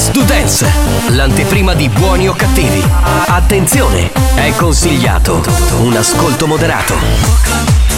[0.00, 0.66] Mix to Dance,
[1.08, 2.82] l'anteprima di buoni o cattivi.
[3.26, 5.42] Attenzione, è consigliato
[5.80, 7.89] un ascolto moderato.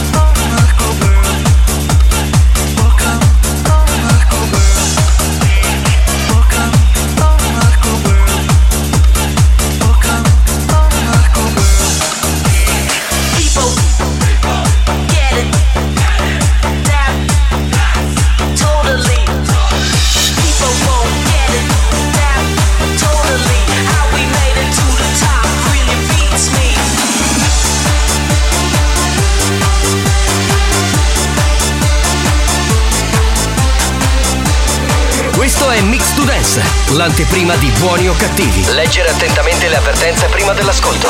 [36.43, 36.61] Dance,
[36.95, 38.65] l'anteprima di buoni o cattivi.
[38.73, 41.09] Leggere attentamente le avvertenze prima dell'ascolto.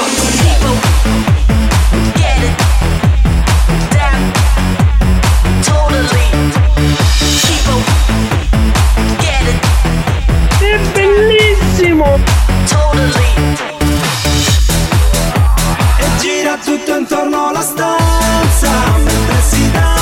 [10.59, 12.21] È bellissimo.
[15.97, 20.02] E gira tutto intorno alla stanza mentre si danza.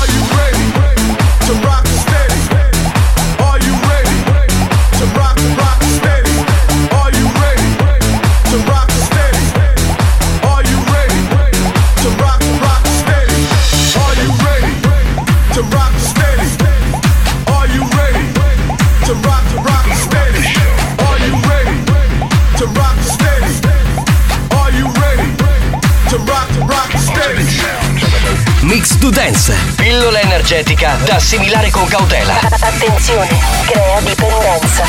[30.41, 32.39] Energetica da assimilare con cautela.
[32.39, 34.83] Attenzione, crea dipendenza.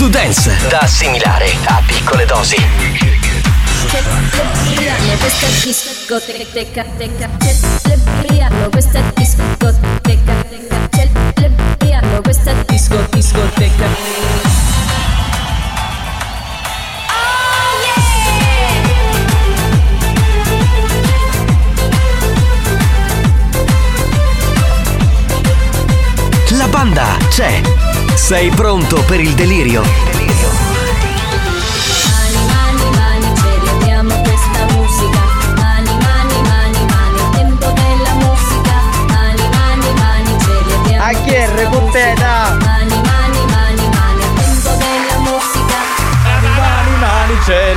[0.00, 2.56] To Dance, da assimilare a piccole dosi.
[5.18, 7.28] Questa discoteca, teca,
[7.82, 10.88] celebriamo questa discoteca, teca,
[11.34, 13.88] celebriamo questa disco, discoteca.
[26.56, 27.89] La banda c'è.
[28.30, 29.82] Sei pronto per il delirio?
[29.82, 29.90] Mani,
[32.46, 35.18] mani, mani, celebriamo questa musica.
[35.56, 38.74] Mani, mani, mani, mani, è tempo della musica.
[39.08, 42.19] Mani, mani, mani, celebriamo A chi è recuteta?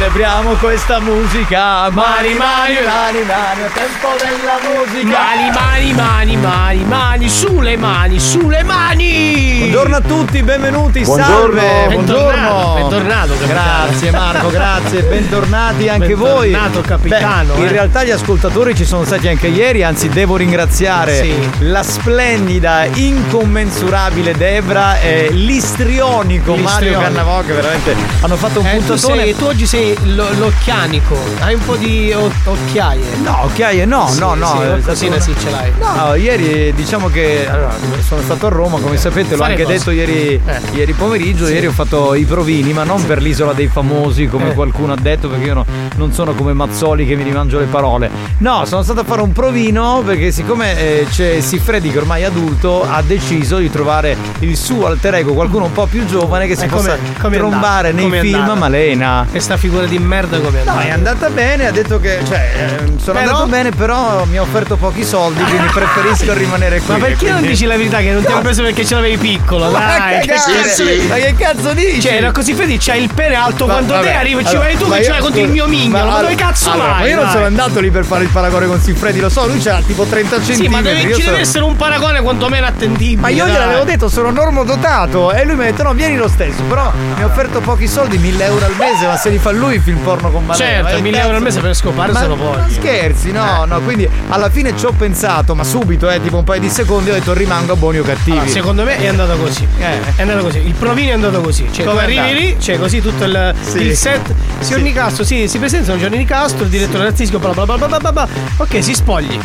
[0.05, 1.89] Apriamo questa musica.
[1.89, 5.17] Mani, mani, mani, mani, è tempo della musica.
[5.19, 9.57] Mani, mani, mani, mani, mani, sulle mani, sulle mani!
[9.59, 11.61] Buongiorno a tutti, benvenuti, Buongiorno.
[11.61, 12.73] salve, Bentornato, buongiorno.
[12.75, 13.53] bentornato, capitano.
[13.53, 16.50] Grazie Marco, grazie, bentornati anche voi.
[16.51, 17.71] Bentornato, capitano, Beh, in eh.
[17.71, 21.50] realtà gli ascoltatori ci sono stati anche ieri, anzi devo ringraziare Sì.
[21.59, 27.01] la splendida, incommensurabile Debra e l'istrionico Mario L'istrionico.
[27.01, 29.21] Cannavò che veramente hanno fatto un Eh, tu, puntatone.
[29.23, 33.01] sei, tu oggi sei lo- l'occhianico, hai un po' di o- occhiaie.
[33.24, 34.48] No, occhiaie no, Sì, no, no.
[34.48, 35.72] sì, qualcosina stato- sì ce l'hai.
[35.80, 37.74] No, ieri diciamo che allora,
[38.06, 39.75] sono stato a Roma, come sapete, l'ho Fare anche cosa?
[39.78, 40.60] detto ieri, Eh.
[40.74, 41.48] ieri pomeriggio.
[41.48, 44.54] Ieri ho fatto i provini, ma non per l'isola dei famosi, come Eh.
[44.54, 45.66] qualcuno ha detto, perché io no-
[45.96, 48.10] non sono come Mazzoli che mi rimangio le parole.
[48.39, 52.25] No, sono stato a fare un provino perché, siccome eh, c'è Siffredi che ormai è
[52.25, 56.56] adulto, ha deciso di trovare il suo alter ego, qualcuno un po' più giovane che
[56.56, 58.07] si Eh, come- possa come è trombare andata?
[58.10, 58.57] nei Come film?
[58.57, 59.25] Malena.
[59.31, 62.19] E sta figura di merda come è No, è andata bene, ha detto che.
[62.25, 66.80] Cioè, ehm, sono Però- andato bene, però mi ha offerto pochi soldi, quindi preferisco rimanere
[66.80, 66.94] qui.
[66.94, 69.18] Ma perché non quindi- dici la verità che non ti hanno preso perché ce l'avevi
[69.18, 69.69] piccolo?
[69.71, 72.01] Ma Dai, che cazzo- cazzo Ma che cazzo dici?
[72.01, 74.50] Cioè, era così felice, c'hai il pene alto Ma quanto vabbè, te, arriva e ci
[74.51, 76.09] allora, vai tu ma che ce l'hai contro il mio mignolo.
[76.12, 77.01] Ma, dove cazzo allora, vai?
[77.01, 79.59] Ma io non sono andato lì per fare il paragone con Siffredi, lo so, lui
[79.59, 80.69] c'ha tipo 30 Sì, centimetri.
[80.71, 83.21] ma deve, ci deve essere un paragone quantomeno attendibile.
[83.21, 86.62] Ma io gliel'avevo detto, sono normodotato e lui mi ha detto no, vieni lo stesso,
[86.63, 89.73] però mi ha offerto pochi soldi, 1000 euro al mese, ma se li fa lui
[89.75, 90.66] il film porno con Malena.
[90.66, 92.64] Certo, ma che 1000 cazzo- euro al mese per scopare Ma se lo voglio.
[92.70, 96.60] scherzi, no, no, quindi alla fine ci ho pensato, ma subito, eh, tipo un paio
[96.62, 98.31] di secondi, ho detto rimango a buoni o cattivi.
[98.38, 99.68] Allora, secondo me è andato così.
[99.80, 100.16] Eh.
[100.16, 100.60] È andato così.
[100.60, 101.68] Il provino è andato così.
[101.72, 103.78] Cioè, Come arrivi lì, c'è così tutto il, Sì.
[103.81, 104.34] il set.
[104.60, 108.12] Signor Nicastro, sì, si presentano Gianni Nicastro, il direttore artistico, bla bla bla bla bla
[108.12, 108.28] bla.
[108.58, 109.38] Ok, si spogli.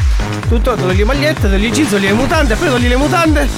[0.48, 3.48] Tutto, togli le magliette, togli i jeans, togli le mutande, poi togli le mutande.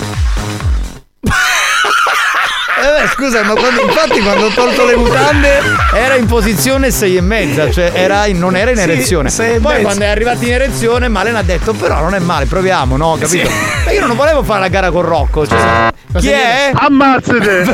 [3.03, 5.61] Eh scusa, ma quando, infatti quando ho tolto le mutande
[5.93, 9.29] era in posizione 6 e mezza, cioè era in- non era in Sì, erezione.
[9.29, 9.81] e Poi mezza.
[9.82, 13.17] quando è arrivato in erezione, Malena ha detto: però non è male, proviamo, no?
[13.21, 13.49] Capito?
[13.49, 13.55] Sì.
[13.85, 15.47] Ma io non volevo fare la gara con Rocco.
[15.47, 16.71] Cioè, chi è?
[16.75, 17.69] Ammazzate!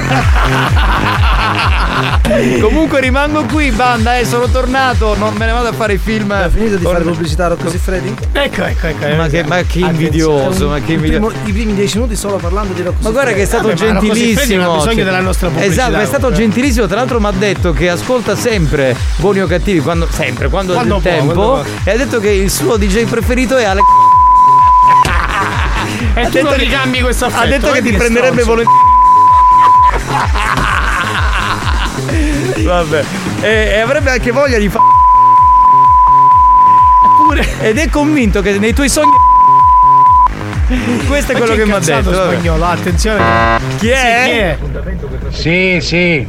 [2.60, 6.30] Comunque rimango qui, banda, eh, sono tornato, non me ne vado a fare i film.
[6.32, 8.14] Hai finito di con- fare pubblicità a Rocco Siffredi?
[8.32, 9.14] Ecco, ecco, ecco.
[9.16, 11.32] Ma che, ma che invidioso, ma che invidioso.
[11.44, 14.80] I primi dieci minuti solo parlando di Rocco Ma guarda che è stato Vabbè, gentilissimo.
[14.96, 16.86] Bisogno della nostra pubblicità, Esatto, è stato gentilissimo.
[16.86, 20.96] Tra l'altro mi ha detto che ascolta sempre buoni o cattivi, quando, sempre, quando, Quando
[20.96, 21.32] ha può, tempo.
[21.32, 23.80] quando E ha detto che il suo DJ preferito è Ale.
[26.14, 27.42] E ha tu non che- ricambi questo affetto.
[27.42, 28.80] Ha detto che vedi ti prenderebbe volentieri.
[32.64, 33.04] Vabbè.
[33.40, 34.84] E, e avrebbe anche voglia di fare.
[37.60, 39.25] Ed è convinto che nei tuoi sogni.
[41.06, 42.12] Questo è quello che mi ha detto.
[42.12, 43.22] spagnolo, attenzione.
[43.78, 44.56] Chi è?
[45.30, 46.26] Sì, sì.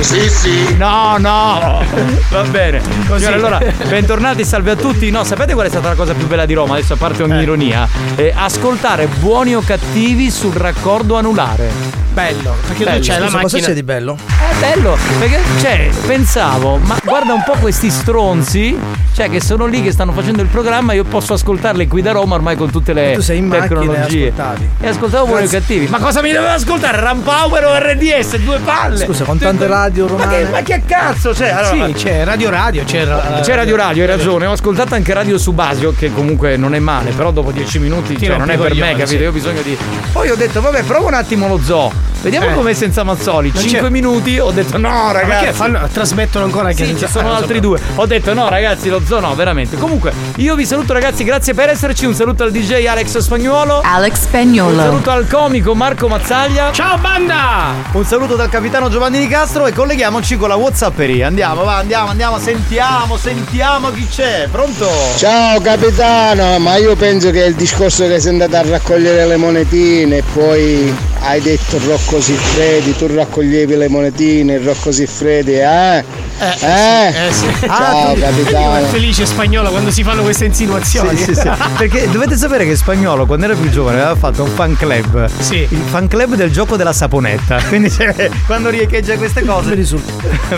[0.00, 0.74] Sì, sì.
[0.76, 1.82] No, no.
[2.30, 2.80] Va bene.
[3.16, 5.10] Signore, allora, bentornati, salve a tutti.
[5.10, 6.74] No, sapete qual è stata la cosa più bella di Roma?
[6.74, 7.42] Adesso a parte ogni Eh.
[7.42, 7.88] ironia.
[8.16, 11.70] Eh, ascoltare buoni o cattivi sul raccordo anulare.
[12.12, 12.56] Bello.
[12.66, 12.98] Perché Bello.
[13.00, 13.40] tu c'hai la Scusa, macchina.
[13.42, 14.16] cosa c'è di bello?
[14.60, 18.76] Bello, perché cioè, pensavo, ma guarda un po' questi stronzi,
[19.14, 22.34] cioè che sono lì che stanno facendo il programma, io posso ascoltarli qui da Roma
[22.34, 24.32] ormai con tutte le Tu sei in tecnologie.
[24.80, 25.60] E ascoltavo o Grazie.
[25.60, 25.86] cattivi.
[25.86, 26.98] Ma cosa mi dovevo ascoltare?
[27.00, 28.36] Rampower o RDS?
[28.38, 29.04] Due palle!
[29.04, 30.50] Scusa, con tante radio Ma che, romane.
[30.50, 31.32] ma che cazzo?
[31.32, 34.46] Cioè, allora, Sì, c'è Radio Radio, c'è ra- c'è Radio Radio, hai ragione.
[34.46, 38.26] Ho ascoltato anche Radio Subasio, che comunque non è male, però dopo dieci minuti Ti
[38.26, 39.06] cioè, non è i per me, capito?
[39.06, 39.16] sì.
[39.18, 39.78] Io ho bisogno di.
[40.12, 42.07] Poi ho detto, vabbè, prova un attimo lo zoo.
[42.20, 42.54] Vediamo Eh.
[42.54, 43.50] com'è senza Mazzoli.
[43.54, 45.44] Non Cinque c'è- minuti, ho detto no, ragazzi.
[45.44, 47.78] Perché fanno, trasmettono ancora anche Sì, senza- ci sono altri due.
[47.94, 49.76] Ho detto no, ragazzi, lo zoo no, veramente.
[49.76, 52.06] Comunque, io vi saluto, ragazzi, grazie per esserci.
[52.06, 53.80] Un saluto al DJ Alex Spagnuolo.
[53.84, 54.76] Alex Un Spagnolo.
[54.80, 56.70] saluto al comico Marco Mazzaglia.
[56.72, 57.72] Ciao banda!
[57.92, 61.26] Un saluto dal capitano Giovanni Di Castro e colleghiamoci con la Whatsapperia.
[61.28, 64.48] Andiamo, va, andiamo, andiamo, sentiamo, sentiamo chi c'è.
[64.50, 64.88] Pronto?
[65.16, 70.16] Ciao capitano, ma io penso che il discorso che sei andato a raccogliere le monetine
[70.18, 71.78] e poi hai detto
[72.10, 76.02] Rocco Siffredi, tu raccoglievi le monetine, Rocco Siffredi, eh?
[76.38, 77.26] Eh?
[77.28, 77.46] Eh sì.
[77.66, 78.86] Ciao Io è capitano.
[78.86, 81.16] felice spagnolo quando si fanno queste insinuazioni.
[81.16, 81.50] Sì, sì, sì.
[81.76, 85.28] Perché dovete sapere che Spagnolo, quando era più giovane, aveva fatto un fan club.
[85.40, 85.66] Sì.
[85.68, 87.60] Il fan club del gioco della saponetta.
[87.68, 89.76] Quindi cioè, quando riecheggia queste cose.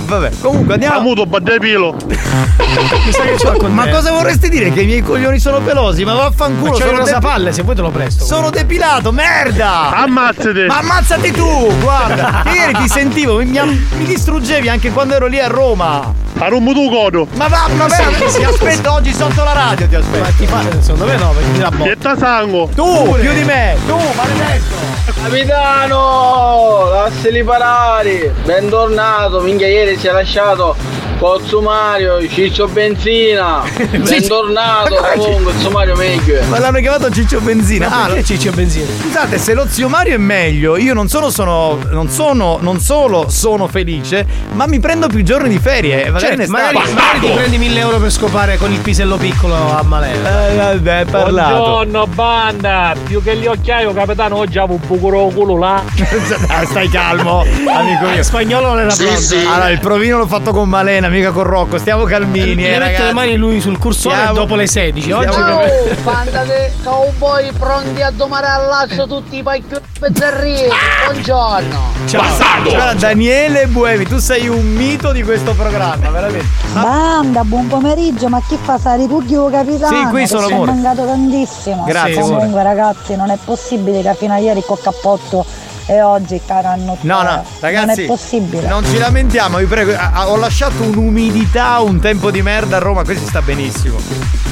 [0.05, 0.99] Vabbè, comunque andiamo.
[1.01, 1.97] Amuto baddepilo.
[3.39, 4.71] Ce l'ho con Ma cosa vorresti dire?
[4.73, 6.05] Che i miei coglioni sono pelosi?
[6.05, 8.25] Ma vaffanculo, Ma sono, una depi- palle, se vuoi te lo presto.
[8.25, 9.91] sono depilato, merda!
[9.95, 10.67] Ammazzate.
[10.67, 11.73] Ma ammazzati tu!
[11.81, 13.47] Guarda, ieri ti sentivo, mi,
[13.97, 15.69] mi distruggevi anche quando ero lì a Roma.
[15.71, 16.13] 够吗
[16.43, 17.27] A rumbo tu codo.
[17.35, 18.03] Ma va, ma sì,
[18.39, 20.23] ti aspetto oggi sotto la radio, ti aspetto.
[20.23, 21.83] Ma ti fa, secondo me no, perché ti dà botta.
[21.83, 22.69] Pietta sangue.
[22.75, 24.75] Tu, più di me, tu, maledetto!
[25.23, 28.35] Capitano, lasciali parare.
[28.45, 30.75] Bentornato, minchia ieri ci ha lasciato
[31.21, 36.41] Cozzo Mario, Ciccio Benzina, bentornato comunque, Cozzo Mario meglio.
[36.49, 37.89] Ma l'hanno chiamato Ciccio Benzina.
[37.91, 38.87] Ma perché lo- Ciccio Benzina?
[39.03, 43.29] Scusate, se lo zio Mario è meglio, io non sono, sono non sono, non solo
[43.29, 46.09] sono felice, ma mi prendo più giorni di ferie.
[46.09, 49.55] Magari Certo, ne magari, magari ti prendi 1000 euro per scopare con il pisello piccolo
[49.55, 50.49] a Malena.
[50.49, 51.55] Eh, vabbè, parlato.
[51.57, 55.83] Buongiorno banda, più che gli occhiaio capitano oggi avevo un buco culo là.
[56.49, 58.23] Ah, Stai calmo, amico mio.
[58.23, 59.35] Spagnolo non era pronto.
[59.51, 61.79] Allora, il provino l'ho fatto con Malena, mica con Rocco.
[61.79, 63.03] Stiamo calmini, Mi eh, ragazzi.
[63.03, 65.11] le mani lui sul cursore Stiamo- dopo le 16.
[65.13, 69.65] Oggi Stiamo- proprio- banda dei cowboy pronti a domare al lasso tutti i pacchi
[69.99, 70.69] pezzerrini.
[71.05, 71.89] Buongiorno.
[72.65, 76.47] Guarda, Daniele Buemi, tu sei un mito di questo programma, veramente.
[76.73, 79.97] Banda, buon pomeriggio, ma chi fa stare tu capitano?
[79.97, 80.73] Sì, qui sono, Ti ho amore.
[80.73, 81.85] mancato tantissimo.
[81.85, 82.63] Grazie, Comunque amore.
[82.63, 85.45] ragazzi, non è possibile che fino a ieri col cappotto
[85.87, 87.87] e oggi caranno No, no, ragazzi.
[87.87, 88.69] Non è possibile.
[88.69, 89.93] Non ci lamentiamo, vi prego.
[90.27, 93.97] Ho lasciato un'umidità, un tempo di merda a Roma, questo sta benissimo.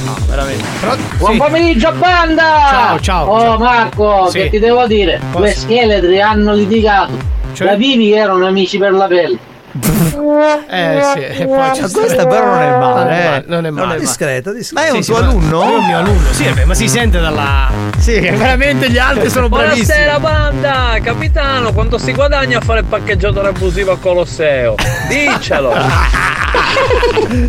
[0.04, 0.64] No, veramente.
[0.80, 1.38] Però, Buon sì.
[1.38, 2.42] pomeriggio banda!
[2.70, 3.58] Ciao, ciao, Oh ciao.
[3.58, 4.38] Marco, Sì.
[4.38, 5.20] che ti devo dire?
[5.30, 5.44] Cosa?
[5.44, 7.36] Le scheletri hanno litigato.
[7.54, 9.38] Capivi che erano amici per la pelle.
[9.70, 13.44] Eh sì, e poi Ma questa però non è male, eh.
[13.46, 13.98] Non è male.
[13.98, 14.80] Discreta, discreta.
[14.80, 15.62] Ma è un Sì, tuo alunno?
[15.62, 17.70] È un mio alunno, sì, vabbè, ma si sente dalla.
[17.98, 19.86] Sì, veramente gli altri sono bravissimi.
[19.86, 24.74] Buonasera banda, capitano, quanto si guadagna a fare il parcheggiatore abusivo al Colosseo?
[25.08, 25.72] Diccelo!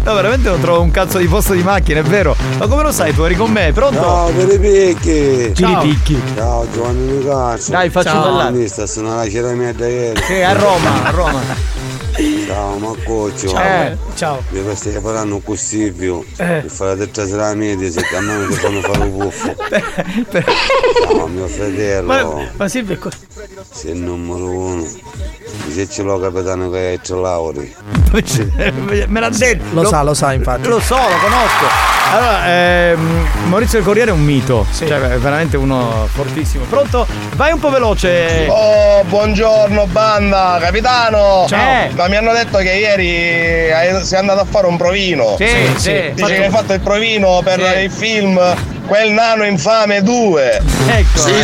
[0.04, 2.36] No, veramente non trovo un cazzo di posto di macchina, è vero.
[2.58, 3.14] Ma come lo sai?
[3.14, 4.02] Tu eri con me, pronto?
[4.02, 5.52] Ciao, per i picchi.
[5.54, 6.22] Chi li picchi?
[6.36, 7.72] Ciao, Giovanni Nicazzo.
[7.72, 8.22] Dai, facci Ciao.
[8.24, 8.52] ballare.
[8.52, 10.22] Mi sta suonando la ceramica da ieri.
[10.22, 11.40] Sì, a Roma, a Roma.
[12.46, 13.48] Ciao, Maccoccio.
[13.50, 13.62] Ciao.
[13.62, 14.44] Eh, ciao.
[14.50, 16.22] Mi stai parlando così più.
[16.38, 16.60] Eh.
[16.62, 19.56] Per fare la terza sera media, se a me mi fanno fare un buffo.
[21.08, 22.08] Ciao, mio fratello.
[22.08, 23.10] Ma, ma Silvio è co-
[23.72, 24.86] Sei il numero uno.
[25.70, 27.76] Se ce l'ho capitano che hai tre lauri.
[29.08, 29.64] Me l'ha detto.
[29.72, 30.68] Lo sa, lo sa, infatti.
[30.68, 31.98] Lo so, lo conosco.
[32.12, 34.66] Allora, ehm, Maurizio del Corriere è un mito.
[34.76, 36.66] Cioè, è veramente uno fortissimo.
[36.66, 37.06] Pronto?
[37.36, 38.48] Vai un po' veloce.
[38.50, 41.46] Oh, buongiorno banda, capitano!
[41.48, 41.86] Ciao.
[41.86, 45.36] Eh, mi hanno detto che ieri sei andato a fare un provino.
[45.38, 46.12] Sì, sì, sì.
[46.14, 47.84] Dice che hai fatto il provino per Sì.
[47.84, 48.56] il film
[48.90, 50.62] Quel nano infame 2.
[50.88, 51.28] Ecco.
[51.28, 51.44] eh,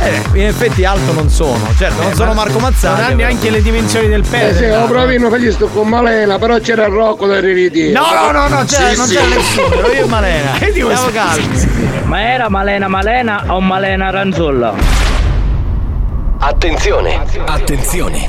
[0.00, 1.72] eh, in effetti alto non sono.
[1.78, 3.00] Certo, non sono Marco Mazzani.
[3.00, 4.48] Non ha neanche le dimensioni del pene.
[4.48, 7.92] Eh sì, ho provino che gli sto con Malena, però c'era il Rocco da riridi.
[7.92, 10.50] No, no, no, no, c'era, non c'era nessuno, io e Malena.
[10.58, 12.02] Che dico Stiamo calmi.
[12.02, 14.74] Ma era Malena Malena o Malena Ranzolla?
[16.40, 18.28] Attenzione, attenzione.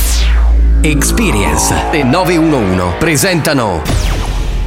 [0.83, 3.81] Experience e 911 presentano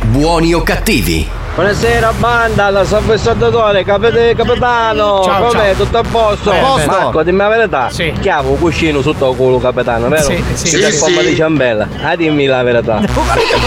[0.04, 1.28] Buoni o cattivi?
[1.54, 5.72] Buonasera banda, la salvestratore, capite capitano, Ciao, com'è?
[5.74, 5.84] ciao.
[5.84, 6.50] Tutto a posto?
[6.50, 6.86] A posto.
[6.86, 7.90] Marco, dimmi la verità.
[7.90, 8.12] Sì.
[8.20, 10.22] Chi ha un cuscino sotto il culo capitano, vero?
[10.22, 11.24] Sì, sì, Siete sì, sì.
[11.26, 11.88] di ciambella.
[12.02, 12.94] Ah, dimmi la verità.
[12.98, 13.08] Non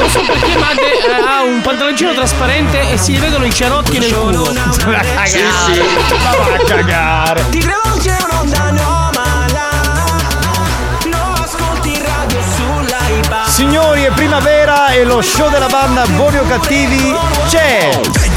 [0.09, 4.13] so perché, ma de- eh, ha un pantaloncino trasparente e si vedono i cerocchi nel
[4.13, 4.43] culo.
[4.43, 5.81] A cagare.
[6.23, 7.43] Ma va a cagare.
[7.49, 8.96] Ti rivolge un'onda anomala
[13.57, 17.11] Signori, è primavera e lo show della banda Buoni o Cattivi
[17.47, 18.36] c'è!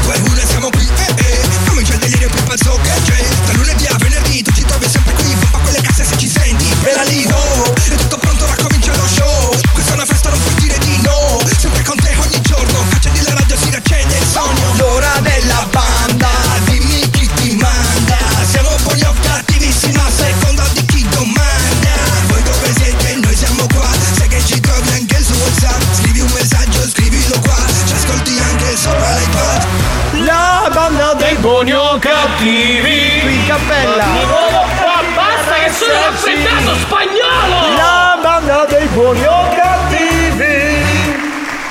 [38.93, 40.83] Buoni o cattivi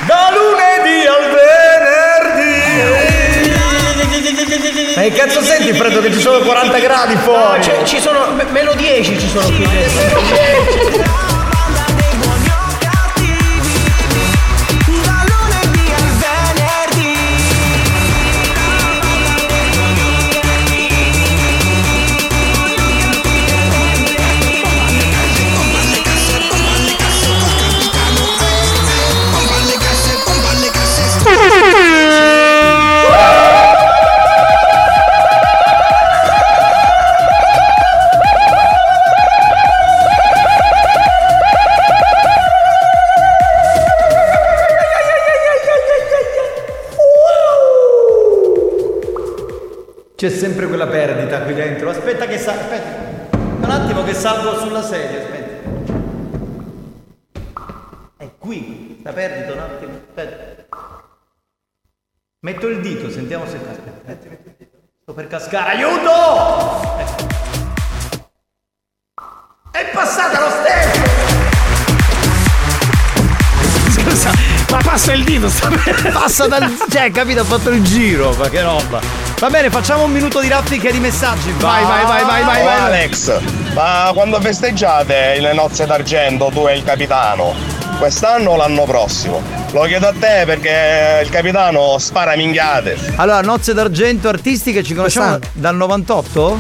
[0.07, 2.59] da lunedì al venerdì
[4.97, 7.59] Ma che cazzo senti Freddo che ci sono 40 gradi fuori?
[7.59, 11.10] No, c'è- ci sono me- meno 10 ci sono qui dentro.
[50.21, 51.89] C'è sempre quella perdita qui dentro.
[51.89, 52.53] Aspetta che sa.
[52.53, 53.39] Aspetta.
[53.39, 55.69] Un attimo che salgo sulla sedia, aspetta.
[58.19, 59.01] È qui.
[59.03, 59.93] La perdita un attimo.
[60.09, 60.67] Aspetta.
[62.41, 63.57] Metto il dito, sentiamo se.
[63.57, 64.77] Aspetta, dito.
[65.01, 65.71] Sto per cascare.
[65.71, 66.11] Aiuto!
[66.99, 67.27] Ecco.
[69.71, 71.20] È passata lo stesso!
[74.71, 75.69] Ma passa il dito, sta
[76.13, 76.77] Passa dal.
[76.91, 77.41] Cioè, capito?
[77.41, 79.01] Ha fatto il giro, ma che roba.
[79.39, 81.53] Va bene, facciamo un minuto di raffica e di messaggi.
[81.59, 82.79] Vai, vai, vai, vai, vai, Oh, vai.
[82.79, 83.41] Alex,
[83.75, 87.55] ma quando festeggiate le nozze d'argento tu e il capitano?
[87.99, 89.43] Quest'anno o l'anno prossimo?
[89.73, 92.97] Lo chiedo a te perché il capitano spara minchiate.
[93.17, 96.57] Allora, nozze d'argento artistiche ci conosciamo dal 98?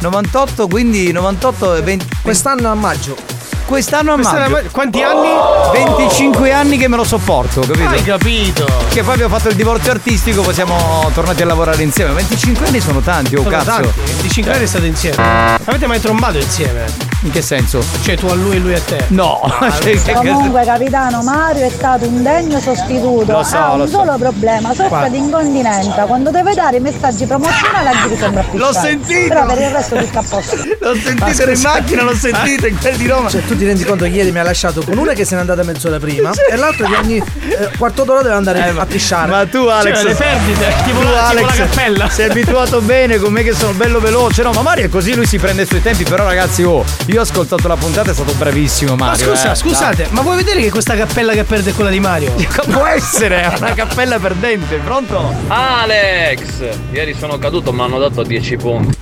[0.00, 2.06] 98, quindi 98 e 20.
[2.22, 3.33] Quest'anno a maggio.
[3.66, 4.68] Quest'anno a Quest'anno maggio.
[4.70, 5.28] Quanti anni?
[5.72, 7.88] 25 anni che me lo sopporto, capito?
[7.88, 8.66] Hai capito?
[8.90, 12.12] Che poi abbiamo fatto il divorzio artistico, poi siamo tornati a lavorare insieme.
[12.12, 13.70] 25 anni sono tanti, oh Sono cazzo.
[13.70, 14.00] tanti.
[14.04, 15.16] 25 anni state insieme.
[15.64, 17.13] Avete mai trombato insieme?
[17.24, 17.82] In che senso?
[18.02, 19.04] Cioè tu a lui e lui a te?
[19.08, 19.40] No.
[19.80, 23.32] Cioè, che- Comunque capitano Mario è stato un degno sostituto.
[23.32, 23.98] Lo so, ha un lo so.
[23.98, 26.04] solo problema, soffre di incontinenza.
[26.04, 29.28] Quando deve dare i messaggi promozionali a gli sembra più L'ho sentito!
[29.28, 30.56] Però per il resto tutto a posto.
[30.80, 33.28] L'ho sentito in macchina, l'ho sentito in quel di Roma.
[33.30, 35.40] Cioè, tu ti rendi conto che ieri mi ha lasciato con una che se n'è
[35.40, 39.30] andata mezz'ora prima e l'altra che ogni eh, quarto d'ora deve andare a pisciare.
[39.30, 42.08] Ma tu Alex Cioè, le perdite, tipo tu, la- tipo Alex, la cappella.
[42.10, 45.26] Sei abituato bene con me che sono bello veloce No ma Mario è così lui
[45.26, 48.32] si prende i suoi tempi Però ragazzi oh Io ho ascoltato la puntata È stato
[48.32, 49.54] bravissimo Ma Mario scusa, eh.
[49.54, 52.34] scusate, ma vuoi vedere che questa cappella che perde è quella di Mario?
[52.34, 52.66] Dai.
[52.66, 55.32] Può essere è una cappella perdente Pronto?
[55.46, 56.42] Alex!
[56.90, 58.96] Ieri sono caduto, mi hanno dato 10 punti.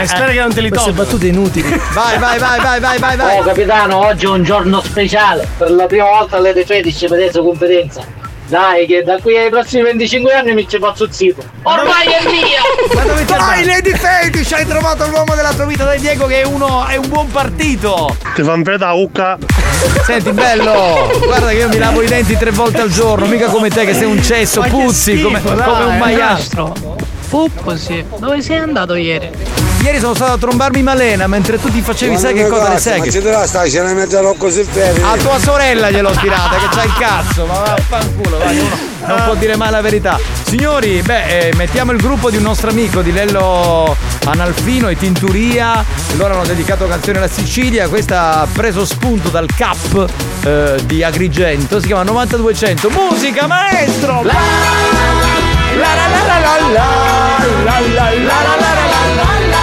[0.00, 1.04] Eh, spero che non te li Queste tolgo.
[1.04, 1.68] battute inutili.
[1.94, 5.46] Vai vai vai vai vai vai vai Oh capitano, oggi è un giorno speciale.
[5.56, 8.04] Per la prima volta alle 13 vedete confidenza.
[8.50, 11.40] Dai, che da qui ai prossimi 25 anni mi ci faccio zitto.
[11.62, 12.60] Ormai è mia!
[12.96, 16.44] Ma dove Vai Lady Fetish Hai trovato l'uomo della tua vita Dai Diego che è
[16.44, 19.38] uno È un buon partito Ti fa un da ucca.
[20.02, 23.70] Senti bello Guarda che io mi lavo i denti tre volte al giorno Mica come
[23.70, 26.42] te che sei un cesso Puzzi come, schifo, come un dai, maiale
[27.28, 28.04] Puppo, sì.
[28.18, 29.30] Dove sei andato ieri?
[29.82, 32.78] Ieri sono stato a trombarmi Malena mentre tu ti facevi sai che cosa le Ma
[32.78, 33.10] seghe.
[33.10, 35.02] ci deve stare, ce ne metterò così ferri.
[35.02, 39.34] A tua sorella gliel'ho tirata che c'ha il cazzo, ma vaffanculo, vai, uno non può
[39.34, 40.18] dire mai la verità.
[40.42, 45.82] Signori, beh, eh, mettiamo il gruppo di un nostro amico di Lello Analfino e Tinturia.
[46.16, 47.88] Loro hanno dedicato canzoni alla Sicilia.
[47.88, 50.06] Questa ha preso spunto dal cap
[50.44, 51.80] eh, di Agrigento.
[51.80, 52.90] Si chiama 9200.
[52.90, 54.22] Musica maestro!
[54.22, 54.32] La
[55.76, 56.88] la la la la la la
[57.64, 58.69] la la la la la la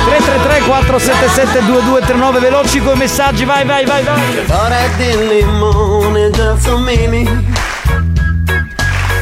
[0.07, 4.21] 333 477 2239 veloci con i messaggi, vai vai vai vai!
[4.47, 7.45] Ore di limone gelsomini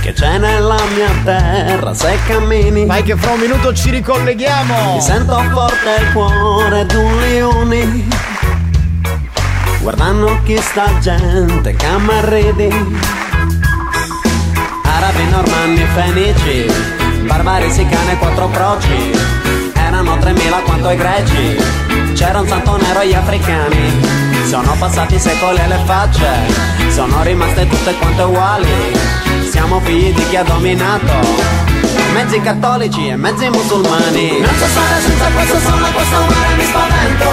[0.01, 2.85] Che c'è nella mia terra se cammini.
[2.85, 4.93] Vai che fra un minuto ci ricolleghiamo.
[4.93, 8.03] Mi sento forte il cuore d'un leone.
[9.81, 11.87] Guardando chi sta gente che
[12.25, 12.69] ridi
[14.83, 16.65] Arabi, normanni, fenici
[17.25, 19.44] Barbari, sicane, quattro proci
[20.25, 21.55] 3000 quanto i greci.
[22.15, 24.01] C'era un santo nero e gli africani.
[24.47, 26.27] Sono passati secoli e le facce.
[26.89, 28.97] Sono rimaste tutte quante uguali.
[29.51, 31.13] Siamo figli di chi ha dominato.
[32.13, 34.39] Mezzi cattolici e mezzi musulmani.
[34.39, 37.29] Non so stare senza questo sole, questo mare mi spavento.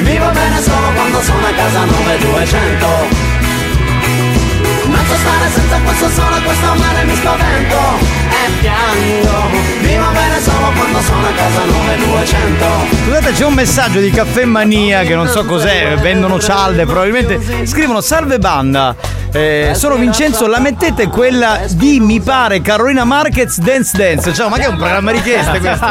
[0.00, 3.34] Vivo bene solo quando sono a casa 9200
[4.86, 7.76] non so stare senza questo sole, questo mare mi spavento.
[8.30, 12.66] E piango Vivo bene solo quando sono a casa 9200
[13.02, 17.66] Scusate, c'è un messaggio di Caffè Mania che non so cos'è, vendono cialde, probabilmente.
[17.66, 18.94] Scrivono salve banda.
[19.32, 24.32] Eh, sono Vincenzo, la mettete quella di mi pare Carolina Marquez Dance Dance.
[24.32, 25.86] Ciao, ma che è un programma richiesta questo?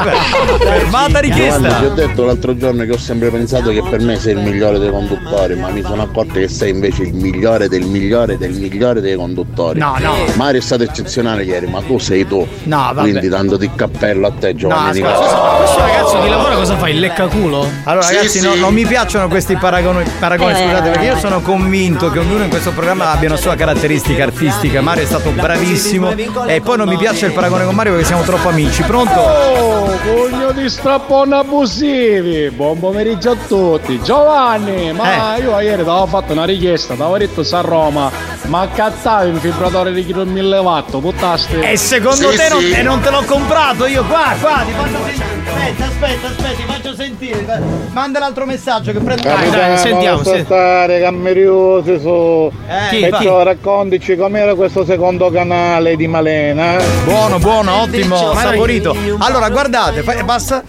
[0.59, 1.89] Fermata Giovanni, ti ho richiesta.
[1.89, 5.55] detto l'altro giorno che ho sempre pensato che per me sei il migliore dei conduttori,
[5.55, 9.79] ma mi sono accorto che sei invece il migliore del migliore del migliore dei conduttori.
[9.79, 10.15] No, no.
[10.35, 12.47] Mario è stato eccezionale ieri, ma tu sei tu.
[12.63, 13.01] No, vabbè.
[13.01, 15.55] Quindi dando di cappello a te, Giovanni No, Nicastro.
[15.57, 16.89] Questo ragazzo di lavoro cosa fa?
[16.89, 17.67] Il leccaculo?
[17.83, 20.55] Allora ragazzi no- non mi piacciono questi paragoni, paragoni Eh.
[20.63, 24.81] scusate perché io sono convinto che ognuno in questo programma abbia una sua caratteristica artistica
[24.81, 26.11] Mario è stato bravissimo
[26.47, 29.19] e poi non mi piace il paragone con Mario perché siamo troppo amici Pronto?
[29.19, 32.49] Oh, pugno di strapponi abusivi!
[32.51, 34.01] Buon pomeriggio a tutti!
[34.01, 38.11] Giovanni, ma io ieri ti avevo fatto una richiesta, ti avevo detto a Roma,
[38.47, 41.71] ma cattavi un vibratore di chilo 1000 watt, puttaste!
[41.71, 45.33] E secondo te non, e non te l'ho comprato io qua, qua, ti faccio
[45.65, 47.61] Aspetta, aspetta, aspetta, ti faccio sentire.
[47.91, 49.23] Manda l'altro messaggio che prendo.
[49.23, 52.51] Capitano, lascia stare, cammeriosi su.
[52.89, 52.99] Chi?
[52.99, 56.77] Perciò raccontici com'era questo secondo canale di Malena.
[57.03, 58.95] Buono, buono, ottimo, saporito.
[59.19, 60.63] Allora, guardate, basta.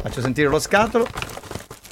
[0.00, 1.06] Faccio sentire lo scatolo.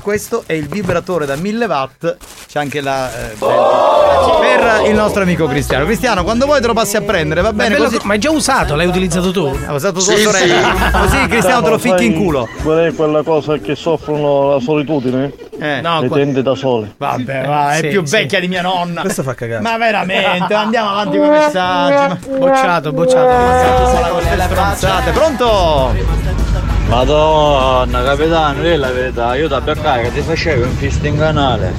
[0.07, 2.17] Questo è il vibratore da 1000 watt.
[2.49, 3.11] C'è anche la.
[3.13, 5.85] eh, per il nostro amico Cristiano.
[5.85, 7.99] Cristiano, quando vuoi te lo passi a prendere, va Ma, bene bello così.
[7.99, 9.53] co- ma è già usato, l'hai utilizzato tu?
[9.67, 10.91] Ha usato tua sorella.
[10.93, 12.49] Così Cristiano te lo ficchi in culo.
[12.63, 15.33] Qual è quella cosa che soffrono la solitudine?
[15.59, 15.81] Eh.
[15.81, 16.95] No, Le tende da sole.
[16.97, 18.15] Vabbè, va, è Sì, più sì.
[18.17, 19.01] vecchia di mia nonna.
[19.01, 19.61] Questo fa cagare.
[19.61, 22.15] Ma veramente, andiamo avanti con i messaggi.
[22.31, 24.21] ma- Bocciato, bocciato.
[24.37, 25.11] Le stronzate.
[25.11, 26.46] Pronto?
[26.89, 31.75] Madonna, capitano, lì è la verità, io da beccare che ti facevo un fisting anale.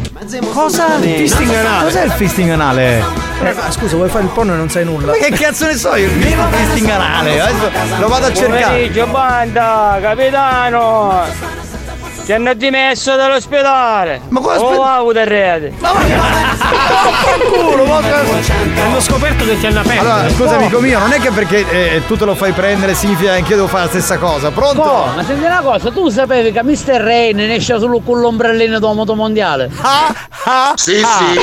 [0.54, 1.00] Cosa?
[1.00, 1.84] Fisting anale.
[1.86, 3.04] Cos'è il fisting anale?
[3.41, 5.13] Eh, ma scusa, vuoi fare il porno e non sai nulla?
[5.13, 6.08] Ma che cazzo ne so io?
[6.08, 7.39] Il fisting anale.
[7.39, 8.63] Adesso lo vado a cercare.
[8.63, 11.24] Pomeriggio, banda, capitano!
[12.28, 14.20] Ti hanno dimesso dall'ospedale!
[14.28, 15.72] Ma cosa Oh, avuto rete!
[17.50, 20.02] culo, ma Hanno scoperto che ti hanno aperto.
[20.02, 23.32] Allora, scusa amico mio, non è che perché eh, tu te lo fai prendere significa
[23.32, 24.52] che anch'io devo fare la stessa cosa.
[24.52, 24.82] Pronto?
[24.82, 26.96] Oh, ma senti una cosa, tu sapevi che Mr.
[27.00, 29.72] Rain ne esce solo con l'ombrellino della moto mondiale?
[29.80, 30.13] Ah,
[30.44, 31.18] ah, Sì, ah.
[31.32, 31.40] sì.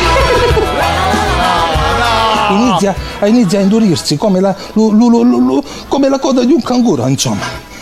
[2.53, 2.95] Inizia,
[3.25, 7.73] inizia a indurirsi come la, lu- lu- lu- come la coda di un canguro, insomma.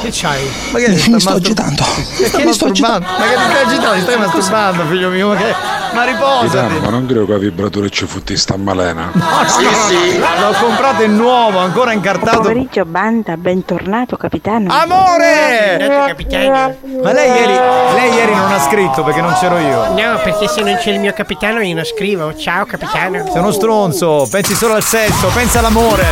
[0.00, 0.48] Che c'hai?
[0.70, 1.82] Ma che Mi, mi sto agitando.
[1.82, 3.06] Stai Mi sto masturbando?
[3.06, 3.94] Ma che ti stai agitando?
[3.94, 5.28] Ti stai masturbando, figlio mio?
[5.28, 5.54] Ma, che...
[5.92, 6.78] ma riposati!
[6.80, 9.10] ma non credo che il vibratore ci fotti sta malena.
[9.12, 10.18] No, Sì, no, sì.
[10.18, 12.40] L'ho comprato in nuovo, ancora incartato.
[12.40, 14.72] Pomeriggio banda, bentornato capitano.
[14.72, 16.04] Amore!
[16.06, 16.76] capitano.
[17.02, 17.54] Ma lei ieri,
[17.94, 19.88] lei ieri non ha scritto perché non c'ero io.
[19.88, 22.34] No, perché se non c'è il mio capitano io non scrivo.
[22.36, 23.24] Ciao capitano.
[23.30, 26.04] Sei uno stronzo, pensi solo al sesso, pensa all'amore.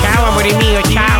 [0.00, 1.19] Ciao amore mio, ciao.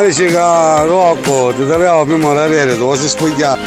[0.00, 3.60] Ma dici che Rocco, ti troviamo prima da rete, dove si spogliare?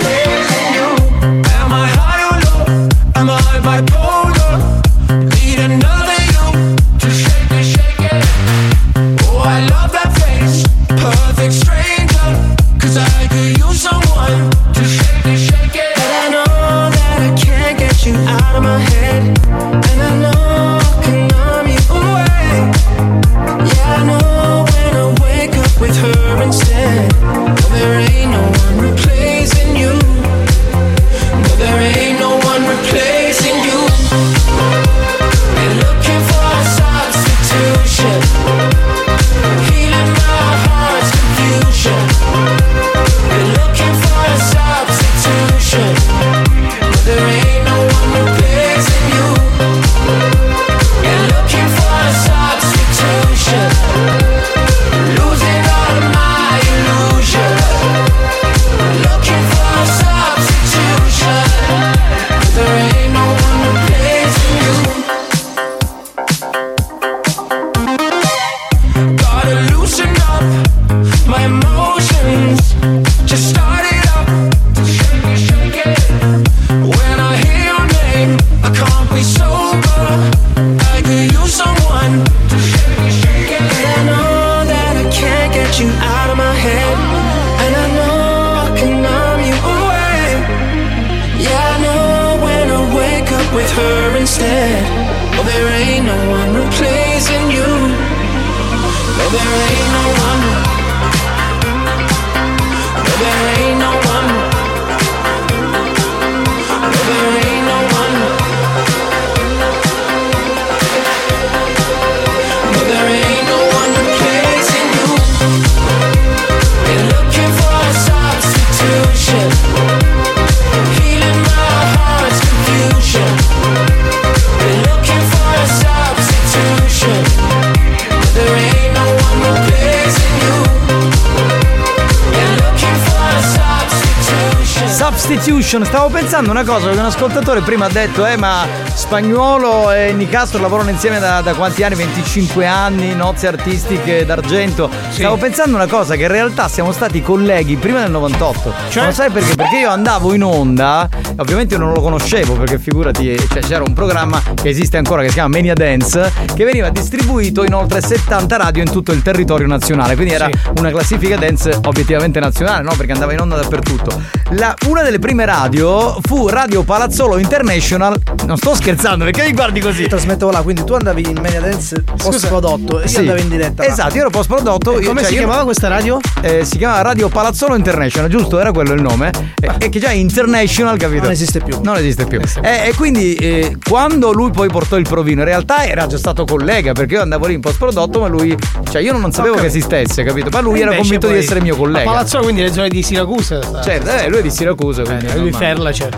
[135.73, 140.13] Confusion, stavo pensando una cosa, perché un ascoltatore prima ha detto, eh ma Spagnuolo e
[140.13, 141.95] Nicastro lavorano insieme da, da quanti anni?
[141.95, 144.87] 25 anni, nozze artistiche d'argento.
[145.09, 148.73] Stavo pensando una cosa, che in realtà siamo stati colleghi prima del 98.
[148.89, 149.11] Cioè?
[149.11, 149.55] sai perché?
[149.55, 153.93] Perché io andavo in onda, ovviamente io non lo conoscevo, perché figurati, cioè, c'era un
[153.93, 158.57] programma che esiste ancora che si chiama Mania Dance, che veniva distribuito in oltre 70
[158.57, 160.15] radio in tutto il territorio nazionale.
[160.15, 162.93] Quindi era una classifica dance obiettivamente nazionale, no?
[162.95, 164.21] Perché andava in onda dappertutto.
[164.51, 168.19] La- una delle prime radio fu Radio Palazzolo International.
[168.45, 170.07] Non sto scherzando, perché mi guardi così?
[170.07, 173.17] Trasmettevo là, quindi tu andavi in media dance post prodotto e io Sì.
[173.17, 173.83] andavo in diretta.
[173.83, 173.89] là.
[173.89, 174.99] Esatto, io ero post prodotto.
[175.03, 176.19] Come si chiamava questa radio?
[176.63, 178.59] si chiamava Radio Palazzolo International, giusto?
[178.59, 179.31] Era quello il nome.
[179.59, 181.22] E, e che già è International, capito?
[181.23, 181.79] Non esiste più.
[181.81, 182.39] Non esiste più.
[182.61, 186.45] E, e quindi eh, quando lui poi portò il provino, in realtà era già stato
[186.45, 188.55] collega, perché io andavo lì in post prodotto, ma lui.
[188.89, 189.77] Cioè, io non sapevo Ho che capito.
[189.77, 190.49] esistesse, capito?
[190.51, 192.03] Ma lui era Invece convinto di essere mio collega.
[192.09, 193.61] Palazzolo, quindi le zone di Siracusa.
[193.61, 195.25] sta- Certo, eh, lui è di Siracusa, quindi.
[195.25, 195.51] lui normale.
[195.65, 196.17] Ferla, certo.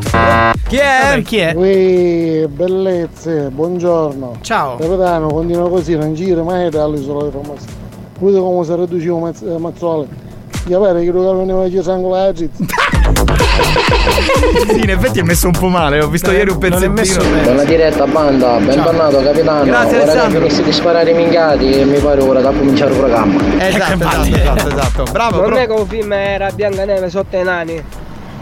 [0.67, 0.99] Chi è?
[1.09, 1.53] Vabbè, chi è?
[1.55, 4.37] Ui, bellezze, buongiorno.
[4.41, 4.77] Ciao.
[4.77, 7.53] Capitano, continua così, non gira mai dall'isola di Roma.
[8.19, 10.07] Vedi come si riduceva Mazz- eh, Mazzoli.
[10.67, 12.33] Io vedo che lo ne voglio sangue la
[14.73, 17.23] sì, in effetti è messo un po' male, ho visto ieri un pezzettino.
[17.43, 19.63] Buona diretta banda, bentornato capitano.
[19.63, 20.39] Grazie, ora che Alessandro.
[20.41, 23.39] finissi di sparare i minchiati e mi pare ora da cominciare il programma.
[23.59, 25.03] Esatto, esatto, esatto, esatto.
[25.11, 25.57] Bravo, Non bro.
[25.57, 27.83] è come un film era Biancaneve sotto i nani.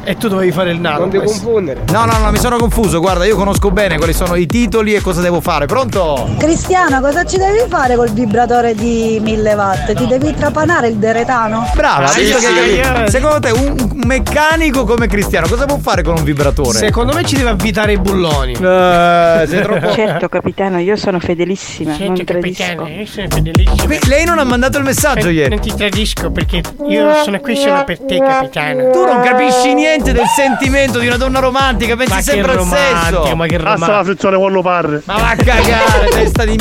[0.05, 0.99] E tu dovevi fare il nano.
[0.99, 1.81] Non ti confondere.
[1.91, 2.99] No, no, no, mi sono confuso.
[2.99, 5.65] Guarda, io conosco bene quali sono i titoli e cosa devo fare.
[5.65, 6.29] Pronto?
[6.37, 9.93] Cristiano, cosa ci devi fare col vibratore di 1000 watt?
[9.93, 11.69] Ti devi trapanare il deretano?
[11.73, 13.11] Brava, Sì, visto sì, che sì.
[13.11, 16.77] Secondo te un meccanico come Cristiano cosa può fare con un vibratore?
[16.77, 18.53] Secondo me ci deve avvitare i bulloni.
[18.53, 19.91] Eh, sei troppo.
[20.03, 22.85] Certo capitano, io sono fedelissima, non tradisco.
[22.87, 23.85] io sono fedelissimo.
[23.85, 25.49] Qui- lei non ha mandato il messaggio ieri.
[25.49, 28.89] Non ti tradisco perché io sono qui solo per te, capitano.
[28.91, 32.57] Tu non capisci niente del sentimento di una donna romantica, pensi Ma che sempre al
[32.57, 33.35] romantico, sesso.
[33.35, 35.01] ma che Basta la frizione quando parli.
[35.05, 36.59] Ma va a cagare, testa di.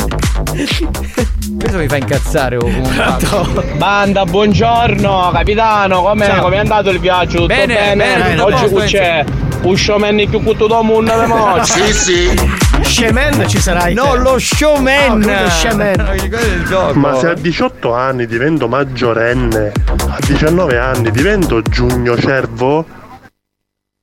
[1.59, 3.73] Questo mi fa incazzare oh, comunque.
[3.77, 6.41] Banda, buongiorno, capitano, com'è, Ciao.
[6.41, 7.35] com'è andato il viaggio?
[7.41, 7.95] Tutto Bene, bene?
[7.95, 9.23] bene, a Oggi posto, qui c'è
[9.61, 11.71] un showman più cutto del mondo di oggi.
[11.71, 12.51] Sì, sì.
[12.81, 13.93] Showman ci sarai.
[13.93, 14.17] No, te.
[14.17, 15.21] lo showman.
[15.23, 16.93] Ah, quello è showman.
[16.95, 19.71] Ma se a 18 anni divento maggiorenne,
[20.09, 22.85] a 19 anni divento giugno cervo?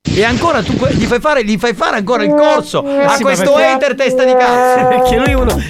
[0.03, 3.53] E ancora tu gli fai fare, gli fai fare ancora il corso a sì, questo
[3.53, 4.87] perché- hater testa di cazzo.
[4.87, 5.61] Perché lui uno.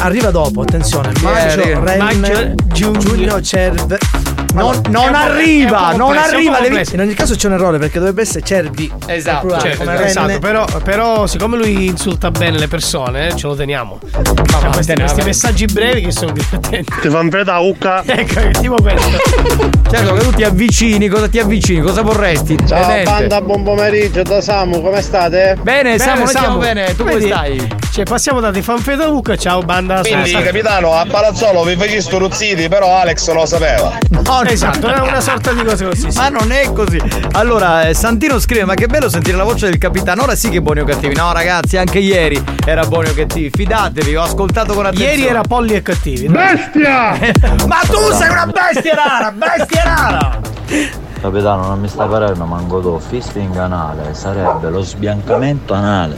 [0.00, 1.12] Arriva dopo, attenzione.
[1.22, 1.84] Maggio, arriva.
[1.84, 3.98] Ren, Maggio, giugno, Cerve.
[4.58, 6.82] Non, non arriva, non complesso, arriva, devi.
[6.92, 8.90] In ogni caso c'è un errore perché dovrebbe essere Cervi.
[9.06, 10.06] Esatto, al plurale, Certo, come Ren.
[10.06, 13.98] esatto, però, però siccome lui insulta bene le persone, eh, ce lo teniamo.
[14.10, 14.22] Cioè,
[14.60, 16.92] va, questi, questi messaggi brevi che sono divertenti.
[17.00, 18.02] Ti fanno vedere la ucca?
[18.06, 19.16] ecco, tipo questo.
[19.90, 21.80] Certo che tu ti avvicini, cosa ti avvicini?
[21.80, 22.56] Cosa vorresti?
[22.66, 23.10] Ciao Tenente.
[23.10, 25.56] banda, buon pomeriggio da Samu, come state?
[25.62, 26.58] Bene, Samu, noi stiamo Samu.
[26.58, 27.26] bene, tu come Vedi?
[27.26, 27.68] stai?
[27.90, 30.00] Cioè, passiamo da Ti fanfeta Luca, ciao banda.
[30.02, 33.98] Quindi, sono- capitano, a Palazzolo vi fai gli sturuzziti, però Alex non lo sapeva.
[34.10, 36.10] No, Esatto, è una sorta di cosa così.
[36.10, 36.18] sì.
[36.18, 37.00] Ma non è così.
[37.32, 40.22] Allora, eh, Santino scrive: Ma che bello sentire la voce del capitano.
[40.22, 41.14] Ora sì che buoni o cattivi.
[41.14, 43.50] No, ragazzi, anche ieri era buoni o cattivi.
[43.50, 45.12] Fidatevi, ho ascoltato con attenzione.
[45.14, 46.28] Ieri era polli e cattivi.
[46.28, 47.18] Bestia!
[47.66, 50.40] Ma tu sei una bestia rara, bestia rara!
[51.20, 52.98] Capitano, non mi sta parendo manco tu.
[53.00, 56.16] Fisting anale sarebbe lo sbiancamento anale.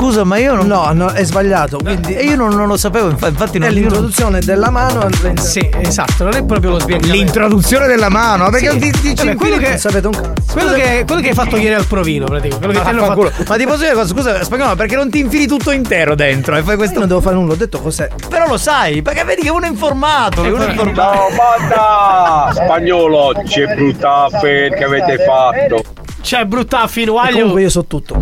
[0.00, 0.66] Scusa, ma io non.
[0.66, 1.76] No, no, è sbagliato.
[1.76, 5.06] Quindi E io non, non lo sapevo, infa- infatti è non l'introduzione della mano
[5.38, 7.22] Sì, esatto, non è proprio lo sbiancamento.
[7.22, 8.78] L'introduzione della mano, perché Sì.
[8.78, 10.52] ti dici Vabbè, quello Non che, sapete un cazzo.
[10.52, 12.64] quello, che, quello che hai fatto ieri al provino, praticamente.
[12.66, 13.44] Quello che ti hanno fatto.
[13.46, 14.14] Ma ti posso dire una cosa?
[14.14, 16.98] Scusa, spagnolo, perché non ti infili tutto intero dentro e fai Io questo.
[16.98, 18.08] non devo fare nulla, ho detto cos'è.
[18.26, 21.18] Però lo sai, perché vedi che uno è informato, che uno è informato.
[21.36, 22.50] banda!
[22.54, 25.82] Spagnolo, c'è brutta affe che avete fatto.
[26.22, 27.36] C'è brutta E finuaglio.
[27.36, 28.18] comunque io so tutto.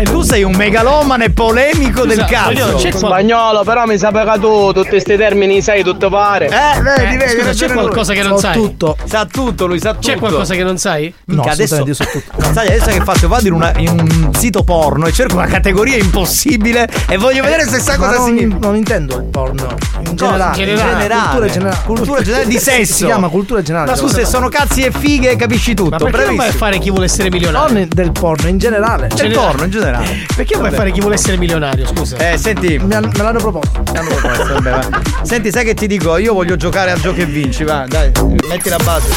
[0.00, 2.76] E tu sei un megalomane polemico del Spagnolo, cazzo.
[2.76, 6.46] c'è Spagnolo, però mi sa che tu tutti questi termini sai tutto pare.
[6.46, 7.40] Eh, vedi, Eh, vedi.
[7.40, 8.52] scusa, c'è qualcosa che non so sai?
[8.54, 8.96] tutto.
[9.04, 10.06] Sa tutto, lui sa tutto.
[10.08, 11.12] C'è qualcosa che non sai?
[11.24, 12.52] No, Minchia, adesso, io so tutto.
[12.52, 13.26] sai, adesso che faccio?
[13.26, 17.64] Vado in, una- in un sito porno e cerco una categoria impossibile e voglio vedere
[17.68, 18.58] se sa Ma cosa non, significa.
[18.60, 19.66] non intendo il porno.
[19.98, 20.52] In Cosa?
[20.52, 20.62] generale.
[20.62, 21.18] In generale.
[21.28, 21.78] Cultura generale.
[21.84, 22.94] Cultura generale di sesso.
[22.94, 23.90] Si chiama cultura generale.
[23.90, 25.90] Ma tu se sono cazzi e fighe capisci tutto.
[25.90, 27.74] Ma perché non vai a fare chi vuole essere milionario?
[27.78, 29.08] Non del porno, in generale.
[29.12, 29.86] Del porno in generale.
[30.36, 31.86] Perché vai a fare chi vuole essere milionario?
[31.86, 32.16] Scusa.
[32.16, 32.74] Eh, senti.
[32.76, 33.82] Han- me l'hanno proposto.
[33.92, 35.00] mi hanno proposto, vabbè, va.
[35.22, 36.16] Senti, sai che ti dico?
[36.18, 38.10] Io voglio giocare a gioco e vinci, va, dai,
[38.48, 39.08] metti la base.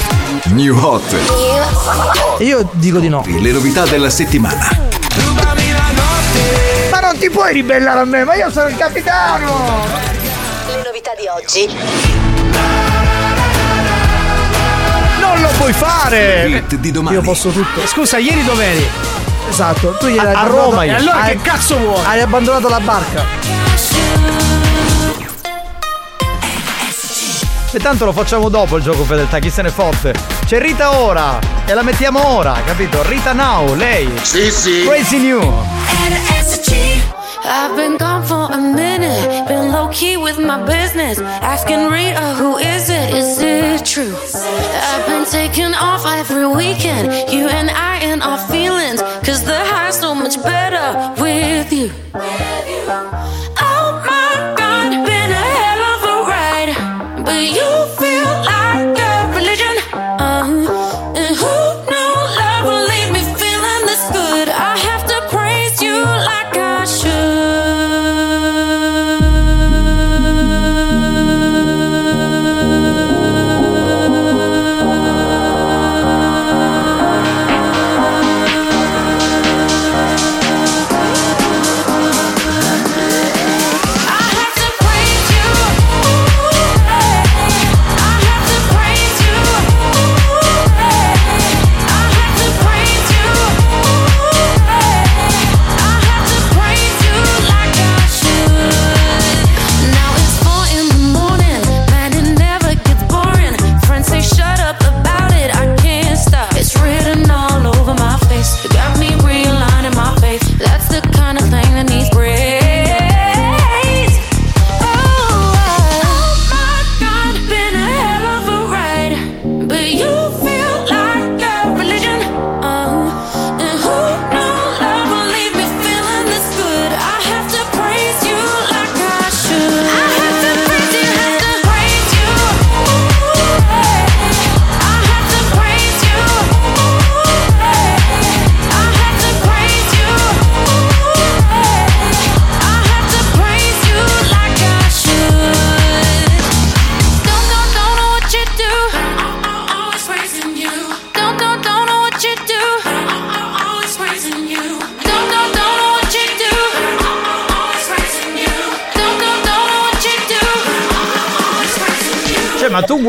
[0.45, 1.15] New Hot.
[2.39, 3.23] E io dico di no.
[3.27, 4.89] Le novità della settimana.
[6.91, 9.85] Ma non ti puoi ribellare a me, ma io sono il capitano!
[10.67, 11.69] Le novità di oggi.
[15.19, 16.47] Non lo puoi fare!
[16.47, 17.15] Hit di domani.
[17.15, 17.85] Io posso tutto.
[17.85, 18.87] Scusa, ieri dov'eri?
[19.51, 20.91] Esatto, tu ieri A- hai a Roma io.
[20.93, 21.99] E allora hai- che cazzo vuoi?
[22.05, 23.25] Hai abbandonato la barca.
[27.73, 30.13] E tanto lo facciamo dopo il gioco fedeltà, chi se ne fotte.
[30.45, 33.01] C'è Rita ora e la mettiamo ora, capito?
[33.03, 34.09] Rita Now, lei.
[34.21, 34.85] Sì, sì.
[34.87, 35.39] Crazy New.
[37.43, 41.19] I've been gone for a minute, been low key with my business.
[41.19, 43.13] Asking Rita, who is it?
[43.13, 44.15] Is it true?
[44.15, 49.01] I've been taking off every weekend, you and I and our feelings.
[49.01, 51.91] Cause the high's so much better with you.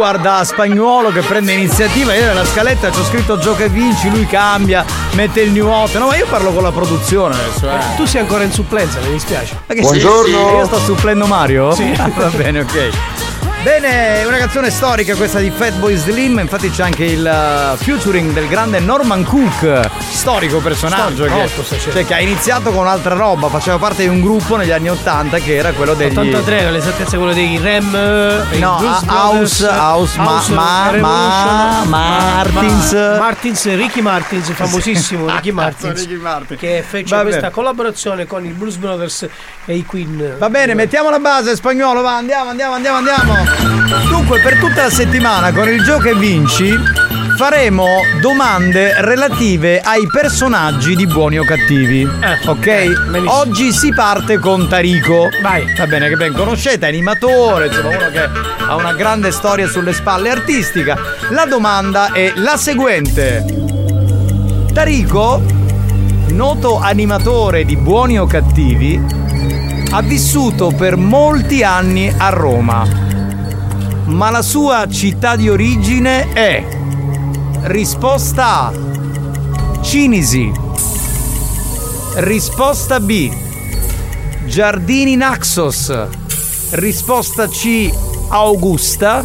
[0.02, 4.84] Guarda Spagnuolo che prende iniziativa, io nella scaletta c'ho scritto gioca e vinci, lui cambia,
[5.12, 5.96] mette il new hot.
[5.96, 7.94] No, ma io parlo con la produzione adesso, eh.
[7.94, 9.56] Tu sei ancora in supplenza, mi dispiace.
[9.64, 10.24] Ma che Buongiorno.
[10.24, 11.72] sì, sì, Io sto supplendo Mario?
[11.72, 11.90] Sì.
[12.02, 12.90] Ah, va bene, ok.
[13.62, 18.48] Bene, una canzone storica questa di Fatboy Slim, infatti c'è anche il uh, featuring del
[18.48, 23.78] grande Norman Cook, storico personaggio Storico, che, cioè, che ha iniziato con altra roba, faceva
[23.78, 27.32] parte di un gruppo negli anni 80 che era quello degli 83 era l'esattezza quello
[27.32, 32.92] dei Rem eh, No, House- Brothers, House, ma- ma- ma- Martins.
[32.94, 36.56] Ma- Martins, Ricky Martins, famosissimo Ricky Martins, Ricky Martin.
[36.56, 37.28] che fece Vabbè.
[37.28, 39.28] questa collaborazione con i Blues Brothers
[39.66, 40.34] e i Queen.
[40.38, 43.50] Va bene, mettiamo la base spagnolo, va, andiamo, andiamo, andiamo, andiamo.
[44.08, 46.74] Dunque, per tutta la settimana con il gioco e vinci
[47.36, 47.86] faremo
[48.20, 52.08] domande relative ai personaggi di buoni o cattivi.
[52.46, 53.24] ok?
[53.26, 55.28] Oggi si parte con Tarico.
[55.40, 55.64] Vai.
[55.76, 58.28] Va bene, che ben conoscete, animatore, insomma, uno che
[58.64, 60.96] ha una grande storia sulle spalle artistica.
[61.30, 63.44] La domanda è la seguente.
[64.72, 65.42] Tarico,
[66.28, 69.00] noto animatore di buoni o cattivi,
[69.90, 73.11] ha vissuto per molti anni a Roma.
[74.04, 76.64] Ma la sua città di origine è
[77.62, 78.72] risposta A
[79.82, 80.50] Cinisi.
[82.14, 83.32] Risposta B
[84.44, 86.06] Giardini Naxos.
[86.70, 87.90] Risposta C
[88.28, 89.24] Augusta.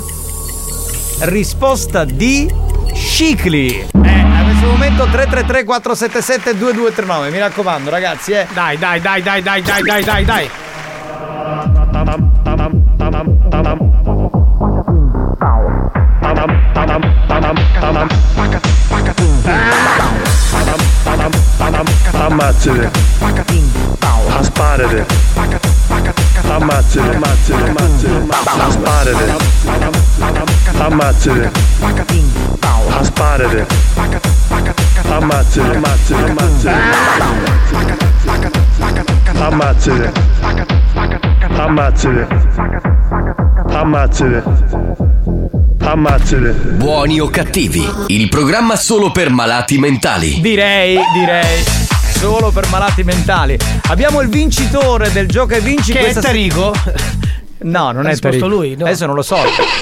[1.22, 2.54] Risposta D
[2.94, 3.88] Scicli.
[4.04, 7.30] Eh, a questo momento 333 477 2239.
[7.30, 8.48] Mi raccomando, ragazzi, eh.
[8.54, 10.50] Dai, dai, dai, dai, dai, dai, dai, dai, dai.
[31.18, 31.52] Ammazzate.
[33.00, 33.66] Asparate.
[35.10, 36.78] Ammazzate, ammazzate, ammazzate.
[39.34, 40.12] Ammazzate.
[41.58, 42.28] Ammazzate.
[43.72, 44.44] Ammazzate.
[45.80, 46.52] Ammazzate.
[46.76, 50.40] Buoni o cattivi, il programma solo per malati mentali.
[50.40, 51.64] Direi, direi.
[52.12, 53.58] Solo per malati mentali.
[53.90, 56.74] Abbiamo il vincitore del gioco e vinci Che è questa Tarico.
[57.68, 58.86] No, non Ha è per lui, no.
[58.86, 59.38] Adesso non lo so.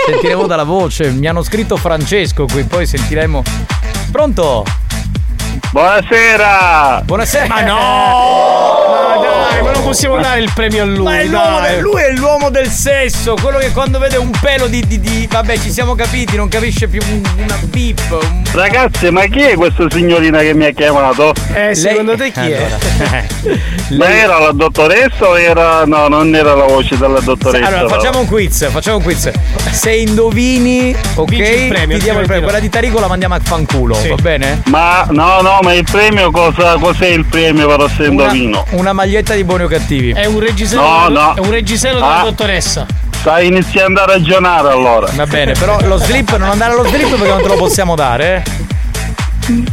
[0.05, 1.11] Sentiremo dalla voce.
[1.11, 3.43] Mi hanno scritto Francesco qui, poi sentiremo.
[4.11, 4.63] Pronto?
[5.71, 7.01] Buonasera!
[7.03, 7.47] Buonasera!
[7.47, 7.73] Ma no!
[9.19, 9.24] Ma
[9.55, 11.03] dai, ma non possiamo dare il premio a lui.
[11.03, 11.71] Ma è l'uomo dai.
[11.73, 15.27] del- lui è l'uomo del sesso, quello che quando vede un pelo di, di- di-
[15.29, 17.99] Vabbè, ci siamo capiti, non capisce più un- una bip.
[18.11, 21.33] un- Ragazzi, ma chi è questa signorina che mi ha chiamato?
[21.53, 22.67] Eh, secondo te chi è?
[23.95, 25.85] Ma era la dottoressa o era.
[25.85, 27.67] No, non era la voce della dottoressa.
[27.67, 29.29] Allora, facciamo un quiz, facciamo un quiz.
[29.71, 32.43] Se indovini, ok, il premio, ti diamo il premio.
[32.45, 34.61] Quella di Tarico la mandiamo a fanculo, va bene?
[34.65, 38.65] Ma no, no, ma il premio cosa, cos'è il premio per se Una, indovino?
[38.71, 40.11] una maglietta di buoni o cattivi.
[40.11, 41.33] È un reggiseno, No, no.
[41.35, 42.23] è un reggiseno della Ah.
[42.23, 42.85] dottoressa.
[43.11, 45.07] Stai iniziando a ragionare allora.
[45.13, 48.43] Va bene, però lo slip non andare allo slip perché non te lo possiamo dare.
[48.45, 48.73] eh.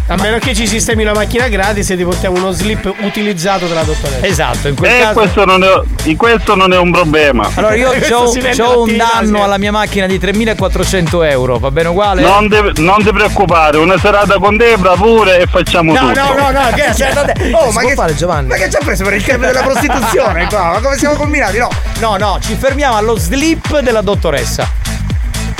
[0.08, 3.84] A meno che ci sistemi una macchina gratis e ti portiamo uno slip utilizzato dalla
[3.84, 4.26] dottoressa.
[4.26, 5.12] Esatto, in quel Eh, caso.
[5.14, 5.68] questo non è,
[6.02, 7.48] di questo non è un problema.
[7.54, 9.42] Allora io ho un danno sì.
[9.42, 12.20] alla mia macchina di 3400 euro, va bene uguale?
[12.20, 16.20] Non ti non ti preoccupare, una serata con Debra pure e facciamo No, tutto.
[16.20, 17.50] no, no, no, che andate.
[17.54, 18.48] Oh, Si ma che fare, Giovanni?
[18.48, 20.72] Ma che ci ha preso per il tema della prostituzione qua?
[20.72, 21.56] Ma come siamo combinati?
[21.56, 21.70] No,
[22.00, 24.68] no, no, ci fermiamo allo slip della dottoressa.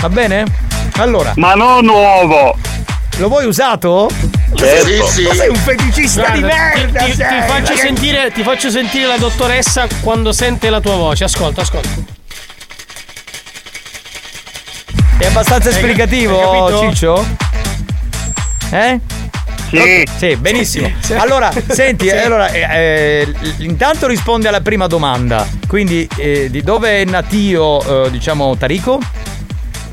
[0.00, 0.44] Va bene?
[0.96, 1.32] Allora.
[1.36, 2.58] Ma non nuovo.
[3.18, 4.10] Lo vuoi usato?
[4.54, 5.06] Certo.
[5.06, 5.22] Sì, sì.
[5.28, 6.98] Ma sei un feticista di merda!
[7.00, 10.96] Ti, ti- ti sei, faccio sentire, ti faccio sentire la dottoressa quando sente la tua
[10.96, 11.24] voce.
[11.24, 11.88] Ascolta, ascolta.
[15.18, 16.90] È abbastanza Hai- esplicativo, hai?
[16.90, 17.26] Ciccio?
[18.70, 19.00] Eh?
[19.70, 20.04] Sì.
[20.18, 20.90] Sì, benissimo.
[21.00, 21.12] Sì.
[21.14, 22.16] Allora, senti, Sì.
[22.16, 25.46] allora, eh, eh, intanto risponde alla prima domanda.
[25.66, 28.98] Quindi, eh, di dove è natio, eh, diciamo, Tarico?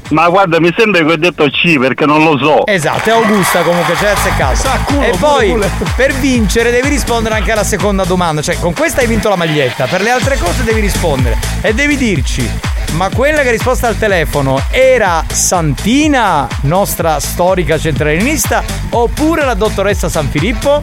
[0.10, 2.66] Ma guarda, mi sembra che ho detto C perché non lo so.
[2.66, 5.02] Esatto, è Augusta comunque, c'è azzeccato.
[5.02, 5.58] e poi,
[5.96, 8.42] per vincere, devi rispondere anche alla seconda domanda.
[8.42, 9.86] Cioè, con questa hai vinto la maglietta.
[9.86, 11.38] Per le altre cose devi rispondere.
[11.62, 12.50] E devi dirci.
[12.94, 20.10] Ma quella che ha risposto al telefono era Santina, nostra storica centralinista, oppure la dottoressa
[20.10, 20.82] San Filippo?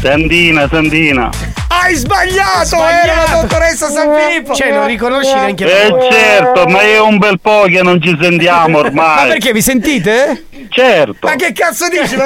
[0.00, 1.28] Sandina, Sandina.
[1.70, 3.04] Hai sbagliato, Sbagliato!
[3.04, 4.54] era la dottoressa San Filippo!
[4.54, 8.16] Cioè, non riconosci neanche la Eh certo, ma è un bel po' che non ci
[8.20, 9.28] sentiamo Ma ormai.
[9.28, 10.44] perché vi sentite?
[10.70, 11.26] Certo.
[11.26, 12.16] Ma che cazzo dici?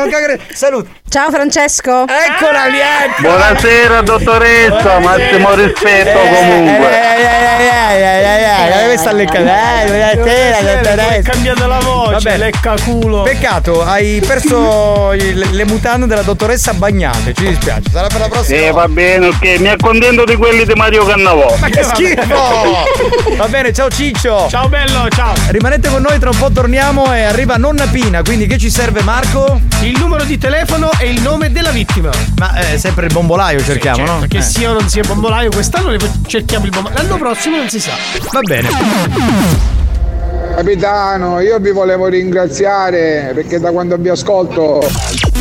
[0.52, 0.88] Saluto.
[1.08, 2.04] Ciao Francesco.
[2.08, 3.20] Eccola lì, ecco.
[3.22, 6.90] Buonasera dottoressa, massimo rispetto comunque.
[7.94, 9.38] Eh, questa lecca.
[9.38, 11.30] Eh, buonasera, È dottoressa.
[11.30, 12.36] cambiata la voce, Vabbè.
[12.38, 13.22] lecca culo.
[13.22, 17.34] Peccato, hai perso le mutande della dottoressa bagnate.
[17.34, 17.61] Ci dispiace.
[17.62, 18.58] Sarà per la prossima.
[18.58, 21.56] Eh va bene, ok, mi accontento di quelli di Mario Cannavò.
[21.60, 22.84] Ma che schifo!
[23.36, 24.48] Va bene, ciao Ciccio.
[24.48, 25.32] Ciao bello, ciao.
[25.48, 28.22] Rimanete con noi, tra un po' torniamo e arriva nonna Pina.
[28.22, 29.60] Quindi che ci serve Marco?
[29.82, 32.10] Il numero di telefono e il nome della vittima.
[32.38, 34.26] Ma eh, sempre il bombolaio cerchiamo, certo, no?
[34.28, 34.42] Che Eh.
[34.42, 37.00] sia o non sia bombolaio, quest'anno ne cerchiamo il bombolaio.
[37.02, 37.92] L'anno prossimo non si sa.
[38.32, 38.68] Va bene.
[40.56, 44.80] Capitano, io vi volevo ringraziare perché da quando vi ascolto.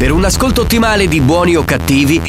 [0.00, 2.22] Per un ascolto ottimale di buoni o cattivi,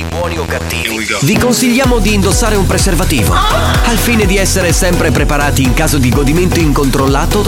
[1.21, 6.09] vi consigliamo di indossare un preservativo, al fine di essere sempre preparati in caso di
[6.09, 7.39] godimento incontrollato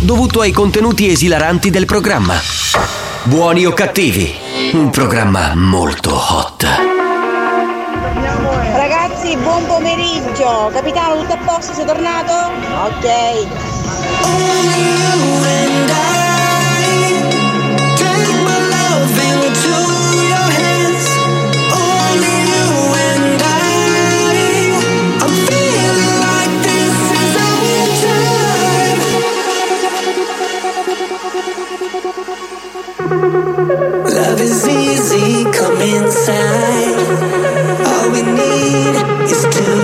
[0.00, 2.34] dovuto ai contenuti esilaranti del programma.
[3.22, 4.34] Buoni o cattivi,
[4.72, 6.66] un programma molto hot.
[8.74, 10.72] Ragazzi, buon pomeriggio.
[10.74, 11.72] Capitano, tutto a posto?
[11.72, 12.32] Sei tornato?
[12.82, 13.10] Ok.
[35.52, 36.96] Come inside.
[37.86, 38.96] All we need
[39.30, 39.81] is tonight.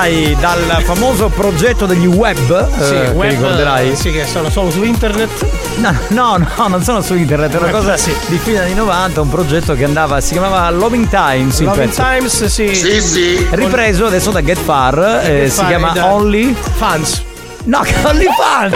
[0.00, 2.36] And I dal famoso progetto degli web.
[2.80, 3.94] Sì, eh, che web, ricorderai?
[3.96, 5.46] Sì, che sono solo su internet.
[5.76, 8.14] No, no, no, non sono su internet, è una Web, cosa sì.
[8.26, 11.60] di fine anni 90, un progetto che andava, si chiamava Loving Times.
[11.60, 11.92] Loving.
[11.92, 12.74] Times, sì.
[12.74, 13.46] Sì, sì.
[13.50, 17.28] Ripreso adesso da Get Far, eh, Get si Far, chiama da- Only Fans.
[17.70, 18.74] No, che Only Fans!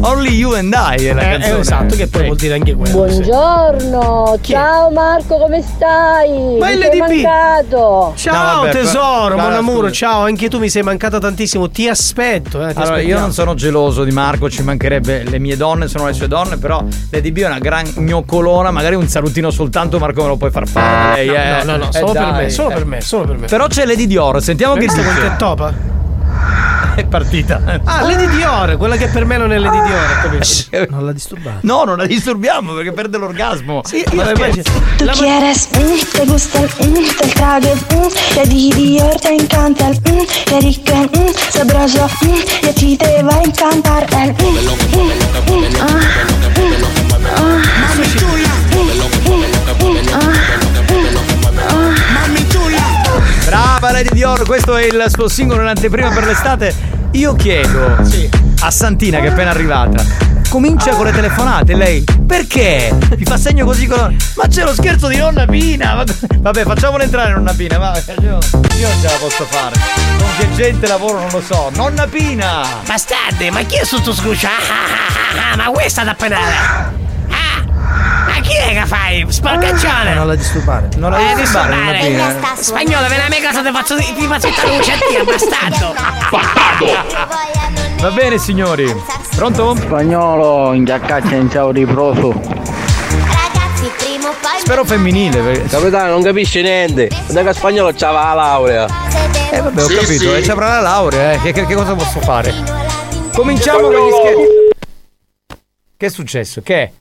[0.04, 1.58] Only You and I è la Eh, eh, canzone.
[1.60, 2.92] esatto, che poi vuol dire anche quello.
[2.92, 6.56] Buongiorno, ciao Marco, come stai?
[6.58, 8.12] Ma Mi il sei mancato.
[8.16, 12.60] Ciao No, vabbè, tesoro, guarda, amore, ciao, anche tu mi sei mancata tantissimo, ti aspetto.
[12.66, 13.20] Eh, ti Allora, io aspettiamo.
[13.20, 16.82] non sono geloso di Marco, ci mancherebbe, le mie donne sono le sue donne, però
[17.10, 20.66] Lady B è una gran gnoccolona, magari un salutino soltanto Marco me lo puoi far
[20.66, 21.64] fare lei, No, eh.
[21.64, 22.74] no, no, no, Eh, solo per dai, me, solo eh.
[22.74, 23.46] per me, solo per me.
[23.46, 25.20] Però c'è Lady Dior, sentiamo che quel dice.
[25.20, 25.94] che topa?
[26.96, 27.60] È partita.
[27.84, 30.86] Ah, Lady Dior, quella che per me non è Lady Dior, capito?
[30.88, 31.58] Non la disturbate.
[31.60, 33.82] No, non la disturbiamo perché perde l'orgasmo.
[33.84, 34.62] Sì, io scherzi.
[34.96, 40.58] Tú quieres, mm, te gusta mm, del traje, mm, de Dior te encanta mm, qué
[40.60, 44.46] rico, mm, sabroso, mm, y a ti te va a encantar el, mm,
[44.96, 45.12] mm,
[45.52, 46.00] mm, ah,
[46.56, 46.72] mm,
[47.36, 48.45] ah,
[53.86, 56.74] Brava Lady Dior, questo è il suo singolo in anteprima per l'estate.
[57.12, 57.96] Io chiedo
[58.60, 60.04] a Santina che è appena arrivata.
[60.48, 62.92] Comincia con le telefonate, lei perché?
[63.16, 64.16] Mi fa segno così con.
[64.34, 66.04] Ma c'è lo scherzo di nonna Pina!
[66.36, 67.96] Vabbè, facciamolo entrare nonna Pina, va.
[68.20, 68.38] Io,
[68.76, 69.76] io non ce la posso fare.
[70.18, 71.70] Con che gente lavoro non lo so.
[71.76, 72.66] Nonna Pina!
[72.84, 74.48] Bastardi, ma chi è sotto scuccia?
[74.48, 76.54] Ah, ah, ah, ah, ma questa da penale?
[77.28, 77.64] Ah,
[78.26, 79.24] ma chi è che fai?
[79.28, 80.14] Sporcaccione!
[80.14, 80.88] Non la disturbare.
[80.96, 82.34] Non la Eh, disturbare, disturbare.
[82.58, 82.62] Eh.
[82.62, 85.94] Spagnolo, vieni a mia casa, ti faccio, ti faccio tutta lucettina, bastardo!
[88.00, 88.94] Va bene, signori.
[89.34, 89.74] Pronto?
[89.76, 92.64] Spagnolo, in giaccaccia in ciao riproso.
[94.58, 95.40] Spero femminile.
[95.40, 97.08] perché- Capitano, non capisce niente.
[97.28, 98.86] Da che spagnolo c'aveva la laurea.
[99.50, 100.32] Eh vabbè, ho Sì, capito, sì.
[100.34, 101.40] eh, ci avrà la laurea, eh.
[101.40, 102.52] Che, che- che cosa posso fare?
[103.32, 105.58] Cominciamo con gli scherzi.
[105.96, 106.60] Che è successo?
[106.62, 106.74] Che?
[106.74, 106.92] Che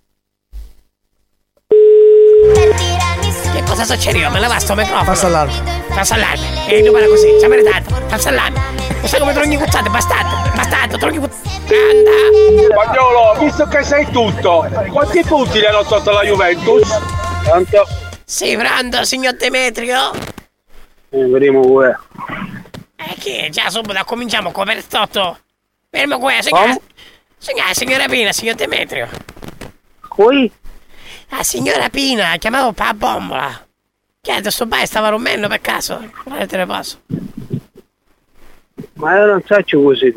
[3.86, 4.10] cosa?
[4.12, 5.04] Io me la va sto microfono.
[5.04, 5.64] Passa l'altro.
[5.90, 6.68] Passa allarme.
[6.68, 7.94] E tu parla così, ci ha meritato.
[8.08, 8.60] Passa allarme.
[9.00, 10.52] Non sai come trogni cuzzate, bastardo.
[10.56, 11.50] Bastardo, trogni cuzzate.
[12.72, 16.88] Spagnolo, visto che sai tutto, quanti punti le hanno sotto la Juventus?
[17.44, 17.88] Tanto.
[18.24, 20.12] Sì, pronto, signor Demetrio?
[21.10, 22.00] Eh, vedremo come.
[22.96, 23.50] Eh, che?
[23.52, 25.40] Già subito cominciamo con Bertotto.
[25.90, 26.76] Fermo qua, signora.
[27.38, 29.08] Signora, signora Pina, signor Demetrio.
[30.08, 30.52] Qui?
[31.30, 33.65] La signora Pina, chiamavo la bombola.
[34.26, 36.04] Che adesso bai stava rompendo per caso?
[36.24, 37.00] Guarda, te ne passo.
[38.94, 40.12] Ma io non faccio così.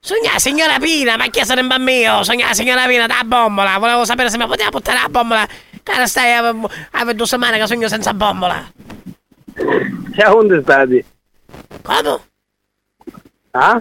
[0.00, 2.24] Sogna la signora Pina, ma chi sarebbe mio?
[2.24, 3.78] Sogna la signora Pina da bombola.
[3.78, 5.46] Volevo sapere se mi poteva portare la bombola.
[5.84, 8.72] Cara stai a, a due settimane che sogno senza bombola.
[10.16, 11.04] Ciao, dove stati?
[11.82, 12.20] Come?
[13.52, 13.80] Ah?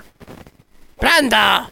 [0.93, 1.35] Pronto?
[1.35, 1.69] A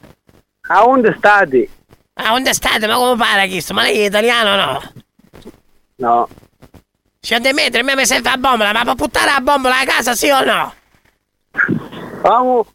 [0.95, 1.69] dove stati?
[2.13, 2.87] Ah, dove state?
[2.87, 3.75] Ma come pare questo?
[3.75, 4.91] Ma lei è italiano o no?
[5.97, 6.29] No.
[7.23, 10.29] Signor Demetrio, a me serve la bombola, ma può buttare la bombola a casa, sì
[10.29, 10.73] o no?
[12.21, 12.65] Come?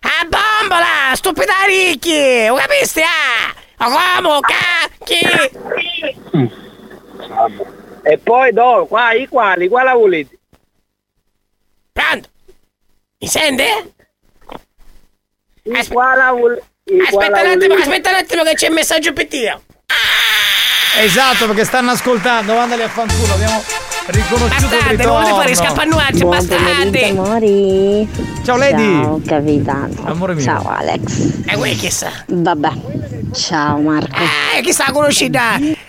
[0.00, 1.14] A bombola!
[1.14, 2.46] Stupida ricchi!
[2.48, 3.54] Lo capisti, ah?
[3.78, 4.40] Come?
[4.40, 5.20] Cacchi!
[8.02, 10.38] E poi do, qua, i quali, qua la volete?
[11.90, 12.28] Pronto?
[13.20, 13.94] Mi sente?
[15.62, 16.62] La volete?
[17.06, 19.62] Aspetta un attimo, aspetta un attimo che c'è il messaggio pettino.
[21.00, 23.62] Esatto, perché stanno ascoltando, mandali a fanculo, abbiamo
[24.06, 25.34] riconosciuto il Bastardi, non ritorno.
[25.36, 27.04] volete fare pomeriggio, bastardi!
[27.04, 28.08] amori.
[28.44, 29.02] Ciao, Lady.
[29.02, 29.88] Ciao capitano.
[30.04, 30.42] Amore mio.
[30.42, 31.42] Ciao Alex.
[31.46, 32.10] E qui chissà?
[32.26, 32.70] Vabbè.
[33.34, 34.16] Ciao Marco.
[34.56, 35.42] Eh, chissà la conoscita?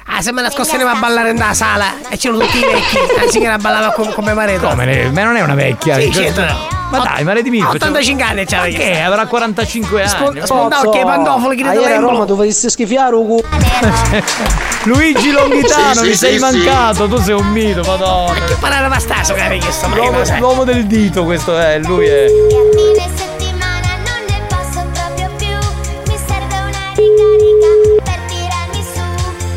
[0.05, 2.97] Ah, se me la scostiamo a ballare nella sala e c'erano tutti i vecchi.
[3.23, 4.67] La signora ballava com- come marito.
[4.67, 5.09] Come?
[5.09, 5.99] Ma non è una vecchia.
[5.99, 6.78] Sì, certo.
[6.89, 7.69] Ma dai, ma Lady Milf.
[7.69, 8.99] 85 anni c'ha Ma che?
[8.99, 10.09] Avrà 45 anni.
[10.09, 13.39] Spo- spondavo che i pantofoli che Ieri a Roma dovresti schifiare un
[14.85, 18.33] Luigi Longhitano, Sì, sì, mi sei sì, mancato, tu sei un mito, madonna.
[18.45, 20.39] Che parare bastasso, cari, che sto ma che L'uomo, sai?
[20.39, 22.25] l'uomo del dito, questo è, lui è.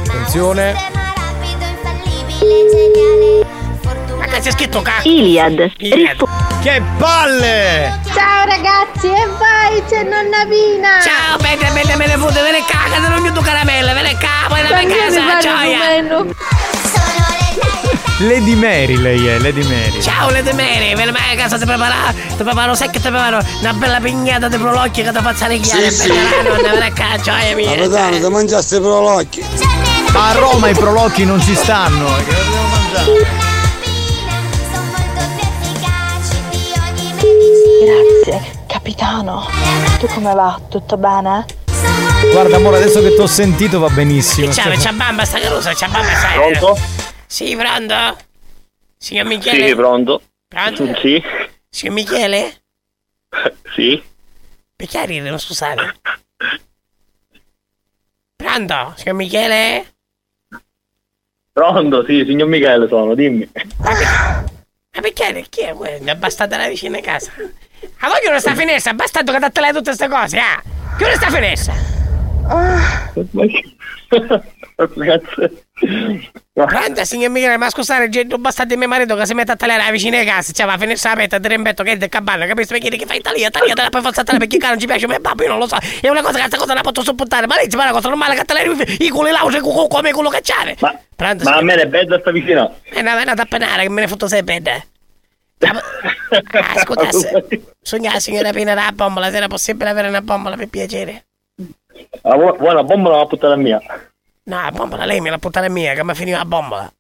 [0.07, 0.74] Attenzione.
[4.18, 5.11] Ma che c'è scritto cacchio?
[5.12, 5.72] Iliad.
[5.78, 6.52] Iliad.
[6.63, 7.99] Che palle!
[8.15, 11.01] Ciao ragazzi, e vai, c'è nonna Pina.
[11.03, 14.17] Ciao, bene, bene, me ne fotte, ve ne caga, te non tu caramelle, ve ne
[14.17, 15.79] capo, e la mia casa, gioia.
[18.19, 20.01] Lady Mary lei è, Lady Mary.
[20.01, 23.99] Ciao, Lady Mary, vai a casa, ti prepara, ti preparo secco, ti preparo una bella
[23.99, 26.09] pignata di prolocchi che ti faccia reghiare, Sì, sì.
[26.09, 27.75] non ve ne caga, gioia mia.
[27.75, 29.45] Capitano, ti mangiaste per l'occhio.
[30.13, 32.07] Ma a Roma i prolocchi non ci stanno.
[32.19, 33.51] eh, Che dobbiamo mangiare?
[38.66, 39.47] Capitano,
[39.99, 40.61] tu come va?
[40.68, 41.45] Tutto bene?
[42.30, 44.53] Guarda amore, adesso che ti ho sentito va benissimo.
[44.53, 46.33] C'ha, c'ha bamba sta carusa, c'ha bamba sta.
[46.33, 46.78] Pronto?
[47.26, 48.16] Sì, pronto?
[48.97, 49.66] Signor Michele?
[49.66, 50.22] Sì, pronto.
[50.47, 50.95] Pronto?
[51.01, 51.20] Sì,
[51.68, 52.62] Signor Michele?
[53.74, 54.03] sì.
[54.76, 55.95] Perché ride, non scusate?
[58.37, 58.95] Pronto?
[58.97, 59.95] Signor Michele?
[61.53, 63.51] Pronto, sì, signor Michele sono, dimmi.
[64.93, 65.45] Ma perché?
[65.49, 66.11] Chi è quello?
[66.11, 67.33] È bastata la vicina casa.
[67.99, 70.62] Ma voi chiudi sta finestra, è bastato che date lei tutte queste cose, ah!
[70.97, 71.74] Chiudi sta finestra!
[76.55, 79.91] Pronto, signor Michele, ma scusate, non bastate mio marito che si mette a tagliare la
[79.91, 82.78] vicina di casa, cioè va a finestra aperta, ti rimbetto che è del cabana, capisci?
[82.78, 85.49] Perché che fai taglia, tagliatela, poi forza tagliare perché non ci piace, ma babbo, io
[85.49, 87.76] non lo so, è una cosa che questa cosa la posso sopportare, ma lei ci
[87.76, 90.76] fa una cosa normale che tagliare i culi lausi come quello c'è.
[90.80, 92.70] Ma, Pronto, ma a me è bella sta vicina.
[92.83, 94.89] è una vena da penare che me ne fotto sei bene.
[95.65, 96.85] Ah,
[97.83, 101.25] sogna la signora Pina della bombola, se era possibile avere una bombola per piacere.
[102.23, 103.81] La bu- buona bomba la puttana mia.
[104.45, 106.93] No, la bombola lei me la puttana mia, che mi finiva la bombola.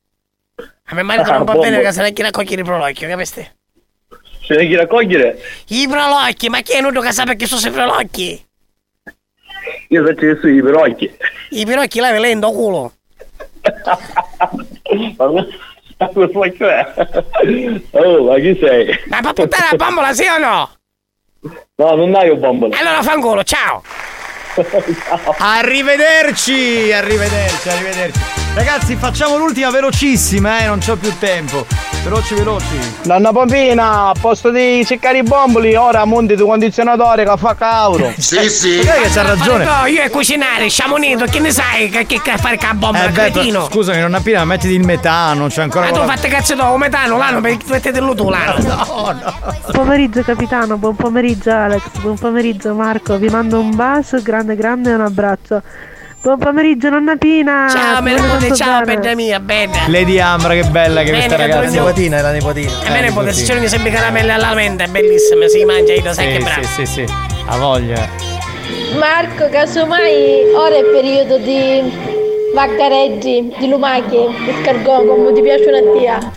[0.84, 1.70] A mio marito Ah, non va bombola.
[1.70, 3.50] bene che se ne chi raccogliere i prolocchi, capisci?
[4.46, 5.38] Se ne chi raccogliere?
[5.68, 8.46] I prolocchi, ma chi è nudo che sa perché sono i prolocchi?
[9.88, 11.16] Io so che sono i perocchi.
[11.50, 12.92] I prolocchi lei lei in culo.
[16.02, 16.94] Ma cosa è?
[17.92, 18.98] Oh, ma chi sei?
[19.06, 20.70] Ma per puttare la bombola, sì o no?
[21.76, 22.76] No, non hai un bombola.
[22.78, 23.82] Allora fangolo, ciao!
[25.38, 28.31] Arrivederci, arrivederci, arrivederci.
[28.54, 31.64] Ragazzi, facciamo l'ultima velocissima, eh, non c'ho più tempo.
[32.04, 32.66] Veloci, veloci.
[33.04, 38.12] Nonna Pompina, a posto di cercare i bomboli, ora monti tu condizionatore che fa cauro.
[38.18, 38.82] Sì, sì.
[38.82, 39.64] Sai che c'ha ragione.
[39.64, 43.10] No, io e cucinare, siamo unito, che ne sai che, fare con la bombola, Eh,
[43.10, 43.68] beh, cretino?
[43.70, 45.86] scusami, non appena mettiti il metano, c'è ancora.
[45.86, 48.62] Ma tu quella- fate cazzo dopo, metano, l'anno, mettetelo tu l'anno.
[48.62, 49.34] No, no.
[49.40, 54.90] Buon pomeriggio capitano, buon pomeriggio Alex, buon pomeriggio Marco, vi mando un bacio grande grande
[54.90, 55.62] e un abbraccio.
[56.22, 57.66] Buon pomeriggio nonna Pina!
[57.68, 59.72] Ciao, ti me voglio ne tanto ciao, bella mia, bella.
[59.88, 61.66] Lady Ambra, che bella che Bene, questa ragazza.
[61.66, 62.70] tu- nipotina, è la nipotina.
[62.86, 65.94] A me ne potete, se non mi sembra caramelle alla menta, è bellissima, si mangia,
[65.94, 66.62] io sai Sì, che bravo.
[66.62, 67.04] sì, sì, sì.
[67.46, 68.08] Ha voglia.
[68.96, 71.92] Marco, casomai ora è periodo di
[72.54, 76.32] vaccareggi, di lumache, di scargò, come ti piace una tia.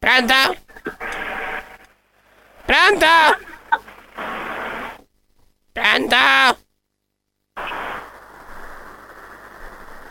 [0.00, 0.34] Pronto?
[2.64, 3.06] Pronto?
[5.72, 6.16] Pronto?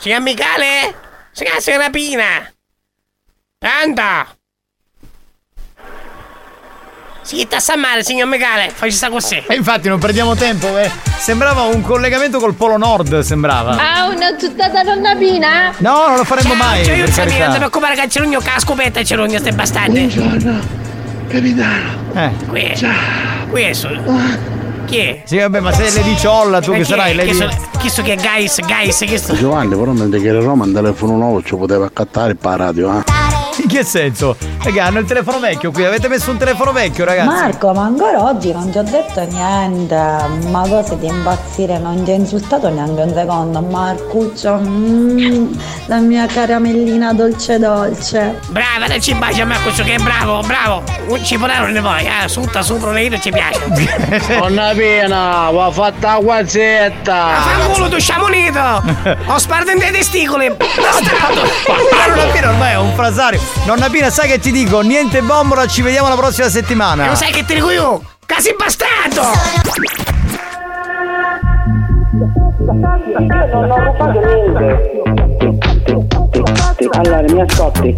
[0.02, 0.96] Signor Michele?
[1.32, 2.52] Signora signora Pina?
[3.60, 4.40] Pronto?
[7.22, 9.44] Si sta a male, signor Michele, facci sta così.
[9.46, 10.90] E infatti non perdiamo tempo, eh.
[11.20, 13.78] Sembrava un collegamento col Polo Nord, sembrava.
[13.78, 15.72] Ah, una zuttata nonna Pina?
[15.78, 16.84] No, non lo faremmo mai.
[16.84, 19.54] Cioè, io per non ti preoccupare che c'è l'ugno che la scopetta c'è l'ugno, stai
[19.54, 20.08] bastardi.
[21.28, 22.12] Capitano.
[22.16, 22.32] Eh.
[22.48, 22.76] Qui è.
[23.52, 24.61] Qui è su.
[24.92, 25.22] Chi è?
[25.24, 27.14] Sì, vabbè, ma sei Lady Ciolla, tu Ma che sarai è?
[27.14, 27.30] Lady.
[27.30, 29.34] Chi so, chi so che è Guys, Guys, che sto?
[29.36, 33.00] Giovanni, però non ti chiede Roma un telefono nuovo ci poteva accattare per la radio,
[33.00, 33.04] eh?
[33.72, 34.36] Che senso?
[34.62, 37.28] Raga, hanno il telefono vecchio qui, avete messo un telefono vecchio, ragazzi.
[37.28, 39.96] Marco, ma ancora oggi non ti ho detto niente.
[40.50, 41.80] Ma cosa di impazzire?
[41.80, 43.62] Non ti ho insultato neanche un secondo.
[43.62, 45.54] Marcuccio, mm,
[45.86, 48.40] la mia caramellina dolce dolce.
[48.50, 50.84] Brava, dacci un bacio a me, questo che è bravo, bravo.
[51.08, 52.28] Un cipollaro ne vuoi, eh?
[52.28, 53.62] Sutta, su, proteino ci piace.
[54.38, 57.28] Nonna Pina, va fatta la guazzetta!
[57.40, 58.60] Fanculo, tu siamo unito!
[59.32, 60.50] Ho sparto in dei testicoli!
[60.50, 61.42] Bastardo!
[61.96, 63.40] Ma Nonna Pina ormai è un frasario.
[63.66, 64.82] Nonna Pina, sai che ti dico?
[64.82, 67.08] Niente bombola, ci vediamo la prossima settimana.
[67.08, 68.02] Lo sai che ti dico io?
[68.26, 69.22] Casi bastardo!
[72.64, 75.00] Non ho rubato niente.
[76.94, 77.96] Allora, mi ascolti.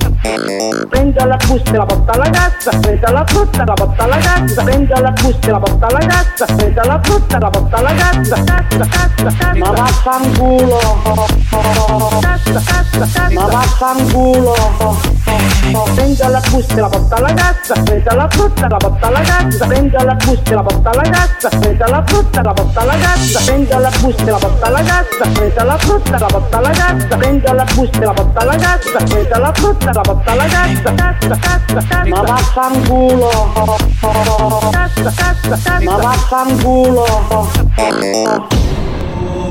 [0.89, 4.18] Prendo la busta e la porta alla cassa, prendo la frutta e la porta alla
[4.18, 7.78] cassa, prendo la busta e la porta alla cassa, prendo la frutta e la porta
[7.78, 9.53] alla cassa, cassa, cassa, cassa.
[9.57, 10.80] Ma vaffanculo.
[12.20, 13.30] Cassa, cassa, cassa.
[13.32, 15.22] Ma vaffanculo.
[15.95, 19.65] Prendo la busta e la porta alla cassa, prendo la frutta la porta alla cassa,
[19.65, 23.39] prendo la busta e la porta alla cassa, prendo la frutta la porta alla cassa,
[23.45, 27.17] prendo la busta e la porta alla cassa, prendo la frutta la porta alla cassa,
[27.17, 30.45] prendo la busta e la porta alla cassa, prendo la frutta e la porta alla
[30.45, 32.07] cassa, cassa, cassa, cassa.
[32.07, 33.30] Ma vaffanculo.
[34.71, 35.80] Cassa, cassa, cassa.
[35.82, 37.05] Ma vaffanculo.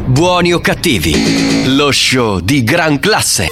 [0.05, 3.49] Buoni o cattivi, lo show di gran classe.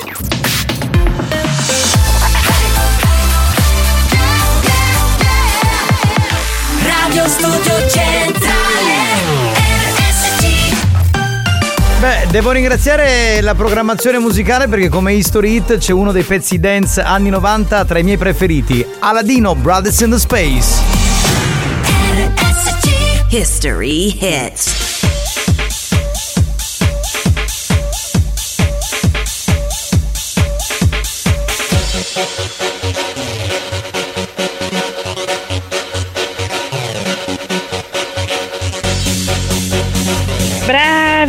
[7.31, 8.61] Studio Centrale
[12.01, 17.01] Beh, devo ringraziare la programmazione musicale perché come History Hit c'è uno dei pezzi dance
[17.03, 20.81] anni 90 tra i miei preferiti, Aladino Brothers in the Space.
[23.29, 24.81] History hits.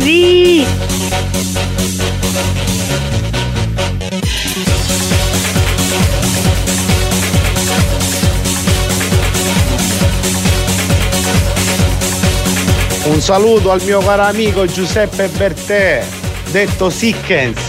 [0.02, 0.66] Bravi!
[13.04, 16.04] Un saluto al mio caro amico Giuseppe Bertè,
[16.50, 17.60] detto Sickens.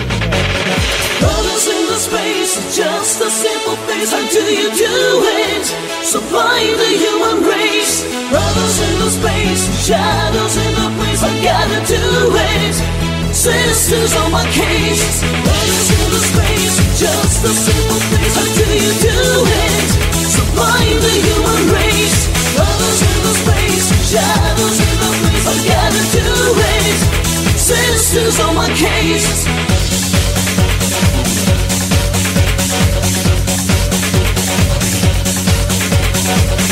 [1.20, 4.12] Brothers in the space, just a simple face.
[4.12, 5.74] How do you do it?
[6.04, 8.04] Supplying the human race.
[8.30, 10.58] Brothers in the space, shadows
[11.44, 11.52] in the place.
[11.52, 12.00] I gotta do
[12.36, 12.76] it.
[13.34, 15.24] Sisters on my case.
[15.24, 18.36] Brothers in the space, just a simple face.
[18.36, 19.90] How do you do it?
[20.24, 22.30] Supplying the human race.
[22.56, 25.46] Brothers in the space, shadows in the place.
[25.46, 27.00] I gotta do it.
[27.58, 29.44] Sisters on my case.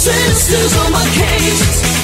[0.00, 1.99] Sisters on my case.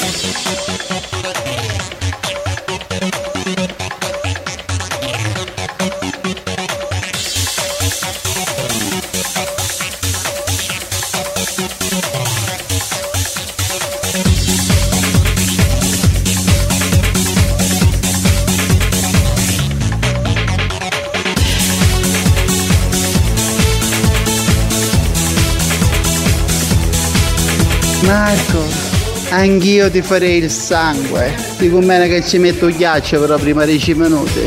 [29.46, 31.34] Anch'io ti farei il sangue.
[31.58, 34.40] Dico bene che ci metto ghiaccio però prima di 10 minuti.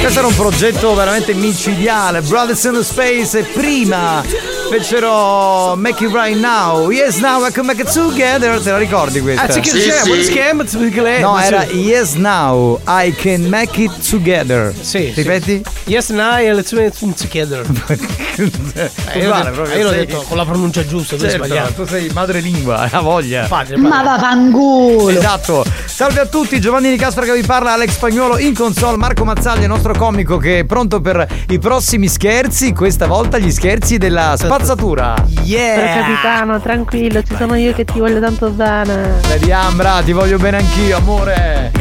[0.00, 2.20] Questo era un progetto veramente micidiale.
[2.20, 6.90] Brothers in the Space e prima fecero Make It Right Now.
[6.90, 8.60] Yes, now I can make it together.
[8.60, 9.42] Te la ricordi questa?
[9.42, 14.74] Ah, sì, perché No, era Yes, now I can make it together.
[14.78, 15.12] Sì.
[15.14, 15.75] Ripeti?
[15.86, 17.64] Yes, now e let's it together.
[18.38, 21.22] Eh, io, Guarda, l'ho detto, proprio io l'ho sei- detto con la pronuncia giusta, tu
[21.24, 21.72] hai Certo, sbagliato.
[21.72, 23.46] tu sei madrelingua, ha voglia.
[23.46, 25.08] Padre, Ma vaffanculo!
[25.08, 25.64] Esatto.
[25.86, 29.62] Salve a tutti, Giovanni Di Castro che vi parla, Alex Spagnuolo in console, Marco Mazzaglia,
[29.62, 34.34] il nostro comico che è pronto per i prossimi scherzi, questa volta gli scherzi della
[34.36, 35.14] spazzatura.
[35.16, 39.18] Però capitano, tranquillo, ci sono io che ti voglio tanto bene.
[39.28, 41.72] Vedi Ambra, ti voglio bene anch'io, amore.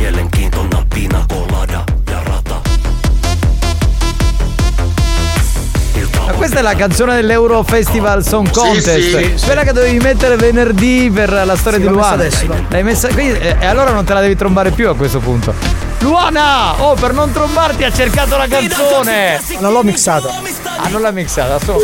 [6.46, 9.00] Questa è la canzone dell'Euro Festival Song Contest.
[9.00, 9.46] sì, sì.
[9.46, 12.14] Quella che dovevi mettere venerdì per la storia Sì, di Luana.
[12.14, 12.46] adesso?
[12.70, 15.56] L'hai messa quindi- eh, e allora non te la devi trombare più a questo punto.
[16.02, 16.84] Luana!
[16.84, 19.42] Oh, per non trombarti ha cercato la canzone!
[19.60, 20.30] Non l'ho mixata.
[20.78, 21.80] Ah, non l'ha mixata, solo.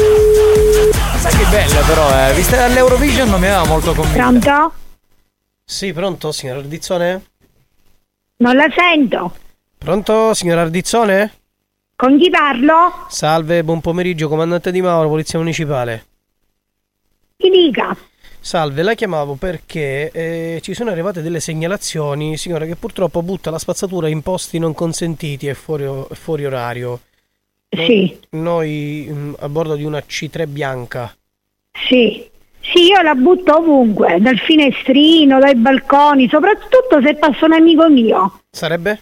[1.17, 2.33] Sai che bella però, eh.
[2.33, 4.19] Vista dall'Eurovision non mi aveva molto convinto.
[4.19, 4.73] Pronto?
[5.65, 7.23] Sì, pronto, signor Ardizzone?
[8.37, 9.33] Non la sento.
[9.79, 11.33] Pronto, signor Ardizzone?
[12.01, 13.05] Con chi parlo?
[13.09, 16.05] Salve, buon pomeriggio, comandante Di Mauro, Polizia Municipale.
[17.37, 17.95] Chi dica?
[18.39, 23.59] Salve, la chiamavo perché eh, ci sono arrivate delle segnalazioni, signora, che purtroppo butta la
[23.59, 27.01] spazzatura in posti non consentiti e fuori, fuori orario.
[27.69, 28.17] No- Sì.
[28.31, 31.15] Noi mm, a bordo di una C3 bianca.
[31.87, 32.27] Sì.
[32.61, 38.41] Sì, io la butto ovunque, dal finestrino, dai balconi, soprattutto se passa un amico mio.
[38.49, 39.01] Sarebbe?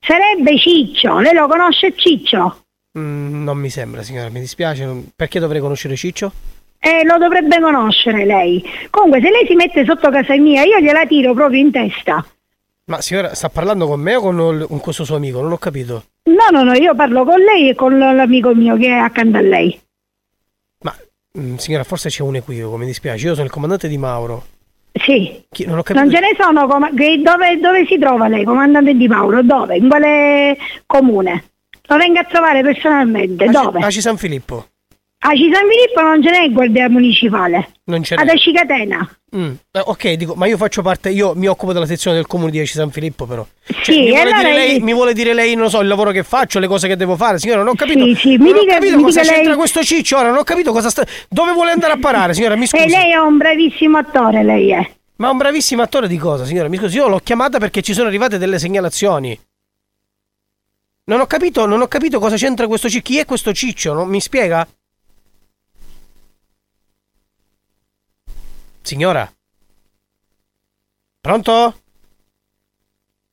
[0.00, 2.64] Sarebbe Ciccio, lei lo conosce Ciccio?
[2.98, 4.88] Mm, non mi sembra, signora, mi dispiace.
[5.14, 6.32] Perché dovrei conoscere Ciccio?
[6.78, 8.62] Eh, lo dovrebbe conoscere lei.
[8.88, 12.24] Comunque, se lei si mette sotto casa mia, io gliela tiro proprio in testa.
[12.86, 15.40] Ma signora, sta parlando con me o con, il- con questo suo amico?
[15.42, 16.04] Non ho capito.
[16.24, 19.42] No, no, no, io parlo con lei e con l'amico mio che è accanto a
[19.42, 19.78] lei.
[21.38, 23.26] Mm, signora, forse c'è un equivoco, mi dispiace.
[23.26, 24.44] Io sono il comandante di Mauro.
[24.92, 25.44] Sì.
[25.50, 26.04] Chi- non ho capito.
[26.04, 29.42] Non ce ne sono, com- dove, dove si trova lei, comandante di Mauro?
[29.42, 29.76] Dove?
[29.76, 31.44] In quale comune?
[31.86, 33.80] Lo venga a trovare personalmente, Aci- dove?
[33.80, 34.66] Aci San Filippo.
[35.22, 37.72] A Ci San Filippo non ce n'è il guardia municipale.
[37.84, 38.32] Non ce Ad n'è.
[38.32, 39.16] Acicatena.
[39.36, 39.52] Mm.
[39.70, 42.58] Eh, ok, dico, ma io faccio parte, io mi occupo della sezione del comune di
[42.58, 43.46] Aci San Filippo, però.
[43.66, 45.88] Cioè, Sì, mi, vuole allora dire lei, io- mi vuole dire lei, non so, il
[45.88, 48.02] lavoro che faccio, le cose che devo fare, signora, non ho capito.
[48.06, 50.38] Sì, sì, mi non ho dica- capito mi cosa c'entra lei- questo ciccio, ora non
[50.38, 51.04] ho capito cosa sta.
[51.28, 52.56] Dove vuole andare a parare, signora?
[52.56, 52.82] Mi scusi.
[52.84, 54.90] E lei è un bravissimo attore, lei è.
[55.16, 56.68] Ma un bravissimo attore di cosa, signora?
[56.70, 59.38] Mi scusi, io l'ho chiamata perché ci sono arrivate delle segnalazioni.
[61.04, 63.02] Non ho capito, non ho capito cosa c'entra questo ciccio.
[63.02, 63.92] Chi è questo ciccio?
[63.92, 64.66] Non mi spiega?
[68.90, 69.32] Signora?
[71.20, 71.74] Pronto?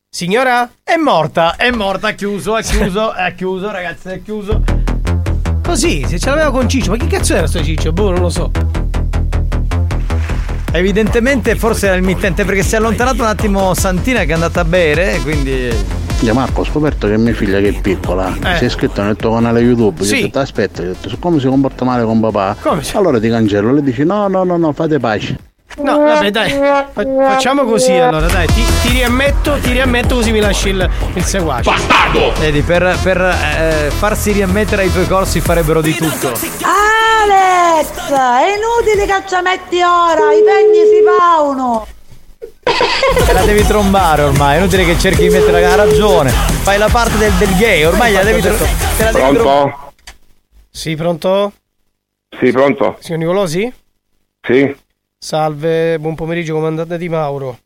[0.08, 0.70] Signora?
[0.84, 4.64] È morta, è morta, ha chiuso, ha chiuso, è chiuso, ragazzi, è chiuso.
[5.64, 7.92] Così, se ce l'aveva con Ciccio, ma chi cazzo era sto Ciccio?
[7.92, 8.52] Boh, non lo so.
[10.74, 14.62] Evidentemente forse era il mittente perché si è allontanato un attimo Santina che è andata
[14.62, 16.06] a bere, quindi...
[16.20, 18.58] Ya Marco, ho scoperto che mia figlia che è piccola Eh.
[18.58, 20.04] si è iscritta nel tuo canale YouTube.
[20.04, 20.14] Sì.
[20.14, 22.84] Io ho detto aspetta, io ho detto, siccome si comporta male con papà, Come?
[22.94, 23.72] allora ti cancello.
[23.72, 25.47] Lei dice no, no, no, no, fate pace.
[25.78, 26.50] No, vabbè, dai.
[26.52, 28.48] fa- facciamo così allora, dai.
[28.48, 31.72] Ti, ti riammetto, ti riammetto così mi lasci il, il seguace.
[32.40, 36.30] Vedi, per, per, eh, farsi riammettere ai tuoi corsi farebbero di tutto.
[36.30, 41.86] Alex, è inutile che ci metti ora, i pegni si paono.
[42.64, 46.30] Te la devi trombare ormai, è inutile che cerchi di mettere la ragione.
[46.30, 49.44] Fai la parte del, del gay, ormai la devi tro- te la devi trombare.
[49.44, 49.92] Pronto?
[50.72, 51.54] Sì, pronto?
[52.40, 52.98] Sì, pronto?
[53.00, 53.74] Signor Nicolosi?
[54.42, 54.76] Sì?
[55.20, 57.60] Salve, buon pomeriggio, comandante Di Mauro.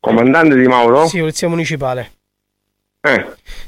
[0.00, 1.06] Comandante di Mauro?
[1.06, 2.12] Sì, polizia municipale.
[3.00, 3.24] Eh,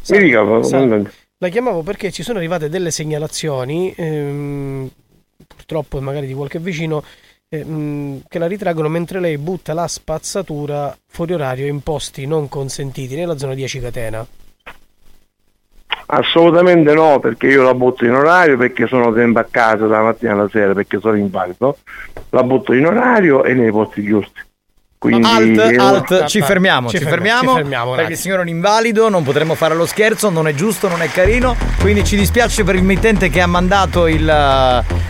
[0.09, 0.61] mi dica, Salve.
[0.63, 1.13] comandante.
[1.39, 4.91] La chiamavo perché ci sono arrivate delle segnalazioni, ehm,
[5.47, 7.05] purtroppo magari di qualche vicino,
[7.51, 13.15] ehm, che la ritraggono mentre lei butta la spazzatura fuori orario in posti non consentiti
[13.15, 14.27] nella zona di Acicatena.
[16.07, 20.33] Assolutamente no, perché io la butto in orario perché sono sempre a casa dalla mattina
[20.33, 21.79] alla sera perché sono invalido.
[22.31, 24.45] La butto in orario e nei posti giusti.
[24.99, 28.41] Quindi Alt, alt, ci fermiamo, ci, Ci fermiamo, fermiamo, ci fermiamo un perché il signore
[28.41, 32.03] è un invalido, non potremmo fare lo scherzo, non è giusto, non è carino, quindi
[32.03, 34.29] ci dispiace per il mittente che ha mandato il,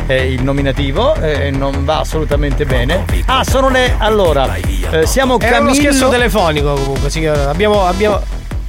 [0.06, 3.04] eh, il nominativo, eh, non va assolutamente bene.
[3.26, 3.94] Ah, sono le...
[3.98, 5.74] allora, eh, siamo Era uno Camillo...
[5.74, 7.48] scherzo telefonico comunque, signora.
[7.48, 8.20] Abbiamo, abbiamo...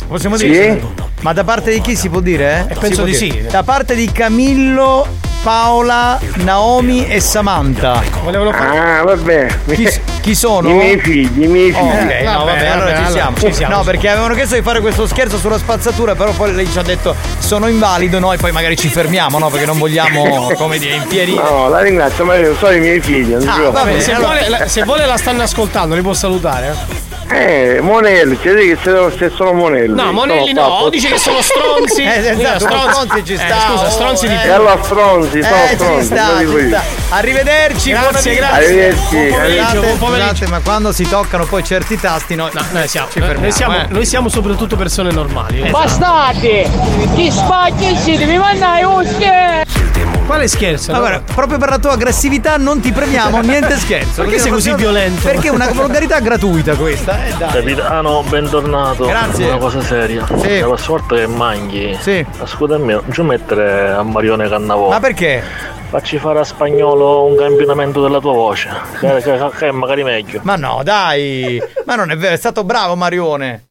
[0.07, 0.47] Possiamo Sì?
[0.49, 0.81] dire?
[1.21, 2.65] Ma da parte di chi si può dire?
[2.69, 2.73] Eh?
[2.75, 3.41] penso Si può di dire.
[3.43, 3.47] sì.
[3.51, 5.05] Da parte di Camillo,
[5.43, 8.01] Paola, Naomi e Samantha.
[8.23, 9.47] Volevano Ah, vabbè.
[9.73, 9.89] Chi,
[10.21, 10.69] chi sono?
[10.69, 12.03] I miei figli, i miei Oh, figli.
[12.05, 13.37] ok, no, vabbè, allora ci siamo.
[13.37, 13.75] ci siamo.
[13.77, 16.83] No, perché avevano chiesto di fare questo scherzo sulla spazzatura, però poi lei ci ha
[16.83, 19.49] detto sono invalido, noi poi magari ci fermiamo, no?
[19.49, 21.41] Perché non vogliamo, come dire, impierire.
[21.41, 23.31] No, la ringrazio, ma io sono i miei figli.
[23.33, 23.69] non Ah.
[23.71, 26.67] Vabbè, se, allora- vuole, la, se vuole la stanno ascoltando, li può salutare.
[26.67, 27.15] eh?
[27.29, 29.93] Eh, Monelli, ci dici che se, sono Monelli.
[29.93, 30.89] No, Monelli no, qua.
[30.89, 32.01] dice che sono stronzi.
[32.07, 34.45] Eh, esatto, stronzi ci Eh, sta, scusa, oh, stronzi di eh.
[34.47, 36.05] E allora stronzi, sono Eh, ci stronzi.
[36.05, 36.83] sta, lo dico ci sta.
[37.09, 38.55] Arrivederci, Grazie, grazie.
[38.55, 43.19] Arrivederci, Buon pomeriggio, Scusate, ma quando si toccano poi certi tasti noi, Noi siamo, ci
[43.19, 43.41] fermiamo.
[43.41, 43.85] noi siamo, eh.
[43.89, 45.61] noi siamo soprattutto persone normali.
[45.61, 45.69] eh.
[45.69, 46.69] Bastardi!
[47.15, 48.25] Chi spacchi siete?
[48.25, 49.85] Mi mandai un scherzo!
[50.27, 50.91] Quale scherzo?
[50.91, 50.99] No?
[50.99, 54.23] guarda, proprio per la tua aggressività non ti premiamo, niente scherzo.
[54.23, 55.21] Perché sei così violento?
[55.25, 57.49] Perché è una volgarità gratuita questa, eh dai.
[57.51, 59.05] Capitano, bentornato.
[59.05, 59.47] Grazie.
[59.49, 60.25] Una cosa seria.
[60.25, 60.59] Sì.
[60.59, 61.95] La prossima volta che manchi.
[61.99, 62.25] Sì.
[62.39, 64.89] Ascoltami, non ci mettere a Marione Cannavò.
[64.89, 65.41] Ma perché?
[65.89, 68.69] Facci fare a spagnolo un campionamento della tua voce.
[68.99, 70.41] Che, che- che è magari meglio.
[70.43, 71.61] Ma no, dai.
[71.85, 73.67] Ma non è vero, è stato bravo Marione.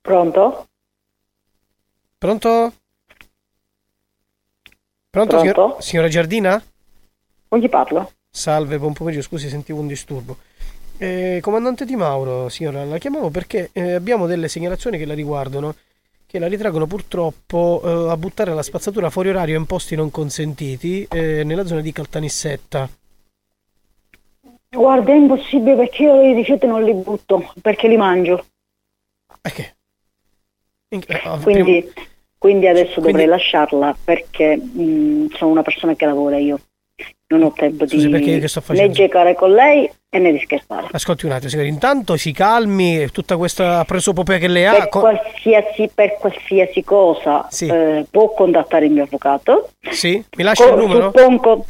[0.00, 0.66] Pronto?
[2.18, 2.72] Pronto?
[5.10, 5.38] Pronto, Pronto?
[5.38, 6.62] signor- signora Giardina?
[7.48, 8.12] Con chi parlo?
[8.30, 10.38] Salve, buon pomeriggio, scusi, sentivo un disturbo.
[10.98, 15.74] Eh, comandante Di Mauro, signora, la chiamavo perché eh, abbiamo delle segnalazioni che la riguardano,
[16.26, 21.06] che la ritraggono purtroppo eh, a buttare la spazzatura fuori orario in posti non consentiti
[21.10, 22.88] eh, nella zona di Caltanissetta.
[24.68, 28.46] Guarda, è impossibile perché io i rifiuti non li butto, perché li mangio.
[30.88, 31.90] In- eh, oh, Quindi,
[32.38, 36.60] quindi adesso Quindi- dovrei lasciarla perché mh, sono una persona che lavora io.
[37.32, 38.88] Non ho tempo Scusi, di che sto facendo?
[38.88, 40.88] né giocare con lei e né di scherzare.
[40.92, 44.72] Ascolti un attimo, signora, intanto si calmi, tutta questa presopopea che lei ha...
[44.74, 47.68] Per co- qualsiasi, per qualsiasi cosa Sì.
[47.68, 49.70] eh, può contattare il mio avvocato.
[49.90, 50.22] Sì?
[50.36, 51.04] Mi lascia il Co- numero?
[51.04, 51.64] Suppongo,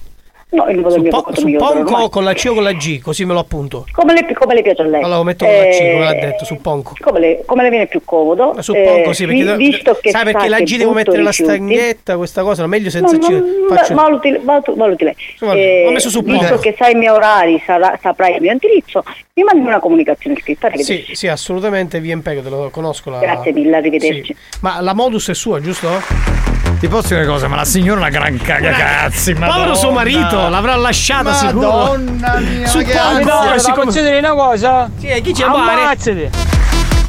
[0.53, 2.09] no, il mi lo darò suppongo ormai.
[2.11, 3.86] con la C o con la G, così me lo appunto.
[3.92, 5.03] Come le, come le piace a lei?
[5.03, 6.92] Allora lo metto con la C, Eh, come l'ha detto, suppongo.
[7.00, 8.57] Come le, come le viene più comodo?
[8.61, 12.16] Suppongo Eh, sì, perché vi- visto che sai perché la G devo mettere la stagnetta,
[12.16, 13.42] questa cosa, meglio senza No, C.
[13.68, 15.14] Faccio- valuti, valuti, valuti lei.
[15.55, 16.38] Eh, ho messo suppongo.
[16.40, 19.03] visto che sai i miei orari, sarà- saprai il mio indirizzo,
[19.34, 20.70] mi mandi una comunicazione scritta.
[20.76, 23.11] Sì, sì, assolutamente, via Impego, te lo conosco.
[23.11, 23.18] La...
[23.18, 24.34] Grazie mille, arrivederci.
[24.34, 24.36] Sì.
[24.61, 26.72] Ma la modus è sua, giusto?
[26.83, 29.47] Ti posso dire una cosa, ma la signora è una gran cagacazzi, ma.
[29.47, 31.68] Povero suo marito, l'avrà lasciata sicuro.
[31.70, 33.59] Madonna mia, Su ma che poco, ansia.
[33.59, 34.91] siccome- Posso dire una cosa?
[34.99, 35.80] Sì, e chi c'è male?
[35.80, 36.30] Ammazzati.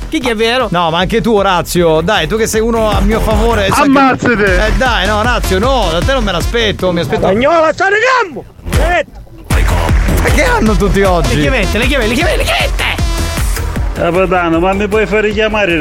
[0.09, 0.67] Chi che è vero?
[0.69, 3.69] No, ma anche tu, Orazio, dai, tu che sei uno a mio favore.
[3.69, 4.67] sai che- Ammazzate!
[4.67, 7.21] Eh, dai, no, Orazio, no, da te non me l'aspetto, mi aspetto.
[7.21, 8.45] Spagnola, sta di gambo!
[10.21, 11.39] Ma che hanno tutti Le oggi?
[11.41, 13.02] chiavette, le chiavette, le chiavette, le chiavette!
[13.93, 15.77] Capitano, ma mi puoi fare chiamare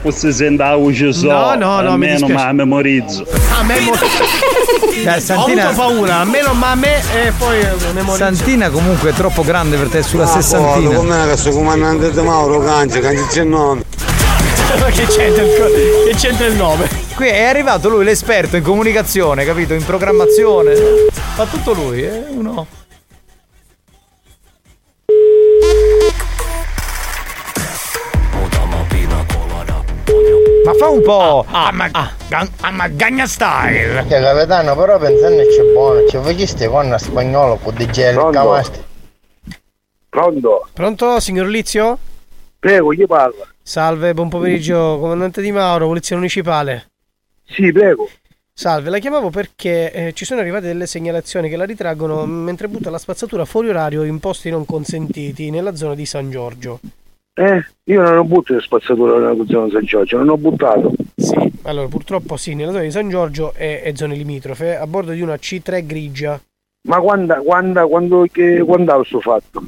[0.00, 1.26] così sente la voce so?
[1.30, 2.44] No, no, no, mi Almeno dispiace.
[2.44, 3.26] ma memorizzo.
[3.58, 3.92] A me mo-
[5.02, 8.16] Dai, Santina- Ho avuto paura, a me non ma a me e poi eh, memorizzo.
[8.24, 10.94] Santina comunque è troppo grande per te, è sulla Ah, sessantina.
[10.94, 13.82] Come che sto comandante di Mauro Canci, Canci c'è nome.
[14.94, 15.50] che c'entra il,
[16.06, 16.88] che c'entra il nome?
[17.16, 19.74] Qui è arrivato lui, l'esperto in comunicazione, capito?
[19.74, 20.72] In programmazione.
[21.34, 22.64] Fa tutto lui, è uno.
[30.64, 31.44] Ma fa un po'.
[31.50, 34.02] Ah, ma, ah, ma Gagna style.
[34.08, 38.30] Che capitano, però pensando c'è buono, ci faceste con spagnolo con gel Pronto?
[38.30, 38.82] cavasti.
[40.08, 40.68] Pronto?
[40.72, 41.98] Pronto, signor Lizio?
[42.58, 43.46] Prego, chi parla?
[43.62, 46.92] Salve, buon pomeriggio, comandante Di Mauro, polizia municipale.
[47.44, 48.08] Sì, prego.
[48.54, 52.88] Salve, la chiamavo perché eh, ci sono arrivate delle segnalazioni che la ritraggono mentre butta
[52.88, 56.78] la spazzatura fuori orario in posti non consentiti nella zona di San Giorgio.
[57.36, 57.64] Eh?
[57.84, 60.92] Io non ho buttato le spazzature nella zona San Giorgio, non ho buttato.
[61.16, 65.10] Sì, allora purtroppo sì, nella zona di San Giorgio e, e zone limitrofe, a bordo
[65.12, 66.40] di una C3 grigia.
[66.88, 69.62] Ma quando, quando, quando, che, quando sto fatto?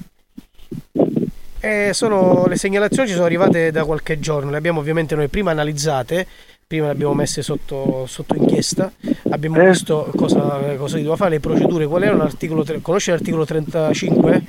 [1.58, 5.50] E sono, le segnalazioni ci sono arrivate da qualche giorno, le abbiamo ovviamente noi prima
[5.50, 6.24] analizzate,
[6.66, 8.92] prima le abbiamo messe sotto, sotto inchiesta,
[9.30, 9.70] abbiamo Eh?
[9.70, 14.42] visto cosa, cosa si doveva fare, le procedure, qual era l'articolo, tre- conosce l'articolo 35?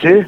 [0.00, 0.24] Sì?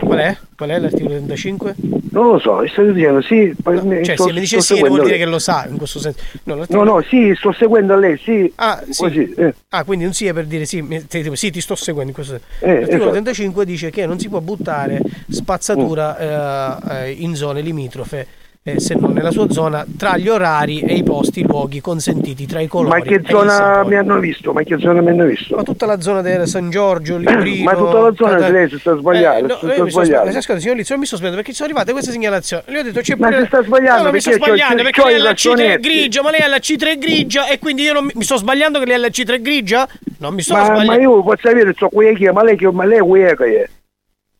[0.00, 0.36] Qual è?
[0.56, 1.74] Qual è l'articolo 35?
[2.10, 3.54] Non lo so, stai dicendo sì.
[3.60, 5.18] poi- Cioè sto- se mi dice sto sì vuol dire lei.
[5.18, 6.18] che lo sa, in questo senso.
[6.44, 8.52] No, No, no, sì, sto seguendo lei, sì.
[8.56, 9.02] Ah, sì.
[9.02, 9.54] Così, eh.
[9.70, 11.04] Ah, quindi sì è per dire sì, mi-
[11.34, 12.46] sì, ti sto seguendo in questo senso.
[12.60, 13.10] Eh, L'articolo esatto.
[13.10, 16.90] 35 dice che non si può buttare spazzatura Mm.
[16.90, 18.26] eh, eh, in zone limitrofe,
[18.66, 22.46] eh, se non nella sua zona, tra gli orari e i posti, i luoghi consentiti
[22.46, 22.98] tra i colori.
[22.98, 24.54] Ma che zona mi hanno visto?
[24.54, 25.54] Ma che zona mi hanno visto?
[25.54, 27.64] Ma tutta la zona del San Giorgio, Librino...
[27.64, 29.90] Ma tutta la zona Cata- lei si sta sbagliando, no, si io sta sto sbagliando.
[30.00, 30.38] sbagliando.
[30.38, 32.62] Ascolta, signor Lizzo, non mi sto sbagliando perché ci sono arrivate queste segnalazioni.
[32.66, 35.04] Gli ho detto c'è Ma pure- si sta sbagliando, No, no, mi sto sbagliando perché
[35.04, 35.80] lei i ha la C3 razzonetti.
[35.88, 38.86] grigia, ma lei ha la C3 grigia e quindi io non mi, sto sbagliando che
[38.86, 39.86] lei ha la C3 grigia?
[40.20, 40.90] Non mi sto Ma, sbagliando.
[40.90, 43.62] ma io posso sapere, so qui che, ma lei che ma lei è quella che
[43.62, 43.68] è.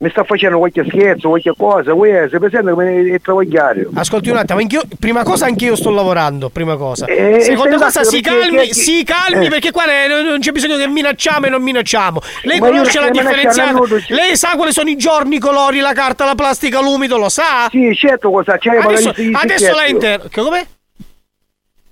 [0.05, 3.89] Mi sta facendo qualche scherzo, qualche cosa, quella, si presenta come è travagliario.
[3.95, 7.07] Ascolti un attimo, anch'io, prima cosa anch'io sto lavorando, prima cosa.
[7.07, 9.49] Eh, Seconda esatto, cosa si calmi, perché- si calmi eh.
[9.49, 12.21] perché qua non, c'è bisogno che minacciamo e non minacciamo.
[12.43, 13.71] Lei Ma conosce la differenziata?
[13.71, 17.31] nudo, Lei sa quali sono i giorni, i colori, la carta, la plastica, l'umido, lo
[17.31, 17.69] sa?
[17.71, 19.81] Sì, certo cosa c'è, Adesso, adesso scherzo.
[19.81, 20.29] lei inter...
[20.29, 20.67] Che come?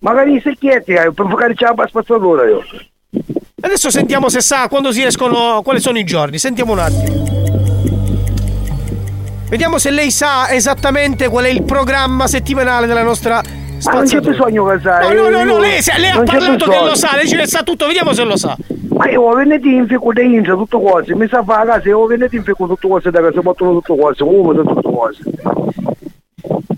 [0.01, 2.63] Magari i secchietti, eh, per fare c'è la spazzatura io.
[3.63, 6.37] Adesso sentiamo se sa quando si escono, quali sono i giorni.
[6.37, 7.62] Sentiamo un attimo.
[9.53, 13.43] Vediamo se lei sa esattamente qual è il programma settimanale della nostra
[13.85, 15.15] Ma non c'è bisogno che sai.
[15.15, 17.63] No, no, no, no, lei, lei ha parlato che lo sa, lei ce ne sa
[17.63, 18.57] tutto, vediamo se lo sa.
[18.97, 21.15] Ma io venerdì in fico da India, tutte cose.
[21.15, 24.01] Mi sa fare a casa, io venerdì in fico tutte cose da casa, portano tutte
[24.01, 25.23] cose, come da tutte cose.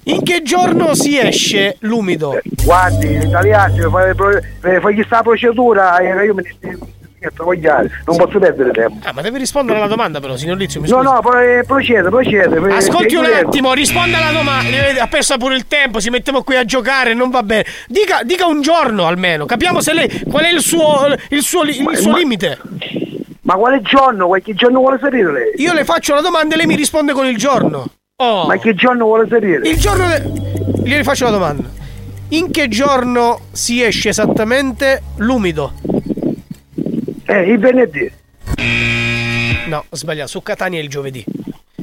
[0.07, 2.41] In che giorno si esce l'umido?
[2.65, 4.13] Guardi, l'italiano, fai,
[4.59, 6.43] fai, fai questa procedura, eh, io mi
[7.27, 8.97] a travagliare, non posso perdere tempo.
[9.07, 12.73] Ah, ma deve rispondere alla domanda però, signor Lizio, No, no, procede, procede.
[12.75, 14.71] Ascolti un Eh, attimo, risponda alla domanda.
[14.71, 17.65] Vede, Ha perso pure il tempo, ci mettiamo qui a giocare, non va bene.
[17.89, 21.97] Dica, dica un giorno almeno, capiamo se lei qual è il suo, il suo, il
[21.97, 22.59] suo ma- limite.
[23.43, 24.27] Ma quale giorno?
[24.29, 25.53] Qualche giorno vuole sapere lei?
[25.57, 27.85] Io le faccio la domanda e lei mi risponde con il giorno.
[28.17, 28.47] Oh.
[28.47, 29.69] Ma che giorno vuole sapere?
[29.69, 30.07] Il giorno.
[30.07, 30.23] de-
[30.89, 31.69] Io le faccio la domanda.
[32.31, 35.73] In che giorno si esce esattamente l'umido?
[37.27, 38.11] Eh, il venerdì.
[39.67, 41.25] No, ho sbagliato, su Catania è il giovedì.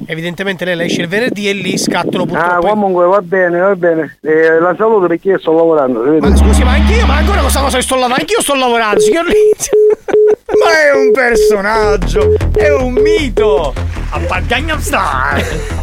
[0.05, 2.67] Evidentemente lei la esce il venerdì e lì scattano Ah, purtroppo.
[2.67, 4.17] comunque va bene, va bene.
[4.21, 6.01] Eh, la saluto perché io sto lavorando.
[6.19, 8.21] Ma scusi, ma anch'io, ma ancora questa cosa che sto lavorando?
[8.21, 9.77] Anch'io sto lavorando, signor Lizio.
[10.61, 13.73] Ma è un personaggio, è un mito.
[14.09, 15.79] A Gangnam Style.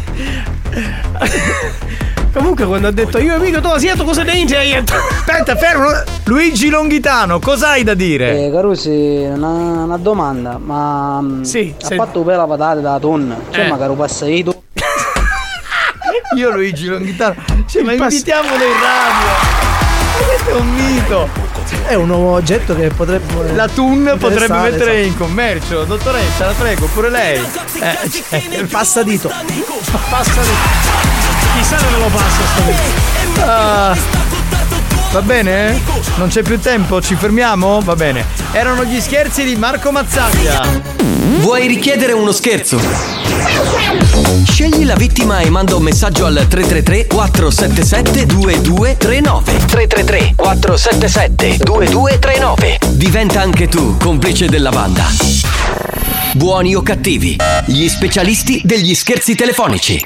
[2.31, 4.55] Comunque quando ha detto io amico tu asiato cosa ne dici?
[4.55, 5.87] Aspetta, fermo.
[6.25, 8.45] Luigi Longhitano, cosa hai da dire?
[8.45, 8.89] Eh, Carusi,
[9.33, 11.95] una, una domanda, ma mm, Sì, ha sì.
[11.95, 13.41] fatto per la patata da tonno?
[13.49, 13.69] Cioè, Eh.
[13.69, 14.63] magari passato?
[16.37, 17.35] Io Luigi Longhitano.
[17.67, 19.27] Cioè, ma pass- invitiamolo in radio.
[20.19, 21.29] Ma Questo è un mito.
[21.87, 23.53] È un nuovo oggetto che potrebbe.
[23.53, 25.07] La Tun potrebbe mettere esatto.
[25.07, 25.83] in commercio.
[25.83, 27.37] Dottoressa, la prego, pure lei.
[27.39, 29.29] Eh, cioè, Il passadito.
[30.09, 31.18] Passa di...
[31.59, 32.41] Chissà dove lo passa
[33.33, 33.97] sto ah.
[35.11, 35.81] Va bene?
[36.15, 37.81] Non c'è più tempo, ci fermiamo?
[37.81, 38.23] Va bene.
[38.53, 40.65] Erano gli scherzi di Marco Mazzaglia.
[41.39, 42.79] Vuoi richiedere uno scherzo?
[44.45, 53.41] Scegli la vittima e manda un messaggio al 333 477 2239 333 477 2239 Diventa
[53.41, 55.07] anche tu complice della banda.
[56.35, 57.35] Buoni o cattivi,
[57.65, 60.05] gli specialisti degli scherzi telefonici.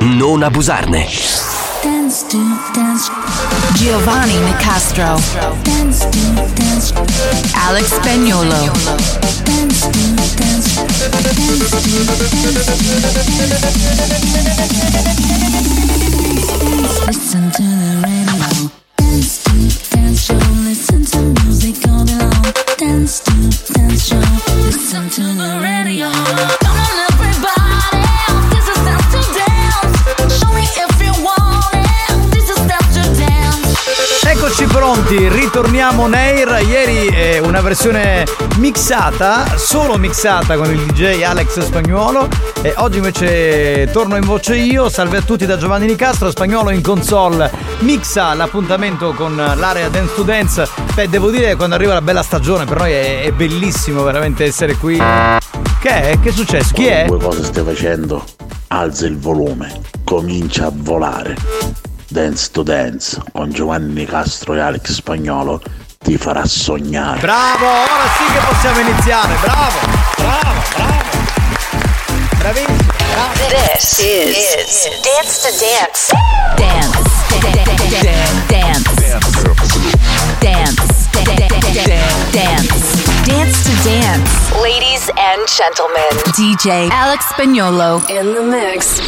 [0.00, 1.06] non abusarne.
[1.82, 2.38] Dance to
[2.72, 3.10] Dance.
[3.74, 5.20] Giovanni Nicastro.
[5.62, 6.18] Dance to
[6.54, 6.92] Dance.
[7.54, 8.70] Alex Spagnolo.
[17.06, 18.70] Listen to the radio.
[18.96, 19.50] Dance to
[19.90, 22.52] Dance Show Listen to music all day long.
[22.78, 24.20] Dance to Dance Show
[24.64, 26.10] Listen to the radio.
[26.60, 26.89] Come on
[34.42, 36.62] Eccoci pronti, ritorniamo Nair.
[36.66, 38.24] Ieri eh, una versione
[38.56, 42.26] mixata, solo mixata con il DJ Alex Spagnuolo.
[42.62, 44.88] E oggi invece torno in voce io.
[44.88, 47.50] Salve a tutti da Giovanni Nicastro, Spagnuolo in console.
[47.80, 50.66] Mixa l'appuntamento con l'area Dance to Dance.
[50.94, 54.46] Beh, devo dire che quando arriva la bella stagione, per noi è, è bellissimo veramente
[54.46, 54.96] essere qui.
[54.96, 56.18] Che è?
[56.18, 56.72] Che è successo?
[56.72, 57.04] Chi è?
[57.06, 58.24] Due cose stai facendo?
[58.68, 61.89] Alza il volume, comincia a volare.
[62.10, 65.62] Dance to Dance con Giovanni Nicastro e Alex Spagnolo
[65.98, 67.20] ti farà sognare.
[67.20, 69.34] Bravo, ora sì che possiamo iniziare.
[69.40, 69.78] Bravo,
[70.16, 71.04] bravo, bravo.
[72.38, 72.92] Bravissimo.
[73.48, 76.10] This is, Dance to Dance.
[76.56, 76.98] Dance.
[77.38, 77.86] Dance.
[78.50, 79.00] Dance.
[80.40, 80.90] Dance.
[82.32, 84.30] Dance to Dance.
[84.62, 88.98] Ladies and gentlemen, DJ Alex Spagnolo in the mix.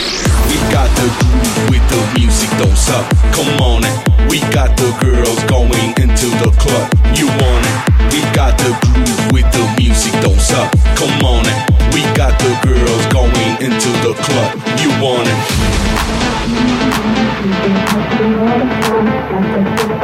[0.49, 3.09] We got the groove with the music, don't suck.
[3.33, 3.95] Come on it.
[4.31, 6.93] We got the girls going into the club.
[7.17, 7.77] You want it?
[8.13, 10.71] We got the groove with the music, don't suck.
[10.97, 11.95] Come on it.
[11.95, 14.59] We got the girls going into the club.
[14.81, 15.43] You want it?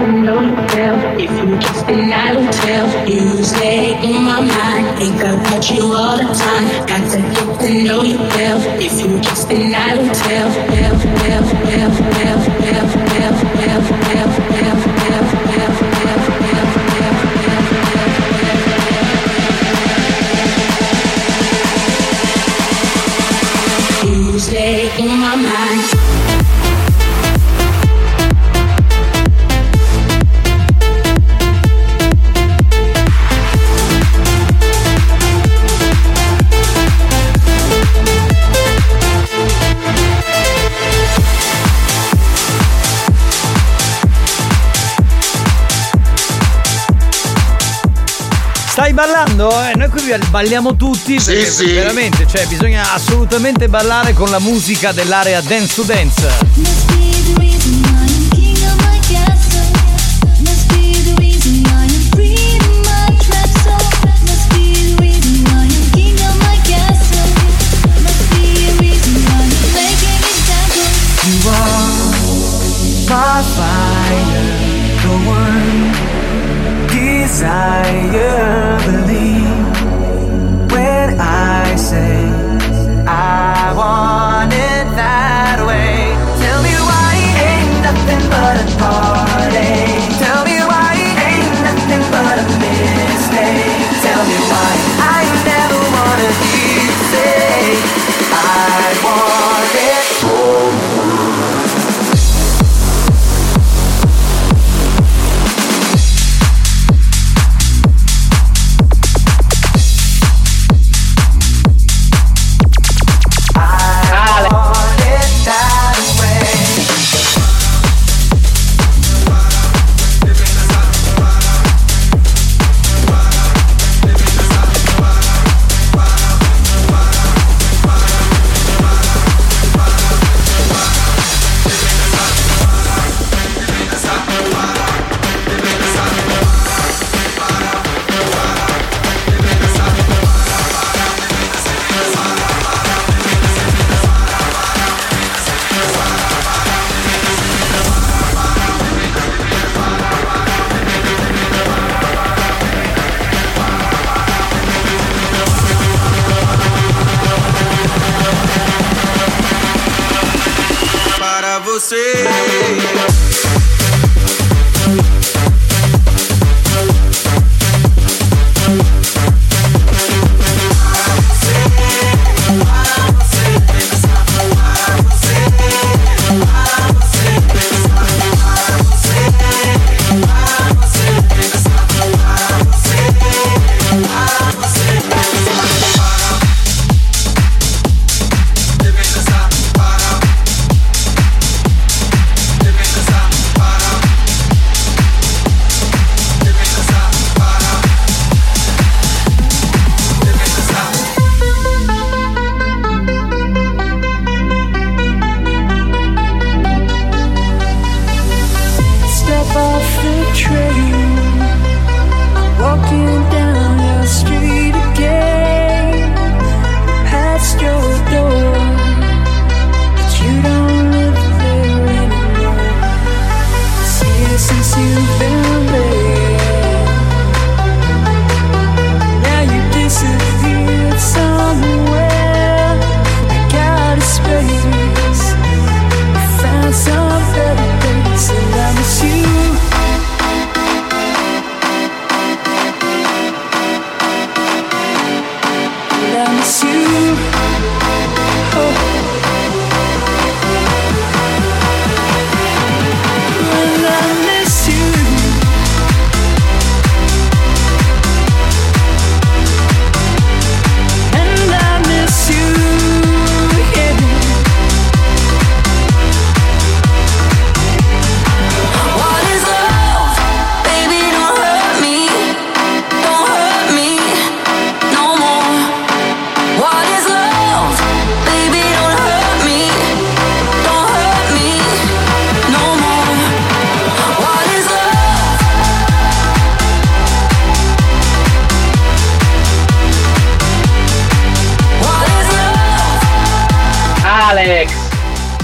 [0.00, 4.96] If you just been I will tell you stay in my mind.
[4.96, 6.86] Think about you all the time.
[6.86, 8.60] Got to get to know you well.
[8.80, 10.48] If you just been I will tell.
[10.70, 15.02] Well, well, well, well, well, well, well, well, well, well, well, well,
[15.50, 16.68] well.
[24.04, 25.97] You stay in my mind.
[49.38, 49.50] Ballando?
[49.62, 51.72] Eh, noi qui balliamo tutti perché sì.
[51.72, 56.26] veramente, cioè bisogna assolutamente ballare con la musica dell'area dance to dance.
[71.24, 71.86] You are
[73.08, 74.24] my fire,
[75.02, 75.92] the one
[76.88, 78.67] desire.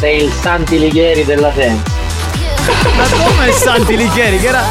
[0.04, 1.90] sei il Santi Lighieri della Senza.
[2.94, 4.38] Ma come il Santi Lighieri?
[4.38, 4.62] Che era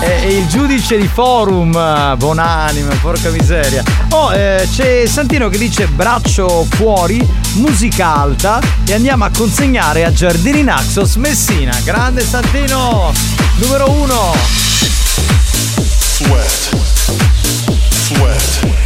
[0.00, 3.82] eh, il giudice di forum, ah, Buonanime, porca miseria.
[4.10, 10.12] Oh, eh, c'è Santino che dice braccio fuori, musica alta e andiamo a consegnare a
[10.12, 11.74] Giardini Naxos Messina.
[11.84, 13.14] Grande Santino,
[13.54, 14.34] numero uno.
[16.18, 16.76] Sweat.
[17.88, 18.81] Sweat.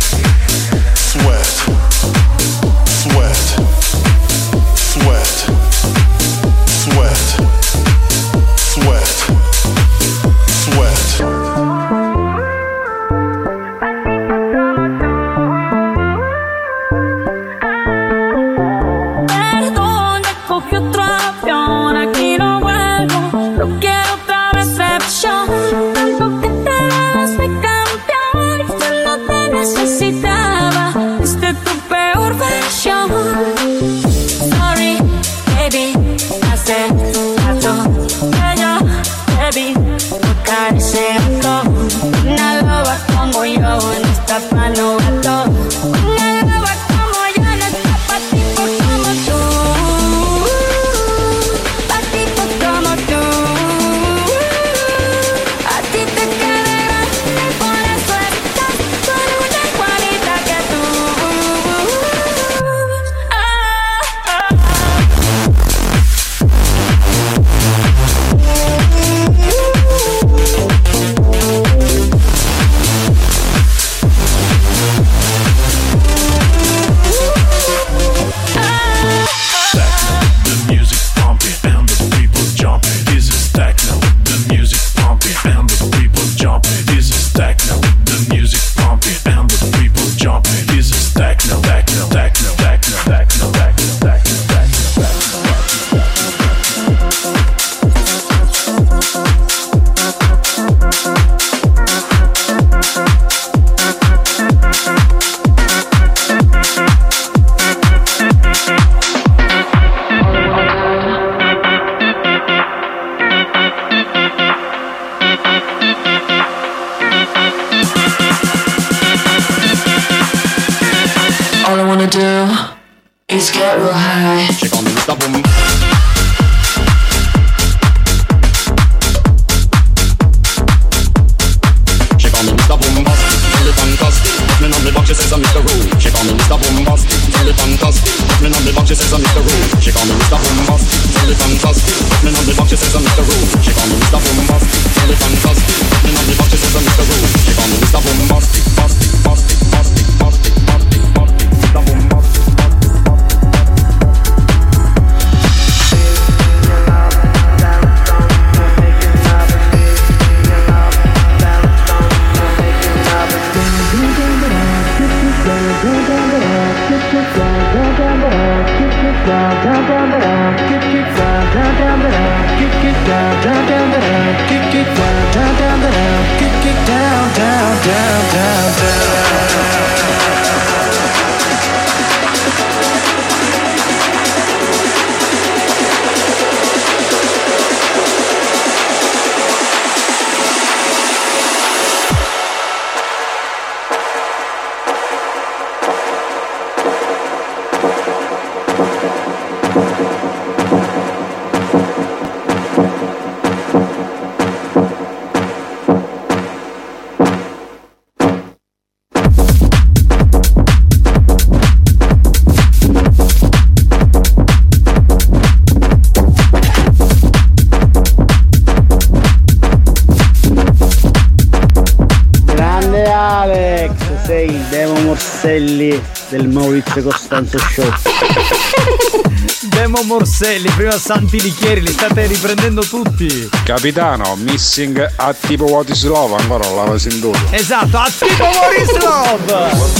[229.68, 233.48] Demo Morselli, prima Santi Lichieri, li state riprendendo tutti.
[233.64, 237.32] Capitano, missing a tipo Votislov, ancora non l'avevo sentito.
[237.50, 239.94] Esatto, a tipo Votislov!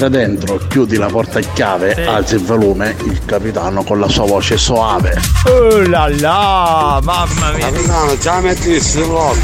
[0.00, 2.02] Entra dentro, chiudi la porta a chiave, Sì.
[2.02, 5.20] alzi il volume, il capitano con la sua voce soave.
[5.46, 7.66] Oh là là, mamma mia.
[7.66, 9.36] Capitano, già metti il slot.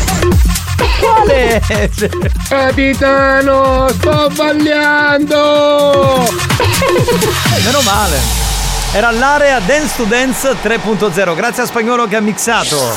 [1.01, 1.60] Quale?
[2.48, 5.32] Capitano, sto sbagliando!
[7.64, 8.20] Meno male.
[8.93, 11.35] Era l'area Dance to Dance 3.0.
[11.35, 12.97] Grazie a Spagnolo che ha mixato.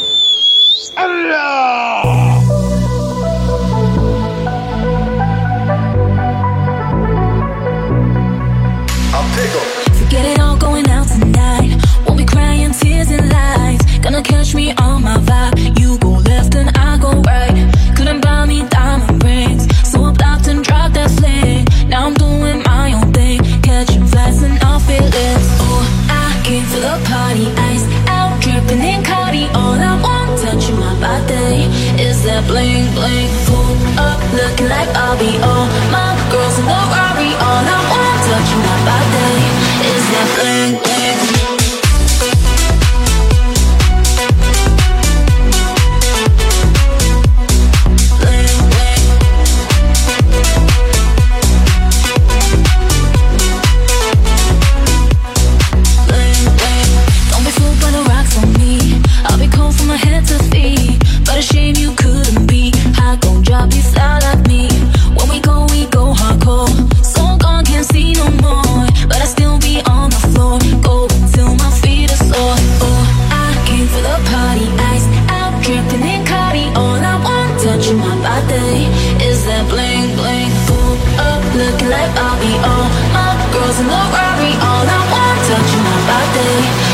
[78.11, 78.91] My body,
[79.23, 80.51] is that bling bling.
[80.67, 84.51] Pull up, looking like I'll be all my girls in the Rari.
[84.59, 86.90] All I want, touching my body,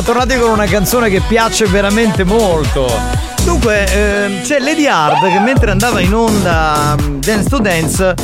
[0.00, 2.88] siamo tornati con una canzone che piace veramente molto.
[3.42, 8.14] Dunque, ehm, c'è Lady Hard che mentre andava in onda mm, Dance to Dance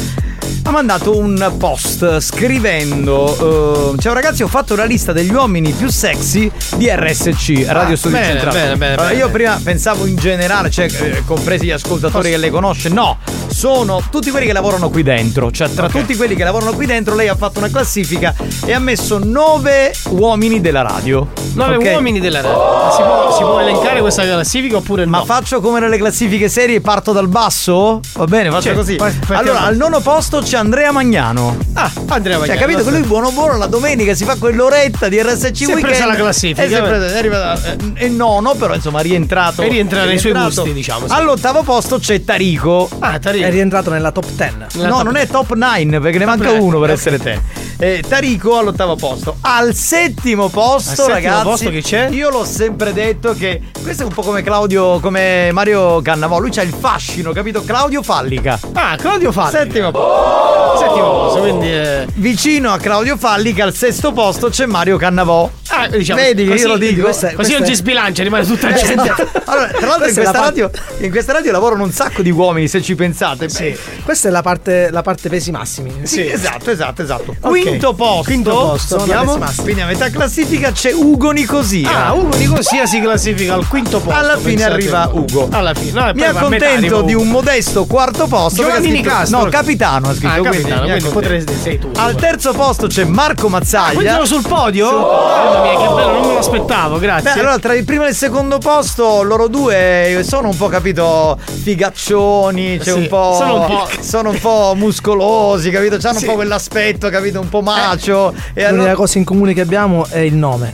[0.67, 5.89] ha mandato un post scrivendo ehm, Ciao ragazzi ho fatto una lista degli uomini più
[5.91, 9.11] sexy di RSC Radio Ah, Studio bene, Centrale bene, bene, Allora.
[9.13, 13.19] Io prima pensavo in generale Cioè eh, compresi gli ascoltatori che lei conosce No,
[13.49, 17.15] sono tutti quelli che lavorano qui dentro Cioè tra tutti quelli che lavorano qui dentro
[17.15, 18.35] Lei ha fatto una classifica
[18.65, 21.91] e ha messo nove uomini della radio Nove Ok?
[21.93, 22.91] uomini della radio.
[22.91, 25.11] Si può, si può elencare questa classifica oppure no?
[25.11, 28.01] Ma faccio come nelle classifiche serie parto dal basso?
[28.15, 28.97] Va bene, faccio Cioè, così.
[29.29, 31.57] Allora, al nono posto c'è Andrea Magnano.
[31.75, 32.61] Ah, Andrea Cioè, Magnano.
[32.61, 35.81] capito che lui buono buono la domenica si fa quell'oretta di RSC Si è Weekend.
[35.87, 39.03] presa la classifica, E si è presa- è arrivata- eh, è nono, però insomma è
[39.03, 39.63] rientrato.
[39.63, 40.61] E rientra nei suoi rientrato.
[40.63, 41.13] gusti, diciamo, sì.
[41.13, 42.89] All'ottavo posto c'è Tarico.
[43.01, 43.45] Ah, Tarico.
[43.47, 44.87] È rientrato nella top 10.
[44.87, 46.97] no, non è top 9 perché ne manca nine, uno per ok.
[46.97, 47.41] essere te.
[47.77, 49.37] Eh, Tarico all'ottavo posto.
[49.41, 51.43] Al settimo posto, Al settimo ragazzi.
[51.45, 52.09] posto chi c'è?
[52.11, 56.39] Io l'ho sempre detto che questo è un po' come Claudio, come Mario Cannavò.
[56.39, 57.63] Lui c'ha il fascino, capito?
[57.65, 58.59] Claudio Fallica.
[58.75, 59.59] Ah, Claudio Fallica.
[59.59, 60.44] Settimo posto.
[60.79, 61.73] Settimo posto, quindi.
[61.73, 65.49] eh, Vicino a Claudio Fallica, al sesto posto c'è Mario Cannavò.
[65.69, 67.03] Ah, diciamo, Vedi che così- io lo dico.
[67.03, 69.15] questa Così non ci sbilancia, rimane tutta Eh, gente.
[69.47, 72.23] Allora, tra l'altro in Questa questa, la parte- radio, in questa radio lavorano un sacco
[72.23, 73.47] di uomini, se ci pensate.
[73.49, 75.93] Beh, Questa è la parte, la parte pesi massimi.
[76.03, 77.35] Sì, esatto, esatto, esatto.
[77.41, 77.49] Ok.
[77.63, 82.07] quinto posto, Quinto posto, abbiamo, quindi a metà classifica c'è Ugo Nicosia.
[82.07, 84.19] Ah, Ugo Nicosia si classifica al quinto posto.
[84.19, 85.09] Alla fine arriva.
[85.13, 85.49] Ugo.
[85.51, 85.93] Alla fine.
[85.93, 88.63] No, Mi accontento di un modesto quarto posto.
[88.63, 89.39] perché ha Giovannini scritto- Castro.
[89.39, 90.34] No, capitano ha scritto.
[90.35, 91.11] Ah, quindi quindi accontento.
[91.11, 91.91] potresti sei tu.
[91.97, 94.13] Al terzo posto c'è Marco Mazzaglia.
[94.15, 94.91] sono sul podio?
[94.91, 97.33] Mamma mia, che bello, non me lo aspettavo, grazie.
[97.35, 101.39] Beh, allora tra il primo e il secondo posto loro due sono un po' capito
[101.63, 105.97] figaccioni, c'è Sì, un po', sono un po'- sono un po' muscolosi, capito?
[105.99, 106.25] C'hanno Sì.
[106.25, 107.41] un po' quell'aspetto, capito?
[107.41, 108.33] Un po' macio.
[108.53, 108.95] E L'unica allora...
[108.95, 110.73] cosa in comune che abbiamo è il nome.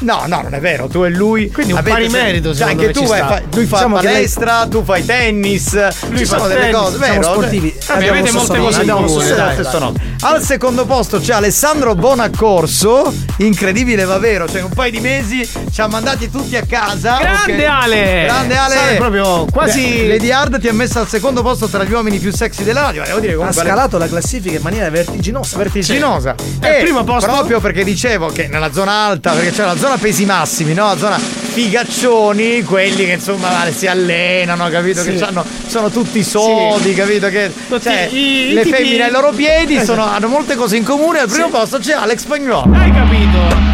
[0.00, 1.50] No, no, non è vero, tu e lui.
[1.50, 4.12] Quindi un avete- pari merito, Cioè, anche tu vai, fa- lui fa Diciamo che lei-
[4.14, 5.72] palestra, tu fai tennis.
[6.08, 7.22] Lui ci fa sono delle tennis, cose, siamo vero?
[7.32, 7.70] sportivi.
[7.72, 9.78] Cioè, Vabbè, Abbiamo avete molte cose dai.
[9.78, 10.14] nome.
[10.20, 15.80] Al secondo posto c'è Alessandro Bonaccorso, incredibile ma vero, cioè un paio di mesi ci
[15.80, 17.18] ha mandati tutti a casa.
[17.18, 17.70] Grande ok?
[17.70, 18.22] Ale!
[18.24, 18.74] Grande Ale!
[18.74, 22.18] Sai, proprio quasi- Beh, Lady Hard ti ha messo al secondo posto tra gli uomini
[22.18, 25.56] più sexy della radio, ma devo dire Ha comunque scalato la classifica in maniera vertiginosa.
[25.56, 26.34] vertiginosa.
[26.38, 26.66] Sì.
[26.66, 27.30] Al primo posto?
[27.30, 30.96] Proprio perché dicevo che nella zona alta, perché c'è la zona pesi massimi, no?
[30.96, 35.00] Zona figaccioni, quelli che insomma si allenano, capito?
[35.02, 35.12] Sì.
[35.12, 35.26] Che
[35.68, 37.28] sono tutti sodi, capito?
[37.28, 39.94] Che Tutti cioè, i- i le femmine ai loro piedi Esatto.
[40.00, 41.20] sono- hanno molte cose in comune.
[41.20, 42.70] Al primo posto c'è Alex Spagnolo.
[42.74, 43.64] Hai capito?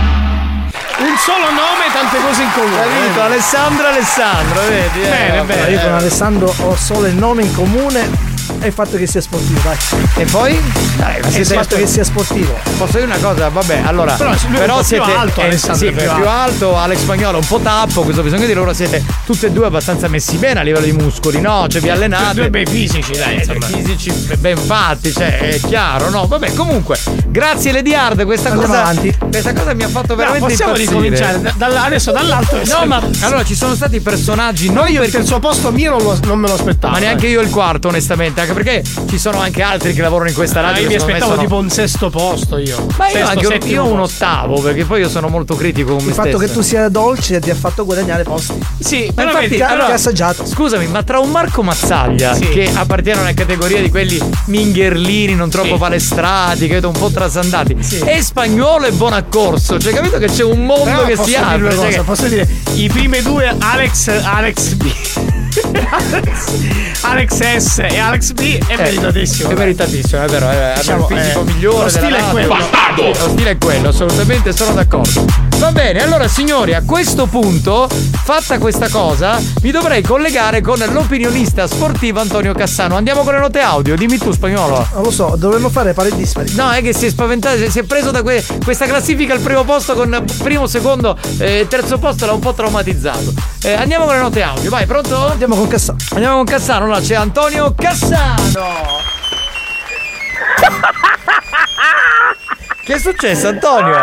[0.99, 2.77] Un solo nome, tante cose in comune.
[2.77, 3.21] Capito?
[3.23, 5.01] Alessandro Alessandro, vedi?
[5.03, 5.71] eh, Bene, vabbè, bene.
[5.71, 5.97] Io con eh.
[5.97, 8.31] Alessandro ho solo il nome in comune
[8.63, 9.77] e il fatto che sia sportivo, dai.
[10.17, 10.61] E poi?
[10.97, 12.59] Dai, ma E il siete- fatto che sia sportivo.
[12.79, 13.49] Posso dire una cosa?
[13.49, 14.15] Vabbè, allora.
[14.15, 16.77] Però lui è un po' più siete alto, eh, Alessandro sì, è più più alto,
[16.77, 20.37] Alex Spagnolo un po' tappo, questo bisogna dire, ora siete tutti e due abbastanza messi
[20.37, 21.67] bene a livello di muscoli, no?
[21.69, 22.35] Cioè vi allenate.
[22.35, 23.67] Due bei fisici, dai, Eh, insomma.
[23.67, 26.27] fisici ben fatti, cioè è chiaro, no?
[26.27, 28.83] Vabbè, comunque, grazie Lady Hard, questa Andiamo cosa.
[28.85, 29.17] avanti.
[29.31, 31.01] Questa cosa mi ha fatto No, veramente possiamo impazzire.
[31.01, 32.61] ricominciare da- dal- adesso dall'alto.
[32.67, 36.03] No, ma allora ci sono stati personaggi non io il perché terzo posto mio non,
[36.03, 36.93] lo- non me lo aspettavo.
[36.93, 37.31] ma neanche eh.
[37.31, 40.63] io il quarto, onestamente, anche perché ci sono anche altri che lavorano in questa Ah,
[40.63, 40.83] radio.
[40.83, 42.87] io che mi aspettavo sono- tipo un sesto posto io.
[42.99, 46.03] Ma io Sesto, anche un- io un ottavo, perché poi io sono molto critico con
[46.05, 46.45] me Il fatto stesso.
[46.47, 48.55] che tu sia dolce ti ha fatto guadagnare posti.
[48.79, 50.47] Sì, Ma però infatti vedi, che allora- che ha assaggiato.
[50.47, 52.49] Scusami, ma tra un Marco Mazzaglia, Sì.
[52.49, 55.79] che appartiene a una categoria di quelli mingherlini, non troppo Sì.
[55.79, 60.65] palestrati, credo un po' trasandati, e spagnolo e buon accorso, cioè capito che c'è un
[60.65, 61.71] mondo Però che si dire apre.
[61.71, 64.91] cioè cosa, che- posso dire i primi due Alex Alex B
[67.03, 69.51] Alex S e Alex B è meritatissimo.
[69.51, 71.83] È meritatissimo, è vero, è, Diciamo, il fisico eh, migliore.
[71.83, 72.57] lo stile è quello.
[72.97, 75.52] Sì, Lo stile è quello, assolutamente sono d'accordo.
[75.63, 81.69] Va bene, allora signori, a questo punto, fatta questa cosa, mi dovrei collegare con l'opinionista
[81.69, 82.97] sportivo Antonio Cassano.
[82.97, 84.85] Andiamo con le note audio, dimmi tu spagnolo.
[84.93, 86.53] Non lo so, dovremmo fare pari dispari.
[86.55, 89.63] No, è che si è spaventato, si è preso da que- questa classifica al primo
[89.63, 93.33] posto con primo, secondo, eh, terzo posto, l'ha un po' traumatizzato.
[93.63, 95.29] Eh, andiamo con le note audio, vai, pronto?
[95.29, 95.99] Andiamo con Cassano.
[96.15, 98.35] Andiamo con Cassano, no, c'è Antonio Cassano.
[102.85, 103.95] Che è successo, Antonio?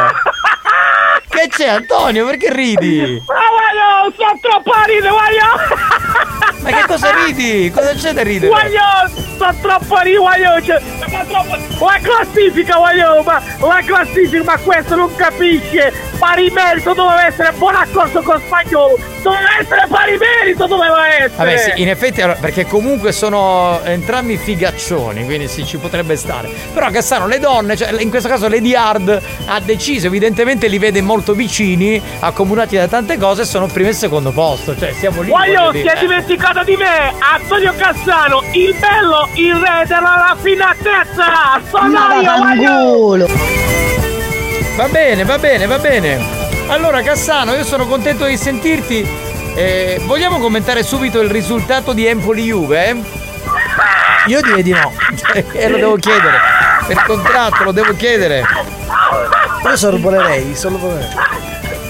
[1.40, 2.26] Che c'è, Antonio?
[2.26, 3.24] Perché ridi?
[3.26, 6.36] Ma voglio, sono troppo a ridere, voglio!
[6.62, 7.72] Ma che cosa ridi?
[7.72, 8.52] Cosa c'è da ridere?
[8.52, 10.62] Voglio, sto troppo ridere, voglio!
[10.62, 11.86] Cioè, ma troppo...
[11.86, 13.24] La classifica, voglio!
[13.24, 16.08] Ma la classifica, ma questo non capisce!
[16.20, 19.00] Pari merito doveva essere buon accordo con spagnolo!
[19.22, 21.32] Doveva essere pari merito, doveva essere!
[21.36, 26.50] Vabbè, sì, in effetti, perché comunque sono entrambi figaccioni, quindi sì, ci potrebbe stare.
[26.74, 31.02] Però Cassano, le donne, cioè in questo caso Lady Hard ha deciso, evidentemente li vede
[31.02, 34.78] molto vicini, accomunati da tante cose, sono primo e secondo posto.
[34.78, 35.30] Cioè, siamo lì.
[35.30, 37.14] Voglio si è dimenticato di me!
[37.20, 41.62] Antonio Cassano, il bello, il re della raffinatezza!
[41.70, 43.28] Sono io, voglio!
[44.76, 46.20] Va bene, va bene, va bene.
[46.68, 49.08] Allora, Cassano, io sono contento di sentirti.
[49.56, 52.90] Eh, vogliamo commentare subito il risultato di Empoli-Juve?
[52.90, 53.02] eh?
[54.28, 54.92] Io direi di no.
[55.54, 56.38] Eh, lo devo chiedere.
[56.88, 58.44] Per contratto lo devo chiedere.
[59.64, 61.10] Io sorvolerei, sorvolerei.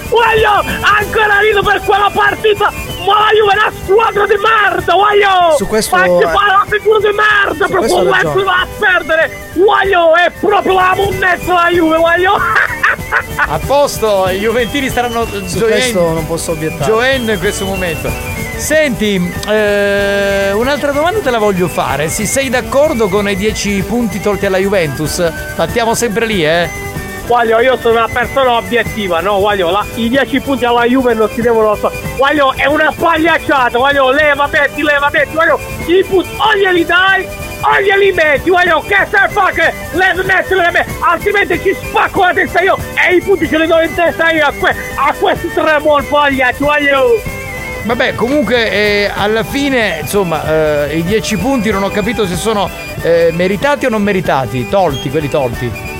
[0.09, 2.71] Voglio, ancora rido per quella partita!
[3.05, 5.55] Ma la Juve è una squadra di merda, voglio!
[5.57, 9.51] Su questo- Facci fare la figura di merda Su per questo va a perdere!
[9.53, 12.33] Voglio, è proprio la monnezza la Juve, voglio!
[13.37, 15.65] A posto, i Juventini staranno Su gioendo.
[15.65, 16.85] questo non posso obiettare.
[16.91, 18.09] Gioendo in questo momento.
[18.57, 19.15] Senti,
[19.47, 22.09] eh, un'altra domanda te la voglio fare.
[22.09, 25.23] Se sei d'accordo con i 10 punti tolti alla Juventus?
[25.55, 26.69] Battiamo sempre lì, eh?
[27.29, 29.37] Voglio, io sono una persona obiettiva, no?
[29.37, 31.91] Voglio, la- i 10 punti alla Juve non si devono so.
[32.17, 33.77] Voglio, è una pagliacciata,
[34.11, 37.27] leva, metti, leva, metti, voglio, i punti o glieli dai
[37.61, 42.23] o glieli metti, voglio, che se fa che leva, metti, leva, metti, altrimenti ci spacco
[42.23, 42.75] la testa io
[43.07, 46.03] e i punti ce li do in testa io a, que- a questi tre buon
[46.09, 47.21] pagliacci, voglio.
[47.83, 52.67] Vabbè, comunque eh, alla fine, insomma, eh, i 10 punti non ho capito se sono
[53.03, 54.67] eh, meritati o non meritati.
[54.67, 55.97] Tolti, quelli tolti.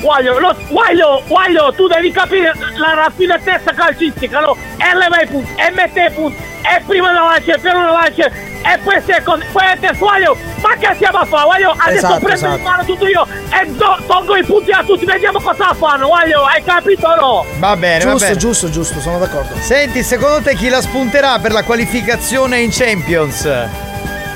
[0.00, 4.56] Guaglio, lo, guaglio, guaglio, tu devi capire la raffinatezza calcistica, no?
[4.78, 7.90] E leva i punti, e mette i punti, e prima la lancia, e per una
[7.92, 11.74] lancia, e poi secondo, poi a te, guaglio, ma che stiamo a fare, guaglio?
[11.76, 12.56] Adesso Esatto, prendo esatto.
[12.56, 16.44] in mano tutto io e do- tolgo i punti a tutti, vediamo cosa fanno, guaglio,
[16.44, 17.44] hai capito o no?
[17.58, 18.38] Va bene, va Giusto, bene.
[18.38, 19.54] giusto, giusto, sono d'accordo.
[19.60, 23.46] Senti, secondo te chi la spunterà per la qualificazione in Champions?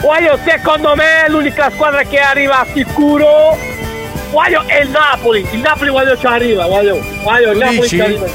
[0.02, 3.56] Guaglio, secondo me l'unica squadra che arriva sicuro,
[4.34, 7.88] guaglio, è il Napoli, il Napoli guaglio ci arriva, guaglio, guaglio, il Tu Napoli dici?
[7.96, 8.26] ci arriva.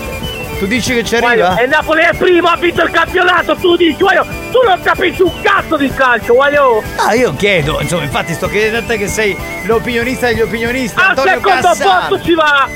[0.60, 1.62] Tu dici che ci Guaglio, arriva?
[1.62, 5.22] E il Napoli è primo, ha vinto il campionato, tu dici, guaglio, tu non capisci
[5.22, 6.84] un cazzo di calcio, guaglio.
[6.98, 11.10] Ah, io chiedo, insomma, infatti sto chiedendo a te che sei l'opinionista degli opinionisti, Al
[11.10, 12.08] Antonio secondo Cassano.
[12.10, 12.68] posto ci va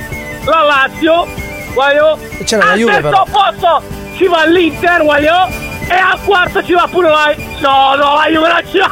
[0.46, 1.28] la Lazio,
[1.74, 2.18] guaglio.
[2.46, 3.26] c'era la Al Juve, terzo però.
[3.30, 3.84] posto
[4.16, 5.72] ci va l'Inter, guaglio.
[5.88, 7.34] E al quarto ci va pure la...
[7.60, 8.90] No, no, la Juve non ci va.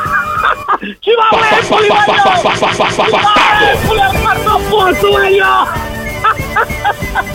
[1.00, 2.14] ci va l'Empoli, guaglio.
[3.06, 5.90] Ci va l'Empoli al quarto posto, guaglio.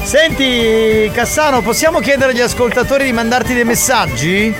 [0.03, 4.55] Senti, Cassano, possiamo chiedere agli ascoltatori di mandarti dei messaggi?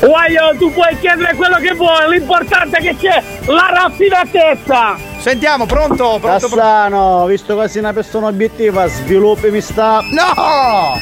[0.00, 4.96] Guaglio, tu puoi chiedere quello che vuoi, l'importante è che c'è la raffinatezza.
[5.20, 6.18] Sentiamo, pronto?
[6.18, 10.00] pronto Cassano, visto che sei una persona obiettiva, sviluppami sta.
[10.10, 10.98] No!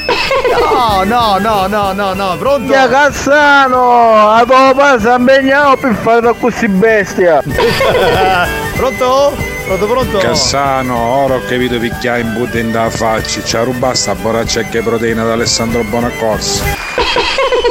[0.49, 2.67] No, no, no, no, no, no, pronto?
[2.67, 7.41] Mia Cassano, a tua passa impegnato per fare così bestia.
[8.75, 9.58] pronto?
[9.69, 10.17] Pronto, pronto?
[10.17, 13.43] Cassano, ora ho capito picchiare in budin da faccia.
[13.43, 16.63] Ci ha rubato sta borraccia che proteina da Alessandro Bonaccorso.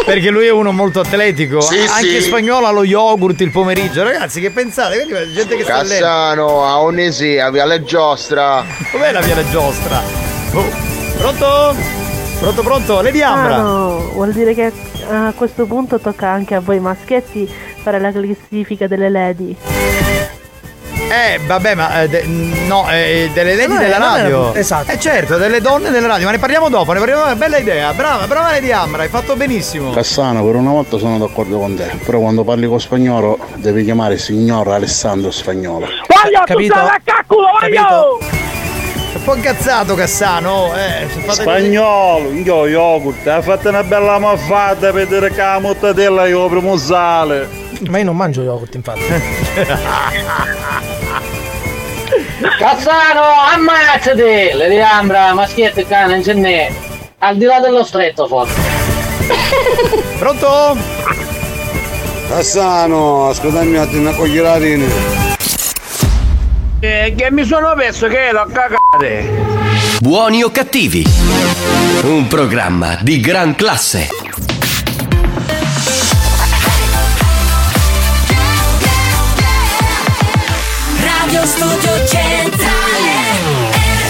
[0.05, 1.61] Perché lui è uno molto atletico.
[1.61, 2.29] Sì, Anche sì.
[2.29, 4.05] spagnolo allo yogurt il pomeriggio.
[4.05, 4.99] Ragazzi, che pensate?
[4.99, 5.79] Vedi, la gente che sta.
[5.79, 8.65] Cassano, a Onesia, via le giostra.
[8.93, 10.01] Com'è la viale giostra?
[10.53, 10.71] Oh.
[11.19, 11.75] Pronto?
[12.39, 13.01] Pronto, pronto?
[13.01, 13.57] Lady Ambra.
[13.57, 14.71] Ah, no, vuol dire che
[15.11, 17.53] a questo punto tocca anche a voi maschietti
[17.83, 19.57] fare la classifica delle lady.
[21.11, 24.55] Eh, vabbè, ma eh, de- no, eh, delle lady No, della no, radio.
[24.55, 24.91] esatto.
[24.93, 27.93] Eh certo, delle donne della radio, ma ne parliamo dopo, ne parliamo bella idea.
[27.95, 29.91] Brava, brava Lady Ambra, hai fatto benissimo.
[29.93, 34.19] Cassano, per una volta sono d'accordo con te, però quando parli con spagnolo devi chiamare
[34.19, 35.87] signor Alessandro Spagnolo.
[35.87, 36.75] Voglio Capito?
[36.75, 38.19] la cacculo, voglio!
[38.21, 41.07] È un po' incazzato Cassano, eh.
[41.07, 46.27] fate così- Spagnolo, io yogurt, ha fatto una bella moffata per dire che la mottadella
[46.27, 47.49] io primo sale.
[47.89, 49.01] Ma io non mangio yogurt, infatti.
[52.41, 54.53] Cassano, ammazzati!
[54.55, 56.71] Le di Ambra, maschietto e cane, non ce n'è.
[57.19, 58.55] Al di là dello stretto, forse.
[60.19, 60.77] Pronto?
[62.29, 64.87] Cassano, ascoltami un attimo, cogli la rina.
[66.81, 69.47] Eh, che mi sono perso che l'ho cagate.
[70.01, 71.05] Buoni o cattivi?
[72.05, 74.28] Un programma di gran classe.
[81.29, 83.11] Radio Studio Centrale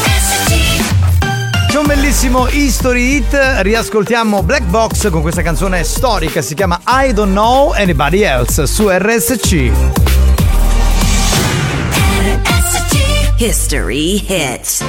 [0.05, 6.81] RSC C'è un bellissimo history hit, riascoltiamo Black Box con questa canzone storica, si chiama
[6.87, 9.73] I Don't Know Anybody Else su RSC.
[13.39, 14.85] History hits.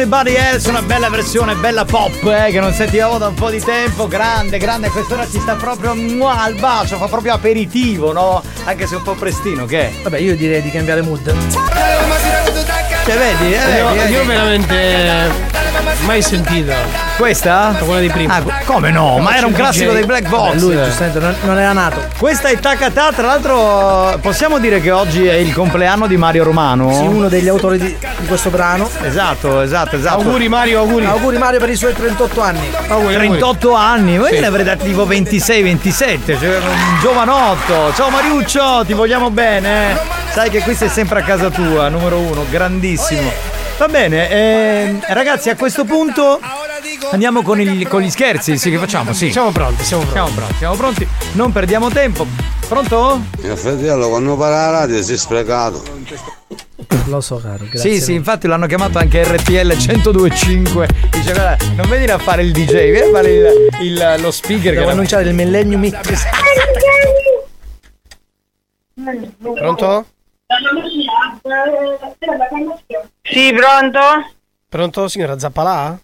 [0.00, 3.60] Anybody else, una bella versione, bella pop, eh, che non sentivamo da un po' di
[3.60, 4.06] tempo.
[4.06, 8.42] Grande, grande, a quest'ora ci sta proprio mua, al bacio, fa proprio aperitivo, no?
[8.64, 9.92] Anche se un po' prestino, che è?
[10.02, 11.34] Vabbè, io direi di cambiare mood.
[13.04, 15.57] Cioè, vedi, eh, Io, vedi, io veramente
[16.04, 16.74] mai sentita.
[17.16, 17.74] Questa?
[17.84, 18.36] Quella di prima.
[18.36, 19.18] Ah, come no?
[19.18, 20.54] Ma era un classico dei Black Box.
[20.60, 22.02] Lui giustamente non, non era nato.
[22.18, 26.92] Questa è Takata, tra l'altro possiamo dire che oggi è il compleanno di Mario Romano?
[26.92, 28.88] Sì, uno degli autori di, di questo brano.
[29.02, 30.18] Esatto, esatto, esatto.
[30.20, 31.04] Auguri Mario, auguri.
[31.06, 32.70] Auguri Mario per i suoi 38 anni.
[32.86, 34.40] 38 anni, voi Sì.
[34.40, 37.92] ne avrei dati tipo 26, 27, cioè un giovanotto.
[37.94, 39.92] Ciao Mariuccio, ti vogliamo bene.
[39.92, 39.96] eh?
[40.32, 43.56] Sai che qui sei sempre a casa tua, numero uno, grandissimo.
[43.78, 46.40] Va bene, ehm, ragazzi, a questo punto
[47.12, 48.58] andiamo con, il- con gli scherzi.
[48.58, 49.12] Sì, che facciamo?
[49.12, 49.30] Sì.
[49.30, 50.16] Siamo pronti, siamo pronti.
[50.16, 51.08] Siamo pronti, siamo pronti.
[51.32, 52.26] Non perdiamo tempo.
[52.68, 53.20] Pronto?
[53.40, 55.82] Mio fratello quando parla la radio si è sprecato.
[57.06, 57.64] Lo so, caro.
[57.70, 57.78] Grazie.
[57.94, 60.88] Sì, sì, infatti l'hanno chiamato anche RTL 1025.
[61.12, 64.72] Dice, guarda, non venire a fare il DJ, vieni a fare il, il- lo speaker.
[64.74, 66.22] Devo che annunciare il Millennium Mix.
[69.54, 70.06] Pronto?
[73.22, 73.98] Sì, pronto?
[74.68, 75.98] Pronto, signora Zappalà?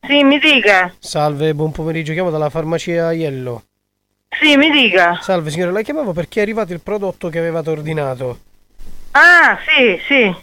[0.00, 0.92] Sì, mi dica.
[0.98, 3.62] Salve, buon pomeriggio, chiamo dalla farmacia Iello.
[4.28, 5.18] Sì, mi dica.
[5.22, 8.38] Salve signora, la chiamavo perché è arrivato il prodotto che avevate ordinato.
[9.12, 10.36] Ah, sì, sì.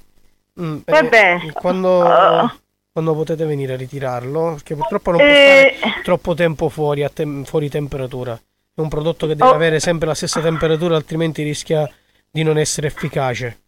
[0.61, 1.51] Mm, eh, Vabbè.
[1.51, 2.49] Quando,
[2.91, 4.53] quando potete venire a ritirarlo?
[4.53, 5.75] Perché purtroppo non può Eh.
[5.77, 8.33] stare troppo tempo fuori, a tem- fuori temperatura.
[8.73, 9.53] È un prodotto che deve Oh.
[9.55, 11.87] avere sempre la stessa temperatura, altrimenti rischia
[12.31, 13.59] di non essere efficace.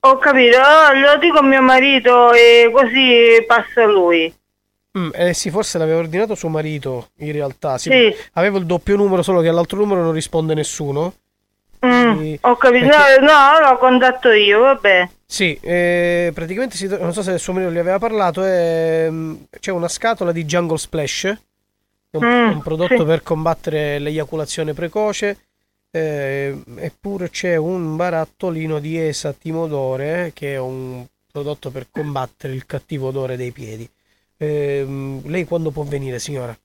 [0.00, 4.32] Ho capito, lo dico a mio marito e così passa lui.
[4.96, 7.76] Mm, eh sì, forse l'aveva ordinato suo marito, in realtà.
[7.76, 7.90] Sì.
[7.90, 8.16] Sì.
[8.34, 11.14] Avevo il doppio numero, solo che all'altro numero non risponde nessuno.
[11.84, 15.08] Mm, Quindi- ho capito, perché- no, no, lo contatto io, vabbè.
[15.26, 19.72] Sì, eh, praticamente si- non so se il suo marito gli aveva parlato, ehm, c'è
[19.72, 21.36] una scatola di Jungle Splash,
[22.12, 23.04] un, Mm, un prodotto sì.
[23.04, 25.45] per combattere l'eiaculazione precoce,
[25.96, 32.66] eh, eppure c'è un barattolino di Esa Timodore, che è un prodotto per combattere il
[32.66, 33.88] cattivo odore dei piedi.
[34.38, 36.56] Ehm, lei quando può venire, signora?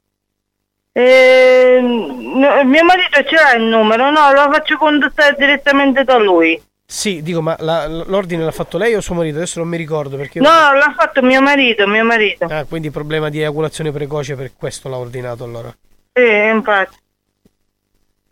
[0.93, 6.61] Eh, no, mio marito ce l'ha il numero, no, lo faccio contattare direttamente da lui.
[6.85, 9.37] Sì, dico, ma la- l'ordine l'ha fatto lei o suo marito?
[9.37, 10.41] Adesso non mi ricordo perché...
[10.41, 12.45] No, l'ha fatto mio marito, mio marito.
[12.49, 15.73] Ah, quindi problema di eiaculazione precoce, per questo l'ha ordinato allora.
[16.11, 16.97] Sì, infatti.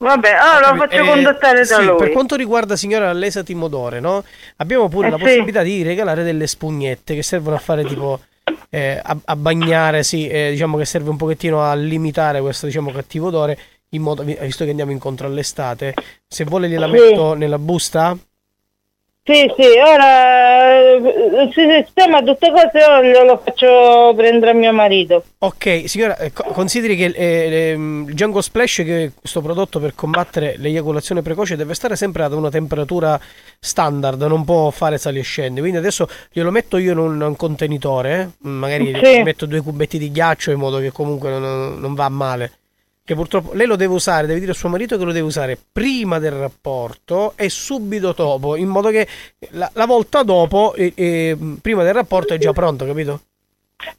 [0.01, 1.97] Vabbè, allora lo faccio Eh, contattare da sì, lui.
[1.97, 4.23] Per quanto riguarda signora l'esa Timodore, no?
[4.57, 5.23] Abbiamo pure Eh, la sì.
[5.23, 8.19] possibilità di regalare delle spugnette che servono a fare tipo
[8.69, 12.91] eh, a, a bagnare, sì, eh, diciamo che serve un pochettino a limitare questo diciamo
[12.91, 13.57] cattivo odore
[13.89, 15.93] in modo visto che andiamo incontro all'estate,
[16.27, 16.91] se vuole gliela Sì.
[16.91, 18.15] metto nella busta?
[19.23, 25.23] Sì, sì, ora eh, si sistema tutte cose, ora glielo faccio prendere a mio marito.
[25.37, 29.79] Ok, signora, eh, co- consideri che eh, ehm, il Jungle Splash, che è questo prodotto
[29.79, 33.19] per combattere l'eiaculazione precoce, deve stare sempre ad una temperatura
[33.59, 35.59] standard, non può fare sali e scendi.
[35.59, 39.21] Quindi adesso glielo metto io in un, contenitore, eh, magari Sì.
[39.21, 42.51] metto due cubetti di ghiaccio in modo che comunque non, non va male.
[43.09, 45.57] Che purtroppo lei lo deve usare, deve dire a suo marito che lo deve usare
[45.71, 49.07] prima del rapporto e subito dopo, in modo che
[49.53, 53.21] la, la volta dopo, eh, eh, prima del rapporto, è già pronto, capito?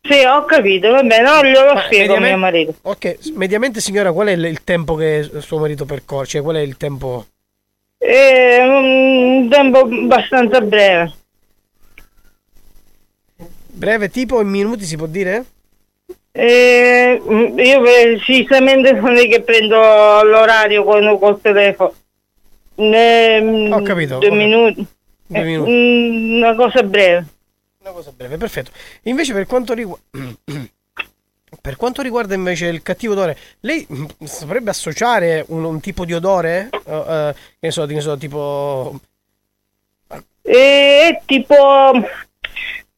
[0.02, 2.74] Sì, ho capito, va bene, ora glielo Ma spiego a mio marito.
[2.82, 6.26] Ok, mediamente signora, qual è il, il tempo che suo marito percorre?
[6.26, 7.26] Cioè, qual è il tempo?
[7.98, 11.12] È un tempo abbastanza breve.
[13.66, 15.44] Breve, tipo in minuti si può dire?
[16.32, 19.76] Eh, io precisamente non è che prendo
[20.22, 21.92] l'orario con col telefono.
[22.76, 24.86] Eh, Ho capito, Due minuti.
[25.26, 25.70] Due Eh, minuti.
[25.70, 27.26] mm, Una cosa breve.
[27.82, 28.70] Una cosa breve, perfetto.
[29.02, 30.04] Invece per quanto riguarda...
[31.60, 36.14] Per quanto riguarda invece il cattivo odore, lei mm, saprebbe associare un, un tipo di
[36.14, 36.68] odore?
[36.72, 38.98] Eh, eh, che ne so, che ne so, tipo...
[40.08, 41.56] Eh, È tipo.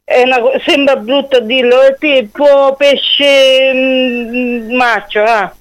[0.05, 5.55] Una, sembra brutto dirlo, è tipo pesce mm, maccio, ah.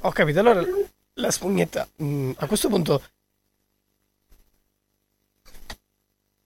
[0.00, 0.62] Ho capito, allora
[1.14, 1.88] la spugnetta...
[2.02, 3.02] mm, a questo punto...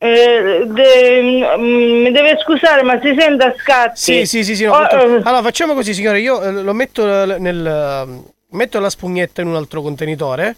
[0.00, 3.98] Eh, de- mm, mi deve scusare, ma si sente a scatti.
[4.00, 4.64] Sì, sì, sì, sì.
[4.64, 6.20] no, Oh, eh, Allora, facciamo così, signore.
[6.20, 8.22] Io eh, lo metto eh, nel.
[8.50, 10.56] Metto la spugnetta in un altro contenitore.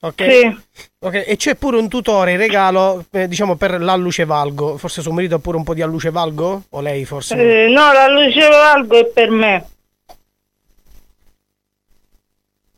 [0.00, 0.30] Ok.
[0.30, 0.58] Sì.
[1.00, 4.76] Ok, e c'è pure un tutore in regalo, eh, diciamo, per l'alluce valgo.
[4.78, 6.62] Forse suo marito ha pure un po' di alluce valgo?
[6.70, 7.34] O lei forse?
[7.34, 9.66] eh, no, la luce valgo è per me.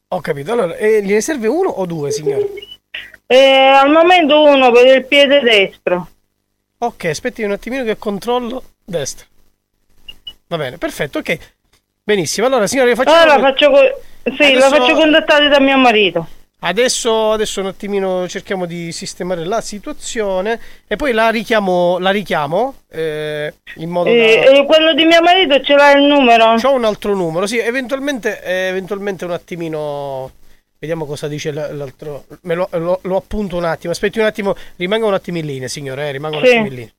[0.08, 0.52] Ho capito.
[0.52, 2.48] Allora, eh, gliene serve uno o due, signore?
[3.26, 6.08] Eh, al momento uno per il piede destro.
[6.78, 9.26] Ok, aspetti un attimino che controllo destra.
[10.48, 11.38] Va bene, perfetto, ok.
[12.02, 12.46] Benissimo.
[12.46, 16.26] Allora, signore, facciamo Allora faccio, co- sì, la faccio contattare da mio marito.
[16.62, 22.74] Adesso, adesso un attimino cerchiamo di sistemare la situazione e poi la richiamo, la richiamo
[22.90, 24.50] eh, in modo Eh, da...
[24.58, 26.54] eh, quello di mio marito ce l'ha il numero?
[26.56, 30.32] C'ho un altro numero, sì, eventualmente, eh, eventualmente un attimino...
[30.78, 32.24] Vediamo cosa dice l'altro...
[32.42, 35.68] Me lo, lo- lo appunto un attimo, aspetti un attimo, rimanga un attimo in linea,
[35.68, 36.50] signore, eh, rimanga un Sì.
[36.50, 36.92] attimo in linea.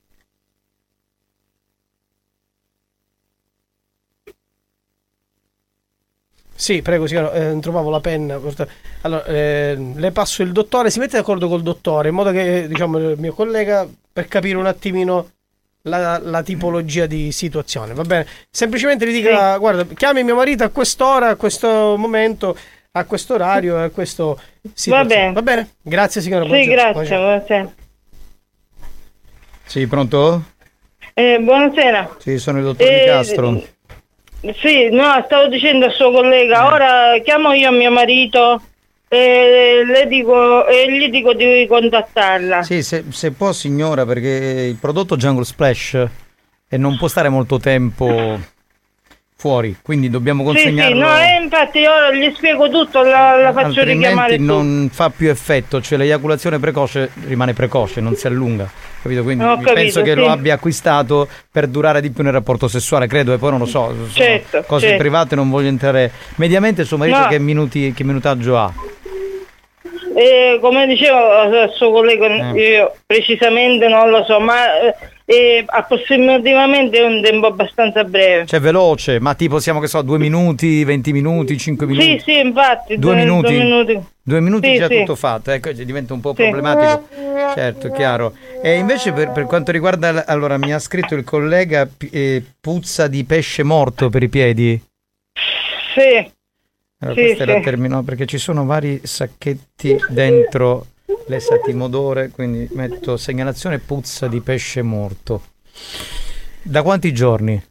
[6.62, 8.40] Sì, prego, signora, eh, trovavo la penna.
[9.02, 13.00] Allora, eh, le passo il dottore, si mette d'accordo col dottore, in modo che, diciamo,
[13.00, 15.32] il mio collega, per capire un attimino
[15.82, 18.28] la, la tipologia di situazione, va bene?
[18.52, 22.56] Semplicemente gli dica, guarda, chiami mio marito a quest'ora, a questo momento,
[22.92, 24.40] a questo orario, a questo...
[24.72, 25.08] situazione.
[25.08, 25.34] bene.
[25.34, 25.70] Va bene?
[25.82, 26.44] Grazie signora.
[26.44, 27.26] Sì, buongiorno, grazie, buongiorno.
[27.26, 27.74] buonasera.
[29.66, 30.44] Sì, pronto?
[31.16, 32.18] Eh, buonasera.
[32.20, 33.64] Sì, sono il dottor Eh, Di Castro.
[34.42, 38.62] Sì, no, stavo dicendo al suo collega, ora chiamo io mio marito
[39.08, 42.64] e, le dico, e gli dico di contattarla.
[42.64, 46.08] Sì, se, se può signora, perché il prodotto Jungle Splash
[46.68, 48.40] e non può stare molto tempo
[49.42, 51.00] fuori, quindi dobbiamo Sì, sì, consegnarlo.
[51.00, 54.44] no, eh, infatti io gli spiego tutto, la, la faccio richiamare altrimenti tu.
[54.44, 58.70] non fa più effetto, cioè l'eiaculazione precoce rimane precoce, non si allunga,
[59.02, 59.24] capito?
[59.24, 60.16] Quindi capito, penso che sì.
[60.20, 63.66] lo abbia acquistato per durare di più nel rapporto sessuale, credo, e poi non lo
[63.66, 65.02] so, Certo, cose certo.
[65.02, 66.12] private, non voglio entrare.
[66.36, 67.28] Mediamente suo marito No.
[67.28, 68.72] che, minuti, che minutaggio ha?
[70.16, 72.62] E come dicevo al suo collega, Eh.
[72.74, 74.56] io precisamente non lo so, ma
[75.32, 78.46] eh, approssimativamente è un tempo abbastanza breve.
[78.46, 82.06] Cioè veloce, ma tipo siamo che so, due minuti, 20 minuti, 5 minuti?
[82.20, 82.98] Sì, sì, infatti.
[82.98, 83.54] Due minuti?
[83.54, 84.00] Due minuti.
[84.24, 84.98] Due minuti Sì, già sì.
[85.00, 86.44] tutto fatto, ecco, diventa un po' Sì.
[86.44, 87.08] problematico.
[87.56, 88.34] Certo, chiaro.
[88.62, 93.24] E invece per, per quanto riguarda, allora mi ha scritto il collega eh, puzza di
[93.24, 94.82] pesce morto per i piedi.
[95.96, 96.32] Sì.
[97.00, 97.58] Allora, Sì, questo era sì.
[97.58, 100.86] il termine, no, perché ci sono vari sacchetti dentro
[101.28, 105.42] l'esatimodore, quindi metto segnalazione puzza di pesce morto.
[106.62, 107.62] Da quanti giorni?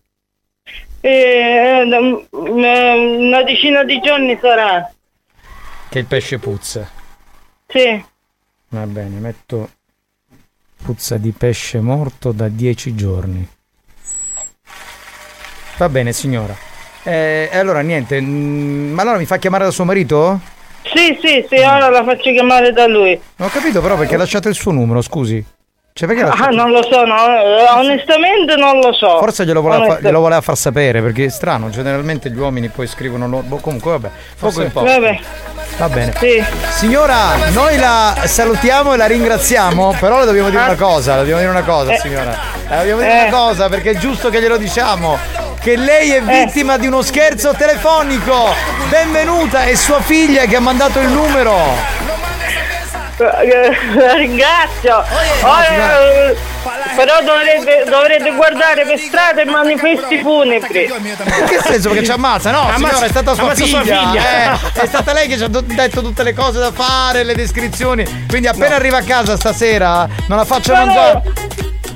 [1.01, 1.83] Eh,
[2.31, 4.93] una decina di giorni sarà.
[5.89, 6.89] Che il pesce puzza.
[7.67, 8.05] Sì.
[8.69, 9.71] Va bene, metto
[10.83, 13.49] puzza di pesce morto da 10 giorni.
[15.79, 16.55] Va bene, signora.
[17.03, 20.41] Eh, E allora niente, mm, ma allora mi fa chiamare da suo marito?
[20.83, 23.19] Sì, sì, sì, ora la faccio chiamare da lui.
[23.37, 25.45] Non ho capito però perché ha lasciato il suo numero, scusi.
[25.93, 29.19] Cioè perché ha Ah, non lo so, no, eh, onestamente non lo so.
[29.19, 32.87] Forse glielo voleva, fa- glielo voleva far sapere perché è strano, generalmente gli uomini poi
[32.87, 34.09] scrivono lo- boh, comunque vabbè,
[34.39, 34.93] poco importa.
[34.93, 35.19] Vabbè.
[35.79, 36.13] Va bene.
[36.19, 36.43] Sì.
[36.75, 41.41] Signora, noi la salutiamo e la ringraziamo, però le dobbiamo dire una cosa, le dobbiamo
[41.41, 41.99] dire una cosa, Eh.
[41.99, 42.37] signora.
[42.69, 43.29] Le dobbiamo dire Eh.
[43.29, 45.19] una cosa perché è giusto che glielo diciamo.
[45.61, 48.55] Che lei è vittima di uno scherzo telefonico.
[48.89, 51.59] Benvenuta, è sua figlia che ha mandato il numero.
[53.25, 55.05] La ringrazio.
[55.43, 56.33] Ora,
[56.97, 60.85] però dovrete, dovrete guardare per strada i manifesti funebri.
[60.85, 61.89] In che senso?
[61.91, 62.51] Perché ci ammazza?
[62.51, 63.69] No, Ammazza- signora, è stata sua figlia.
[63.69, 64.23] sua figlia.
[64.55, 64.81] eh.
[64.83, 68.05] è stata lei che ci ha detto tutte le cose da fare, le descrizioni.
[68.29, 71.23] Quindi appena arriva a casa stasera, non la faccia No, no, mangiare.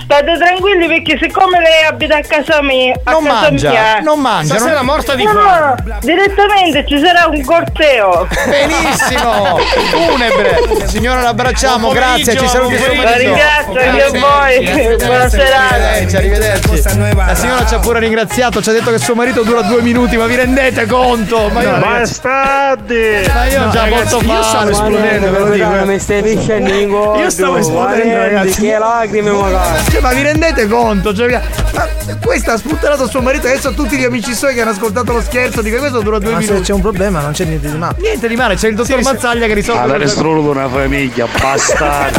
[0.05, 4.21] State tranquilli perché siccome lei abita a casa mia, a Non casa mangia, mia, non
[4.21, 5.75] mangia, non- morta di No, fame.
[5.85, 8.29] no, direttamente ci sarà un corteo.
[8.47, 9.59] Benissimo,
[9.91, 10.87] funebre.
[10.89, 13.03] Signora, l'abbracciamo, grazie, ci saluti marito.
[13.03, 14.19] La ringrazio anche a Grazie.
[14.21, 14.97] voi.
[15.07, 15.75] Buona serata.
[15.75, 16.83] Arrivederci, arrivederci.
[17.15, 20.17] La signora ci ha pure ringraziato, ci ha detto che suo marito dura due minuti,
[20.17, 21.49] ma vi rendete conto?
[21.49, 23.23] Ma io, No, ragazzi, bastardi!
[23.33, 24.71] ma io non ce la posso io fare.
[24.71, 25.84] esplodendo, ve lo dico.
[25.95, 27.21] Mi stai godo.
[27.21, 28.63] Io stavo esplodendo, ragazzi.
[28.63, 29.85] Che lacrime magari.
[29.93, 31.15] Cioè, ma vi rendete conto?
[31.15, 31.41] Cioè,
[31.73, 31.89] ma
[32.21, 33.47] questa ha sputtanato suo marito.
[33.47, 36.41] Adesso tutti gli amici suoi che hanno ascoltato lo scherzo dicono questo dura due Ma
[36.41, 36.65] se minuti.
[36.65, 37.95] c'è un problema non c'è niente di male.
[37.99, 39.83] Niente di male, c'è il dottor Mazzaglia che risolve.
[39.83, 40.11] Allora cose.
[40.11, 42.19] strulo una famiglia, bastardo.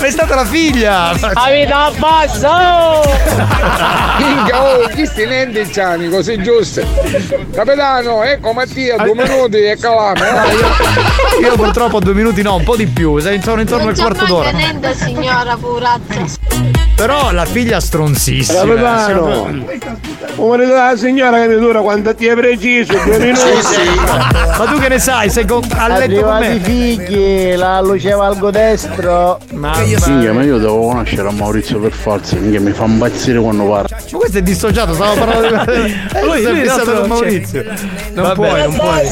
[0.00, 1.10] Ma è stata la figlia!
[1.10, 3.10] Avete abbassato!
[4.18, 6.86] Minchia, oh, chi sti nendi c'hanno, così giuste.
[7.52, 10.20] Capitano, ecco Mattia, due minuti e calame.
[10.28, 11.09] eh.
[11.40, 14.50] Io purtroppo due minuti no, un po' di più, sei intorno, intorno al quarto d'ora.
[14.50, 16.38] niente signora, curazza.
[16.94, 18.60] Però la figlia stronzissima.
[18.60, 19.44] Capitano,
[20.36, 23.40] marito della signora che mi dura quanto ti è preciso, due minuti.
[24.58, 25.30] Ma tu che ne sai?
[25.30, 26.60] Sei con, a letto con Arrivati me?
[26.60, 29.38] figli, la luce valgo destro.
[29.52, 33.96] Minchia, ma io devo conoscere a Maurizio per forza, minchia mi fa impazzire quando parla.
[34.10, 36.08] Ma questo è dissociato, stavo parlando di.
[36.12, 37.64] Eh, lui, lui lui è fissato con Maurizio.
[38.12, 38.34] Non Vabbè.
[38.34, 39.00] puoi, non puoi.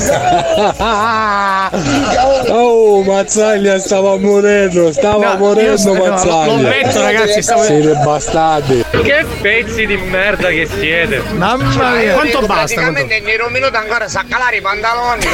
[2.50, 6.68] Oh, Mazzaglia stava morendo, stava No, morendo io- no, l'ho Mazzaglia.
[6.68, 8.84] letto, ragazzi, stavo- Siete bastardi.
[8.90, 11.22] Che pezzi di merda che siete!
[11.36, 12.14] Mamma mia!
[12.14, 12.54] Quanto basta?
[12.80, 15.24] Praticamente in un minuto ancora sa calare i pantaloni,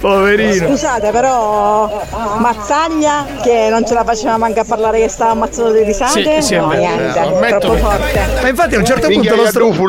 [0.00, 0.68] Poverino.
[0.68, 2.02] Scusate, però
[2.38, 6.40] Mazzaglia che non ce la faceva manca a parlare che stava ammazzato di risate.
[6.40, 8.20] Sì, sì, no, niente, ammetto troppo forte.
[8.42, 9.82] Ma infatti a un certo punto lo stronzo.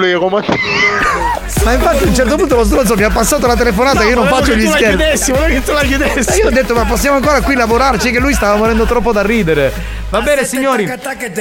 [1.63, 4.15] Ma infatti a un certo punto lo stronzo mi ha passato la telefonata che io
[4.15, 4.97] non faccio che gli tu la scherzi.
[4.97, 6.31] chiudessi, volevo che tu la chiudessi.
[6.31, 9.21] E io ho detto ma possiamo ancora qui lavorarci che lui stava morendo troppo da
[9.21, 9.73] ridere.
[10.09, 10.89] Va bene signori,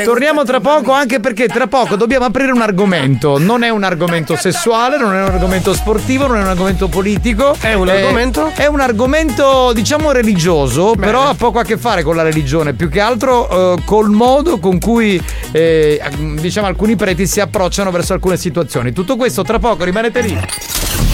[0.05, 3.39] torniamo tra poco anche perché tra poco dobbiamo aprire un argomento.
[3.39, 7.55] Non è un argomento sessuale, non è un argomento sportivo, non è un argomento politico.
[7.60, 8.51] È un argomento?
[8.55, 12.89] È un argomento diciamo religioso, però ha poco a che fare con la religione, più
[12.89, 15.22] che altro eh, col modo con cui
[15.52, 16.01] eh,
[16.40, 18.93] diciamo alcuni preti si approcciano verso alcune situazioni.
[18.93, 21.13] Tutto questo tra poco, rimanete lì.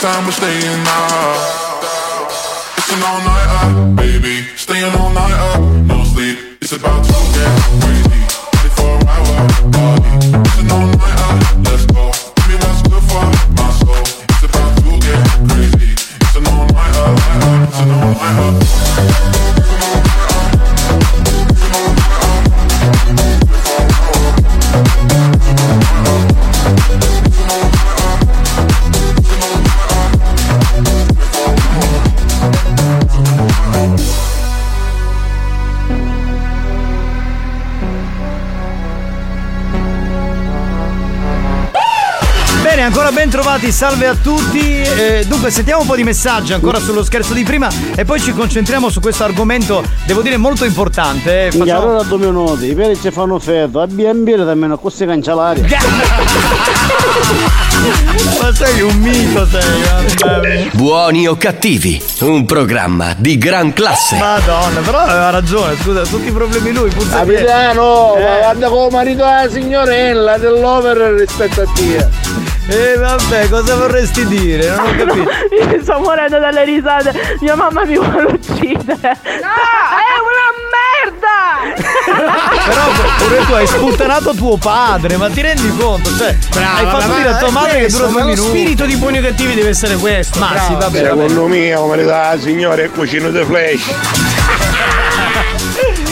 [0.00, 1.82] time, we're staying out.
[2.76, 4.46] Listen all night up, baby.
[4.56, 6.38] Staying all night up, no sleep.
[6.62, 7.89] It's about to get
[43.80, 44.82] salve a tutti.
[44.82, 48.34] Eh, dunque, sentiamo un po' di messaggi ancora sullo scherzo di prima e poi ci
[48.34, 51.46] concentriamo su questo argomento, devo dire, molto importante.
[51.46, 51.50] eh.
[51.50, 55.62] Facciamo- allora due minuti, i peri ci fanno freddo, abbiamo bere almeno così cancellare.
[58.42, 60.68] Ma sei un mito, sei.
[60.74, 64.16] Buoni o cattivi, un programma di gran classe.
[64.18, 67.16] Madonna, però aveva ragione, scusa, tutti i problemi lui, puzza.
[67.20, 68.38] Capitano, Eh.
[68.40, 72.08] guarda come marito della signorella dell'over rispetto a te.
[72.72, 74.68] E vabbè, cosa vorresti dire?
[74.68, 75.30] Non ho capito.
[75.74, 77.36] Io sto morendo dalle risate.
[77.40, 79.16] Mia mamma mi vuole uccidere.
[79.42, 79.58] No,
[79.98, 81.38] è una merda!
[82.70, 82.82] Però
[83.18, 86.16] pure tu hai sputtanato tuo padre, ma ti rendi conto?
[86.16, 88.48] Cioè, hai fatto dire a tua madre che questo, dura due ma lo minuti.
[88.50, 90.38] spirito di buoni o cattivi deve essere questo.
[90.38, 90.66] Ma bravo.
[90.66, 93.94] sì, vabbè, Secondo me, come le dà la signora è cucino di flash.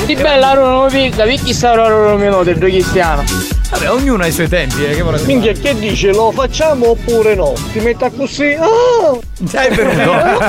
[0.07, 3.23] Di bella non picca, picchi sta ora un minuto, il cristiano.
[3.71, 5.75] Vabbè, ognuno ha i suoi tempi, eh, che volete Minchia, fare?
[5.75, 6.13] che dice?
[6.13, 7.53] Lo facciamo oppure no?
[7.73, 8.55] Ti metta così?
[8.55, 9.19] Ah!
[9.47, 10.41] Sei venuto.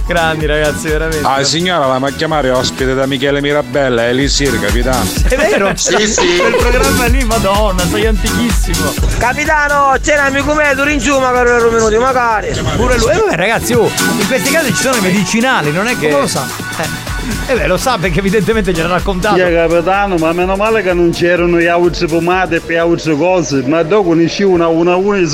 [0.08, 1.26] Grandi ragazzi, veramente.
[1.26, 5.04] Ah, signora la ma chiamare ospite da Michele Mirabella Elisir, capitano.
[5.28, 5.72] È vero?
[5.80, 6.36] Sì, sì.
[6.38, 8.92] Quel programma lì, madonna, sei antichissimo.
[9.18, 12.50] Capitano, c'è un amico mio, tu in giù magari ero minuti, magari.
[12.76, 13.10] Pure lui.
[13.10, 16.08] E vabbè ragazzi, oh, in questi casi ci sono i medicinali, non è che.
[16.08, 16.46] Come lo sa?
[16.78, 17.09] Eh.
[17.46, 19.36] Eh beh, lo sa perché evidentemente gliel'ha raccontato.
[19.36, 23.62] Sì, capitano, ma meno male che non c'erano gli auzi pomate e gli auzi cose,
[23.66, 25.26] ma dopo ne uscì una una una e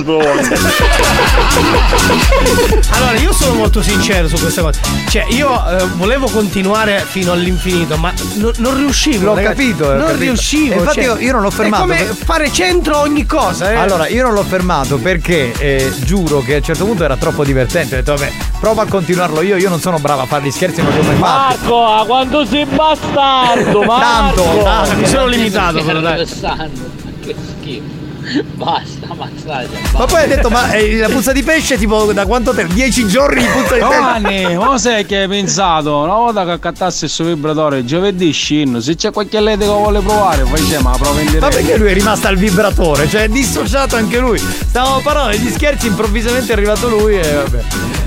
[2.90, 4.80] Allora, io sono molto sincero su questa cosa.
[5.08, 9.24] Cioè, io eh, volevo continuare fino all'infinito, ma no- non riuscivo.
[9.26, 9.56] L'ho ragazzi.
[9.56, 10.22] capito, eh, Non capito.
[10.24, 10.74] riuscivo.
[10.74, 13.72] E infatti cioè, io- io non l'ho fermato, È come per- fare centro ogni cosa,
[13.72, 13.74] eh.
[13.76, 17.44] Allora, io non l'ho fermato perché eh, giuro che a un certo punto era troppo
[17.44, 17.94] divertente.
[17.94, 19.56] Ho detto, vabbè, prova a continuarlo io.
[19.56, 21.58] Io non sono bravo a fare gli scherzi, non li ho mai fatti.
[21.60, 24.42] Marco, a quanto sei bastardo, Marco!
[24.42, 24.96] Tanto, tanto.
[24.96, 26.24] Mi sono limitato, però, dai.
[26.24, 28.05] Che schifo.
[28.54, 29.68] Basta, ammazzate.
[29.92, 32.72] Ma poi hai detto, ma eh, la puzza di pesce, tipo, da quanto tempo?
[32.72, 33.94] Dieci giorni di puzza di pesce?
[33.96, 35.98] Giovanni, ma sai che hai pensato?
[35.98, 40.00] Una volta che accattassi il suo vibratore, giovedì scinno, se c'è qualche lede che vuole
[40.00, 41.46] provare, facciamo la prova in diretta.
[41.46, 43.08] Ma perché lui è rimasto al vibratore?
[43.08, 44.38] Cioè, è dissociato anche lui.
[44.38, 47.62] Stavamo parlando degli scherzi, improvvisamente è arrivato lui e vabbè.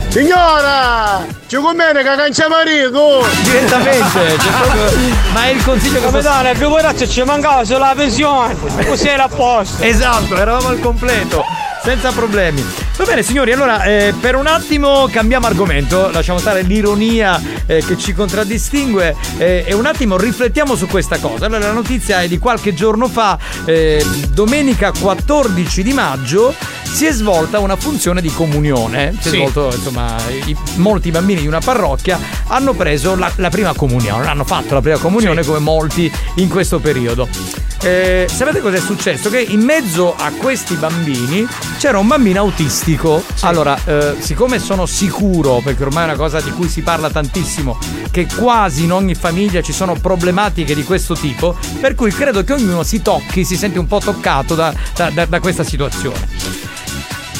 [0.09, 1.23] Signora!
[1.45, 3.23] Ci conviene che canciamo Rico!
[3.43, 4.99] Direttamente, cioè proprio.
[5.33, 8.55] Ma è il consiglio che Capitano, più coraggio ci mancava solo la pensione.
[8.87, 9.83] Così era a posto.
[9.83, 11.43] Esatto, eravamo al completo,
[11.83, 12.88] senza problemi.
[12.99, 17.97] Va bene signori, allora eh, per un attimo cambiamo argomento, lasciamo stare l'ironia eh, che
[17.97, 21.45] ci contraddistingue eh, e un attimo riflettiamo su questa cosa.
[21.45, 26.53] Allora la notizia è di qualche giorno fa, eh, domenica 14 di maggio,
[26.83, 29.13] si è svolta una funzione di comunione.
[29.17, 29.37] Si è Sì.
[29.37, 34.43] svolto, insomma, i- molti bambini di una parrocchia hanno preso la, la prima comunione, hanno
[34.43, 37.29] fatto la prima comunione come molti in questo periodo.
[37.81, 39.29] Eh, sapete cosa è successo?
[39.29, 41.47] Che in mezzo a questi bambini
[41.77, 42.41] c'era un bambino
[42.89, 43.23] autistico.
[43.41, 47.77] Allora, eh, siccome sono sicuro, perché ormai è una cosa di cui si parla tantissimo,
[48.11, 52.53] che quasi in ogni famiglia ci sono problematiche di questo tipo, per cui credo che
[52.53, 56.78] ognuno si tocchi, si sente un po' toccato da- da- da- da questa situazione.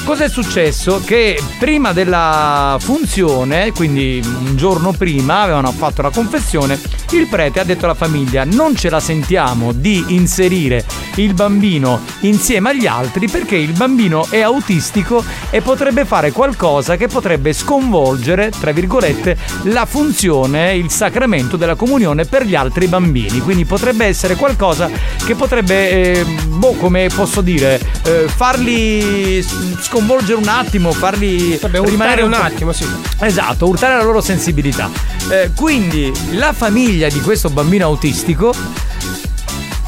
[0.09, 1.03] Cosa è successo?
[1.05, 6.79] Che prima della funzione, quindi un giorno prima, avevano fatto la confessione,
[7.11, 10.83] il prete ha detto alla famiglia non ce la sentiamo di inserire
[11.15, 17.07] il bambino insieme agli altri perché il bambino è autistico e potrebbe fare qualcosa che
[17.07, 23.41] potrebbe sconvolgere, tra virgolette, la funzione, il sacramento della comunione per gli altri bambini.
[23.41, 24.89] Quindi potrebbe essere qualcosa
[25.25, 26.25] che potrebbe, eh,
[26.59, 29.41] boh, come posso dire, eh, farli
[29.79, 32.85] sconvolgere un attimo, farli urtare rimanere un attimo, sì.
[33.21, 34.89] Esatto, urtare la loro sensibilità.
[35.29, 38.53] Eh, quindi la famiglia di questo bambino autistico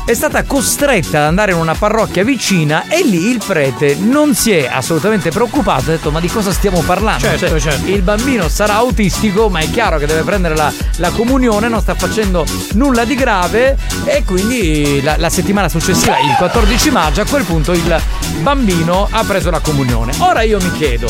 [0.03, 4.51] è stata costretta ad andare in una parrocchia vicina e lì il prete non si
[4.51, 7.21] è assolutamente preoccupato, ha detto ma di cosa stiamo parlando?
[7.21, 7.87] Certo, Cioè, certo.
[7.87, 11.95] Il bambino sarà autistico ma è chiaro che deve prendere la, la comunione, non sta
[11.95, 17.43] facendo nulla di grave e quindi la, la settimana successiva, il 14 maggio, a quel
[17.43, 18.01] punto il
[18.41, 20.13] bambino ha preso la comunione.
[20.17, 21.09] Ora io mi chiedo,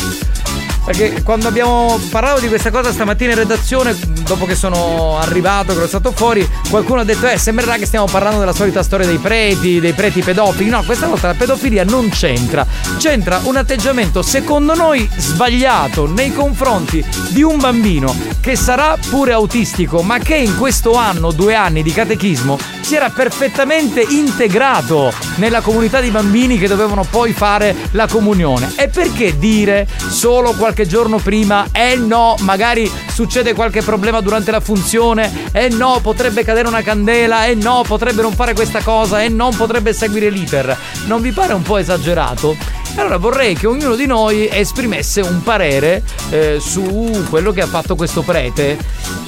[0.83, 5.79] perché quando abbiamo parlato di questa cosa stamattina in redazione, dopo che sono arrivato, che
[5.79, 9.17] ero stato fuori, qualcuno ha detto: Eh, sembrerà che stiamo parlando della solita storia dei
[9.17, 10.69] preti, dei preti pedofili.
[10.69, 12.65] No, questa volta la pedofilia non c'entra.
[12.97, 20.01] C'entra un atteggiamento, secondo noi, sbagliato nei confronti di un bambino che sarà pure autistico,
[20.01, 26.01] ma che in questo anno, due anni di catechismo, si era perfettamente integrato nella comunità
[26.01, 28.73] di bambini che dovevano poi fare la comunione.
[28.75, 34.61] E perché dire solo qualche giorno prima, eh no, magari succede qualche problema durante la
[34.61, 39.27] funzione, eh no, potrebbe cadere una candela, eh no, potrebbe non fare questa cosa, eh
[39.27, 40.77] non potrebbe seguire l'iter.
[41.07, 42.56] Non vi pare un po' esagerato?
[42.95, 47.95] Allora vorrei che ognuno di noi esprimesse un parere eh, su quello che ha fatto
[47.95, 48.77] questo prete,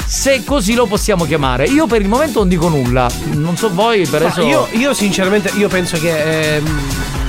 [0.05, 1.65] se così lo possiamo chiamare.
[1.65, 4.43] Io per il momento non dico nulla, non so voi per adesso...
[4.43, 7.22] io, io sinceramente io penso che ehm,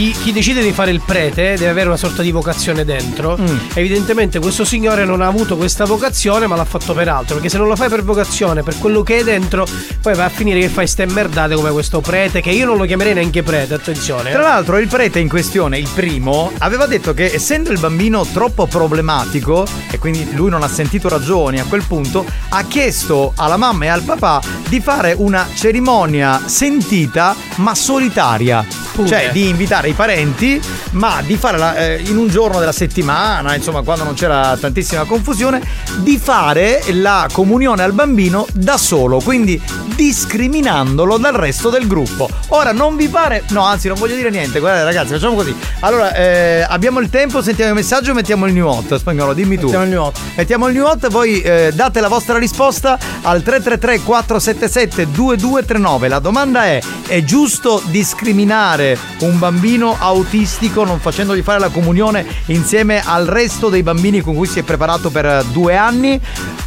[0.00, 3.36] chi chi, decide di fare il prete deve avere una sorta di vocazione dentro.
[3.38, 3.56] Mm.
[3.74, 7.34] Evidentemente questo signore non ha avuto questa vocazione, ma l'ha fatto per altro.
[7.34, 9.66] Perché se non lo fai per vocazione, per quello che è dentro,
[10.00, 12.86] poi va a finire che fai ste merdate come questo prete, che io non lo
[12.86, 14.30] chiamerei neanche prete, attenzione.
[14.30, 14.32] eh.
[14.32, 18.66] Tra l'altro il prete in questione, il primo, aveva detto che essendo il bambino troppo
[18.66, 23.84] problematico e quindi lui non ha sentito ragioni a quel punto, ha chiesto alla mamma
[23.84, 28.64] e al papà di fare una cerimonia sentita ma solitaria.
[29.02, 30.60] Cioè di invitare i parenti,
[30.92, 35.04] ma di fare la- eh, in un giorno della settimana, insomma quando non c'era tantissima
[35.04, 35.60] confusione,
[35.98, 39.60] di fare la comunione al bambino da solo, quindi
[39.94, 42.28] discriminandolo dal resto del gruppo.
[42.48, 43.44] Ora non vi pare?
[43.50, 45.54] No, anzi non voglio dire niente, guardate ragazzi, facciamo così.
[45.80, 49.64] Allora, eh, abbiamo il tempo, sentiamo il messaggio, mettiamo il new hot, spagnolo, dimmi tu.
[49.64, 50.18] Mettiamo il new hot.
[50.36, 56.08] Mettiamo il new hot, voi eh, date la vostra risposta al 333 477 2239.
[56.08, 63.02] La domanda è: è giusto discriminare un bambino autistico non facendogli fare la comunione insieme
[63.04, 66.20] al resto dei bambini con cui si è preparato per due anni?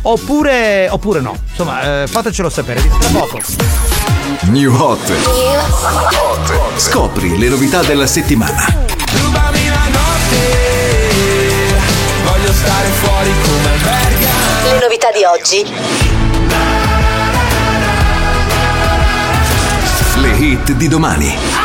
[0.04, 1.38] Oppure, oppure no?
[1.50, 2.82] Insomma, eh, fatecelo sapere.
[3.00, 3.40] Tra poco.
[4.44, 5.12] New Hot.
[6.78, 8.66] Scopri le novità della settimana.
[9.22, 10.38] Rubami la notte,
[12.24, 14.72] voglio stare fuori come verga.
[14.72, 15.66] Le novità di oggi.
[20.22, 21.63] Le hit di domani.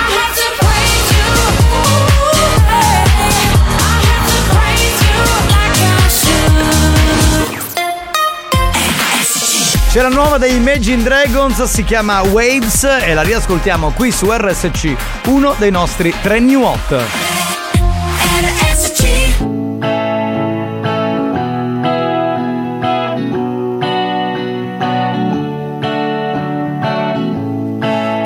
[9.98, 14.94] C'è la nuova dei Imagine Dragons, si chiama Waves e la riascoltiamo qui su RSC,
[15.26, 17.02] uno dei nostri tre new hot.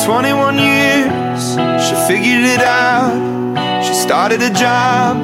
[0.05, 3.83] Twenty-one years, she figured it out.
[3.83, 5.17] She started a job,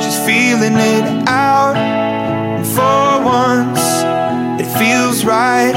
[0.00, 1.74] she's feeling it out.
[1.76, 3.89] And for once,
[4.90, 5.74] feels right.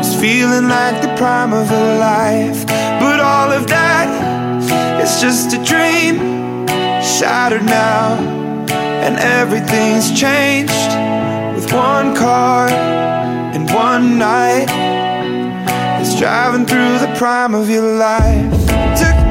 [0.00, 2.66] It's feeling like the prime of her life.
[3.02, 4.08] But all of that
[5.02, 6.66] is just a dream,
[7.02, 8.16] shattered now.
[9.04, 10.92] And everything's changed
[11.54, 12.68] with one car
[13.54, 14.68] and one night.
[16.00, 18.50] It's driving through the prime of your life.
[19.02, 19.23] Took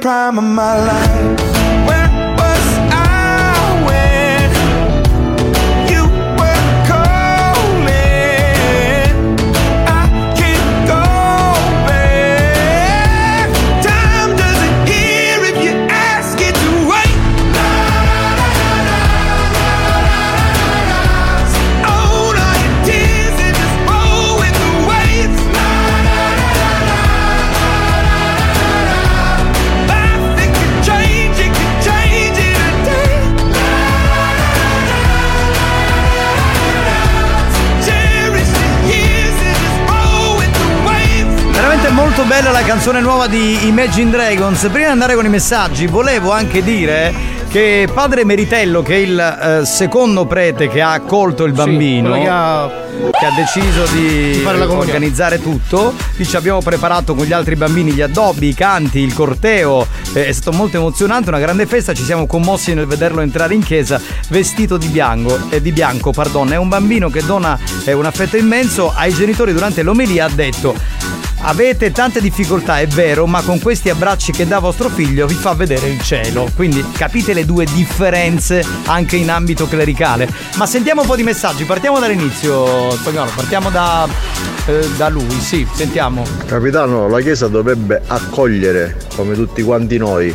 [0.00, 1.39] prime of my life.
[42.90, 44.58] Canzone nuova di Imagine Dragons.
[44.62, 47.14] Prima di andare con i messaggi, volevo anche dire
[47.48, 52.24] che padre Meritello, che è il eh, secondo prete che ha accolto il bambino, quello
[52.24, 57.54] che ha- che ha deciso di, Di organizzare tutto, dice abbiamo preparato con gli altri
[57.54, 61.94] bambini gli addobbi, i canti, il corteo, eh, è stato molto emozionante, una grande festa,
[61.94, 66.52] ci siamo commossi nel vederlo entrare in chiesa vestito di bianco, eh, di bianco pardon.
[66.52, 70.74] è un bambino che dona eh, un affetto immenso ai genitori durante l'omelia ha detto
[71.42, 75.54] avete tante difficoltà, è vero, ma con questi abbracci che dà vostro figlio vi fa
[75.54, 76.48] vedere il cielo.
[76.54, 80.28] Quindi capite le due differenze anche in ambito clericale.
[80.56, 84.08] Ma sentiamo un po' di messaggi, partiamo dall'inizio, Spagnolo, partiamo da,
[84.66, 86.24] eh, da lui, sì, sentiamo.
[86.46, 90.34] Capitano, la Chiesa dovrebbe accogliere, come tutti quanti noi.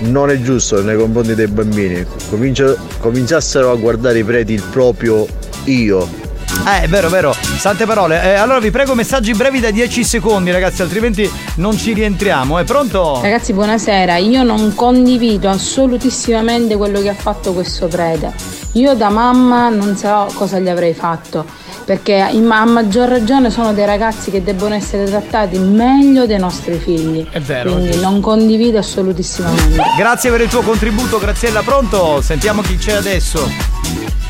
[0.00, 2.06] Non è giusto nei confronti dei bambini.
[2.30, 5.26] Comincia- cominciassero a guardare i preti il proprio
[5.64, 6.19] io.
[6.66, 7.32] Eh, è vero, vero.
[7.32, 8.22] Sante parole.
[8.22, 12.58] Eh, allora vi prego messaggi brevi da 10 secondi, ragazzi, altrimenti non ci rientriamo.
[12.58, 13.20] È pronto?
[13.22, 14.16] Ragazzi, buonasera.
[14.16, 18.32] Io non condivido assolutissimamente quello che ha fatto questo prete.
[18.72, 21.44] Io da mamma non so cosa gli avrei fatto.
[21.84, 27.26] Perché a maggior ragione sono dei ragazzi che debbono essere trattati meglio dei nostri figli.
[27.28, 28.08] È vero, Quindi giusto.
[28.08, 29.82] non condivido assolutissimamente.
[29.98, 31.62] Grazie per il tuo contributo, Graziella.
[31.62, 32.20] Pronto?
[32.20, 33.48] Sentiamo chi c'è adesso.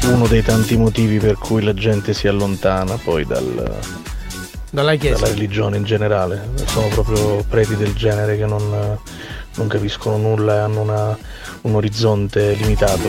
[0.05, 3.79] Uno dei tanti motivi per cui la gente si allontana poi dal-
[4.73, 6.49] Dalla dalla religione in generale.
[6.67, 8.99] Sono proprio preti del genere che non,
[9.57, 11.19] non capiscono nulla e hanno una-
[11.63, 13.09] un orizzonte limitato.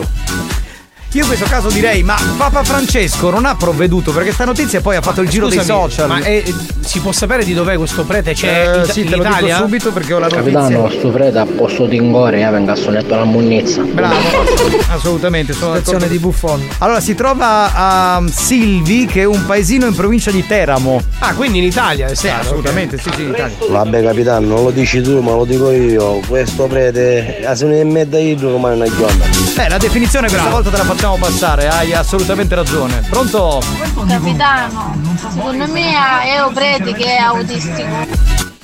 [1.14, 4.96] Io in questo caso direi, ma Papa Francesco non ha provveduto perché sta notizia poi
[4.96, 6.08] ha fatto il giro dei Scusami, social.
[6.08, 6.42] Ma è-
[6.80, 8.32] si può sapere di dov'è questo prete?
[8.32, 9.56] C'è Eh, in, sì, in te lo dico Italia?
[9.58, 10.98] subito perché ho la Capitano, notizia.
[11.00, 13.82] sto prete a posto di ingore, eh, venga sonetto la munnizza.
[13.82, 14.14] Bravo,
[14.88, 15.52] assolutamente.
[15.52, 16.06] Sono d'accordo.
[16.06, 16.66] di buffon.
[16.78, 20.98] Allora, si trova a Silvi, che è un paesino in provincia di Teramo.
[21.18, 23.54] Ah, quindi in Italia è Sì, stato, assolutamente, sì, sì, in Italia.
[23.68, 27.84] Vabbè capitano, non lo dici tu ma lo dico io, questo prete a se ne
[27.84, 29.26] mette idro come una gionda.
[29.54, 33.04] Beh, la definizione questa volta te la facciamo passare, hai assolutamente ragione.
[33.10, 33.60] Pronto?
[34.06, 38.06] Capitano, secondo me è un prete che è autistico.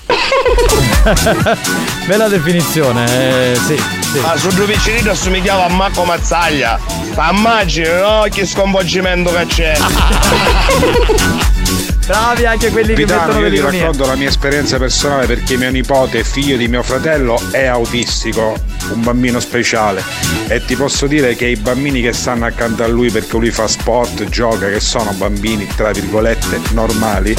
[2.06, 3.76] Bella definizione, eh, sì,
[4.12, 4.20] sì.
[4.20, 6.78] Ma su due vicini assomigliava a Marco Mazzaglia.
[7.16, 8.24] Ma immagini, no?
[8.30, 9.76] Che sconvolgimento che c'è.
[12.08, 15.70] Bravi anche quelli che Capitano, mettono io ti racconto la mia esperienza personale perché mio
[15.70, 18.54] nipote, figlio di mio fratello, è autistico,
[18.92, 20.02] un bambino speciale.
[20.46, 23.68] E ti posso dire che i bambini che stanno accanto a lui perché lui fa
[23.68, 27.36] sport, gioca, che sono bambini tra virgolette normali,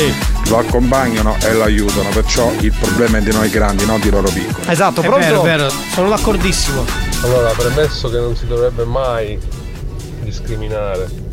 [0.49, 2.09] lo accompagnano e lo aiutano.
[2.09, 4.67] Perciò il problema è di noi grandi, non di loro piccoli.
[4.67, 6.85] Esatto, È vero, è vero, sono d'accordissimo.
[7.23, 9.35] Allora, premesso che non si dovrebbe mai
[10.21, 11.28] discriminare.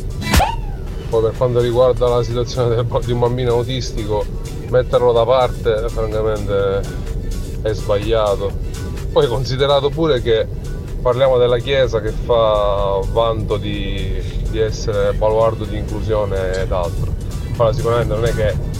[1.09, 4.25] Poi per quanto riguarda la situazione del- di un bambino autistico,
[4.69, 6.81] metterlo da parte francamente
[7.61, 8.51] è sbagliato.
[9.11, 10.45] Poi considerato pure che
[11.01, 17.13] parliamo della Chiesa che fa vanto di, di essere baluardo di inclusione ed altro.
[17.55, 18.75] Ora sicuramente non è che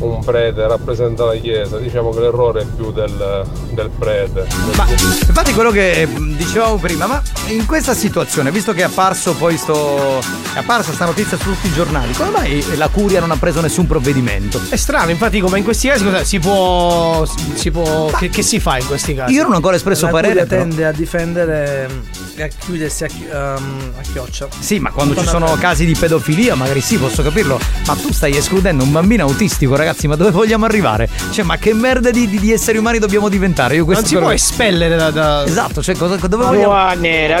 [0.00, 4.46] un prete rappresenta la Chiesa, diciamo che l'errore è più del, del prete.
[4.46, 4.96] del-
[5.28, 6.08] Infatti quello che eh,
[6.38, 10.18] dicevamo prima, ma in questa situazione, visto che è apparso poi sto.
[10.54, 13.60] è apparsa sta notizia su tutti i giornali, come mai la curia non ha preso
[13.60, 14.60] nessun provvedimento?
[14.68, 17.24] È strano, infatti, come in questi casi cosa- si può.
[17.54, 19.32] Si può che, che si fa in questi casi?
[19.34, 20.62] Io non ho ancora espresso la parere, curia però.
[20.62, 21.98] tende a difendere mm,
[22.36, 24.48] e a chiudersi a, chi- ehm, a chioccia.
[24.58, 25.60] Sì, ma quando ci Non sono apre.
[25.60, 27.58] casi di pedofilia, magari sì, posso capirlo.
[27.86, 31.08] Ma tu stai escludendo un bambino autistico, ragazzi, ma dove vogliamo arrivare?
[31.30, 33.74] Cioè, ma che merda di, di- di esseri umani dobbiamo diventare?
[33.74, 35.10] Io questo Non si quello può espellere da.
[35.10, 36.72] da- Esatto, cioè, cosa, dove vogliamo.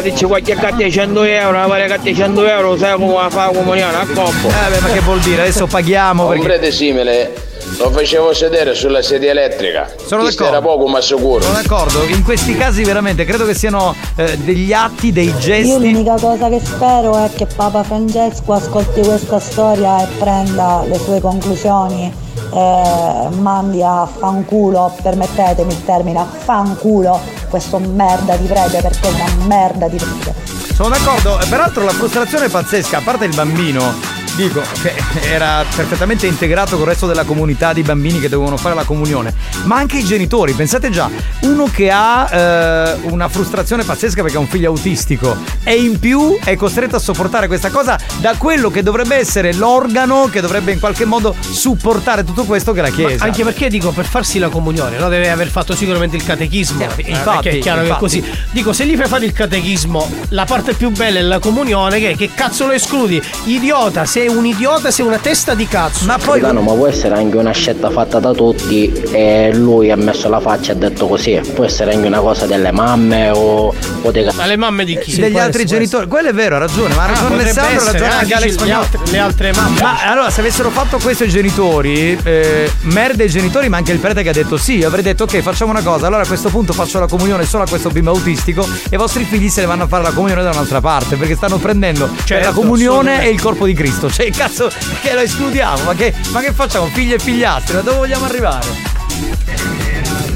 [0.00, 3.96] Giovanni, dici qualche catte 100 euro, pare catte 100 euro, sai come fa la comunione
[3.96, 4.48] a coppo.
[4.48, 5.42] Eh, beh, ma che vuol dire?
[5.42, 6.44] Adesso paghiamo Un perché.
[6.46, 7.32] prete simile
[7.78, 9.88] lo facevo sedere sulla sedia elettrica.
[10.06, 10.66] Sono Questo d'accordo.
[10.66, 11.42] era poco ma sicuro.
[11.42, 15.72] Sono d'accordo, in questi casi veramente credo che siano eh, degli atti, dei Io gesti.
[15.72, 21.20] l'unica cosa che spero è che Papa Francesco ascolti questa storia e prenda le sue
[21.20, 22.12] conclusioni
[22.52, 29.12] e mandi a fanculo, permettetemi il termine, a fanculo questo merda di prete perché è
[29.12, 30.34] una merda di prete.
[30.74, 34.18] Sono d'accordo, Eh, peraltro la frustrazione è pazzesca, a parte il bambino.
[34.36, 34.94] Dico che
[35.30, 39.34] era perfettamente integrato con il resto della comunità di bambini che dovevano fare la comunione,
[39.64, 40.52] ma anche i genitori.
[40.52, 45.74] Pensate già, uno che ha eh, una frustrazione pazzesca perché ha un figlio autistico e
[45.74, 50.40] in più è costretto a sopportare questa cosa da quello che dovrebbe essere l'organo che
[50.40, 53.24] dovrebbe in qualche modo supportare tutto questo che è la Ma Chiesa.
[53.24, 55.08] anche perché dico per farsi la comunione, no?
[55.08, 56.86] Deve aver fatto sicuramente il catechismo.
[56.96, 58.00] Eh, infatti, è chiaro che è infatti.
[58.00, 58.24] così.
[58.50, 62.16] Dico, se gli fai fare il catechismo, la parte più bella è la comunione, che,
[62.16, 63.20] che cazzo lo escludi?
[63.44, 66.04] Idiota, sei un idiota, sei una testa di cazzo.
[66.04, 70.28] Ma Capitano, ma può essere anche una scelta fatta da tutti e lui ha messo
[70.28, 71.40] la faccia e ha detto così.
[71.54, 75.16] Può essere anche una cosa delle mamme o, o dei Ma le mamme di chi?
[75.18, 77.88] degli altri genitori, quello è vero, ha ragione, ma ha Ah, ragione potrebbe Alessandro, ha
[77.88, 79.80] essere, ragione ah, anche Alex le altre- le altre mamme.
[79.80, 83.98] Ma allora, se avessero fatto questo i genitori, eh, merda i genitori, ma anche il
[84.00, 86.50] prete che ha detto sì, io avrei detto ok, facciamo una cosa, allora a questo
[86.50, 89.66] punto faccio la comunione solo a questo bimbo autistico e i vostri figli se ne
[89.66, 93.24] vanno a fare la comunione da un'altra parte, perché stanno prendendo per Certo, la comunione
[93.24, 94.70] e il corpo di Cristo, Cioè, cazzo,
[95.00, 95.84] che lo escludiamo?
[95.84, 96.86] Ma che, ma che facciamo?
[96.86, 97.76] Figli e figliastri?
[97.76, 98.66] Ma dove vogliamo arrivare?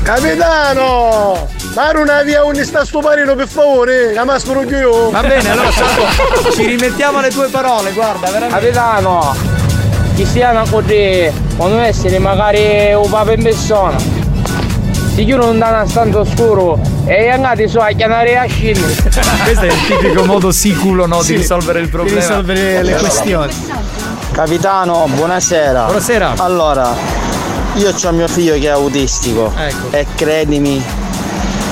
[0.02, 1.48] Capitano!
[1.72, 5.10] Dare una via un sta sto parino per favore, la maschero io.
[5.10, 8.54] Va bene, allora Sandro, ci rimettiamo alle tue parole, guarda, veramente.
[8.54, 9.34] Capitano,
[10.14, 13.96] chi siano così, quando essere magari un papà in persona.
[15.14, 16.76] Si chiudono in una stanza oscuro
[17.06, 18.94] e andate su a chiamare a scendere.
[19.44, 22.18] Questo è il tipico modo siculo no, Sì, di risolvere il problema.
[22.18, 23.52] risolvere le questioni.
[24.32, 25.84] Capitano, buonasera.
[25.84, 26.34] Buonasera.
[26.38, 26.92] Allora,
[27.74, 29.96] io ho mio figlio che è autistico Ecco.
[29.96, 30.82] e credimi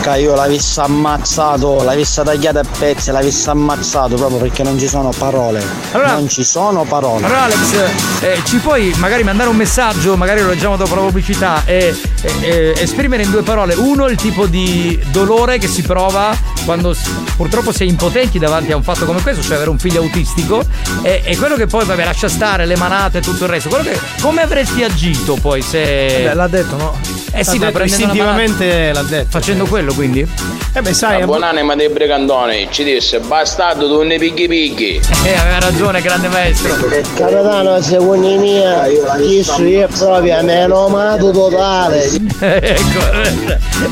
[0.02, 5.10] che io l'avessi ammazzato, l'avessi tagliato a pezzi, l'avessi ammazzato proprio perché non ci sono
[5.16, 5.64] parole.
[5.92, 7.24] Allora- non ci sono parole.
[7.24, 7.72] Allora Alex,
[8.20, 12.32] eh, ci puoi magari mandare un messaggio, magari lo leggiamo dopo la pubblicità, e, e-
[12.40, 13.74] e esprimere in due parole.
[13.74, 16.94] Uno, il tipo di dolore che si prova quando
[17.36, 20.62] purtroppo si è impotenti davanti a un fatto come questo, cioè avere un figlio autistico,
[21.02, 23.68] e, e quello che poi, vabbè, lascia stare le manate e tutto il resto.
[23.68, 26.24] Quello che, come avresti agito poi se.
[26.24, 27.21] Beh, l'ha detto, no?
[27.34, 29.28] Eh sì, L'ha ma istintivamente l'ha detto.
[29.30, 30.26] Facendo quello quindi?
[30.74, 35.00] Eh beh, sai, La buonanima dei brigandoni ci disse bastardo tu ne pighi pighi.
[35.24, 36.74] Eh, aveva ragione, grande maestro.
[37.14, 42.10] Capitano, secondo me, questo è proprio a menomato totale.
[42.40, 43.00] ecco,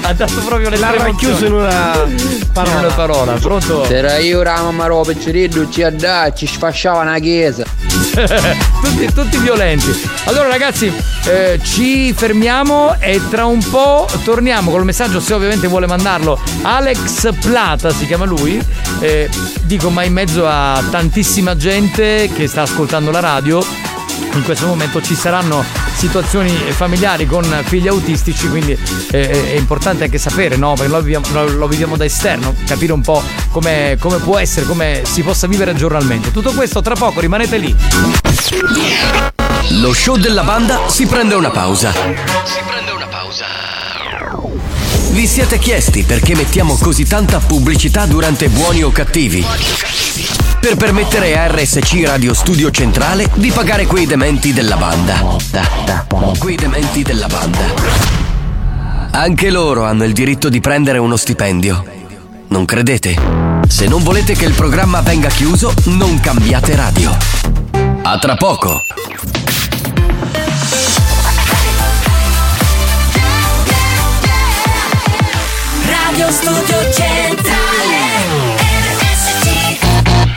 [0.03, 2.09] ha dato proprio le L'ha racchiuso in una
[2.53, 2.79] parola.
[2.79, 3.85] In una parola, pronto?
[3.85, 5.13] Era io la mamma roba
[5.71, 7.65] ci addà, ci sfasciava una chiesa.
[8.83, 10.09] tutti, tutti violenti.
[10.25, 10.93] Allora ragazzi,
[11.27, 16.39] eh, ci fermiamo e tra un po' torniamo col messaggio, se ovviamente vuole mandarlo.
[16.63, 18.61] Alex Plata si chiama lui.
[18.99, 19.31] Eh,
[19.63, 23.65] dico, ma in mezzo a tantissima gente che sta ascoltando la radio.
[24.33, 28.77] In questo momento ci saranno situazioni familiari con figli autistici, quindi
[29.13, 30.75] eh, è importante anche sapere, no?
[30.75, 35.03] Perché lo viviamo, lo viviamo da esterno, capire un po' come, come può essere, come
[35.05, 36.33] si possa vivere giornalmente.
[36.33, 39.30] Tutto questo tra poco, rimanete lì.
[39.75, 41.93] Lo show della banda si prende una pausa.
[45.11, 49.47] Vi siete chiesti perché mettiamo così tanta pubblicità durante buoni o cattivi?
[50.61, 55.37] Per permettere a RSC Radio Studio Centrale di pagare quei dementi della banda.
[56.37, 57.61] Quei dementi della banda.
[59.13, 62.00] Anche loro hanno il diritto di prendere uno stipendio.
[62.51, 63.15] Non credete?
[63.69, 67.17] Se non volete che il programma venga chiuso, non cambiate radio.
[68.03, 68.83] A tra poco.
[75.87, 77.60] Radio Studio Centrale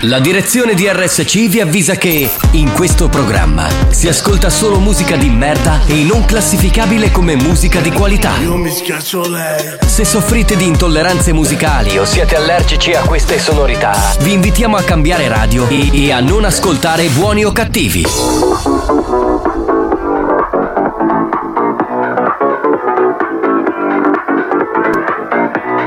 [0.06, 5.30] La direzione di RSC vi avvisa che in questo programma si ascolta solo musica di
[5.30, 8.38] merda e non classificabile come musica di qualità.
[8.42, 9.78] Io mi schiaccio lei.
[9.86, 15.30] Se soffrite di intolleranze musicali o siete allergici a queste sonorità, vi invitiamo a cambiare
[15.30, 18.04] radio e, e a non ascoltare buoni o cattivi.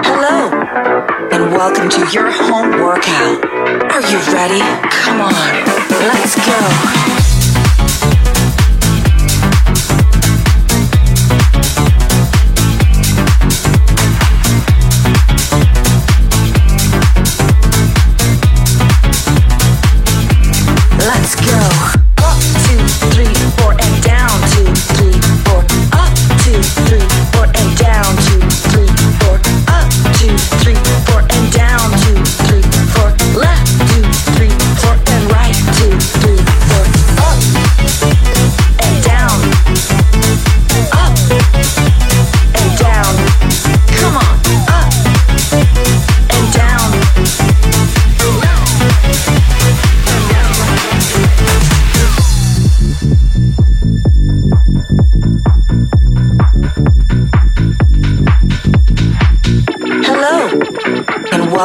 [0.04, 0.50] Hello,
[1.32, 3.55] and welcome to your home workout.
[3.90, 4.60] Are you ready?
[4.90, 5.32] Come on,
[6.00, 7.25] let's go.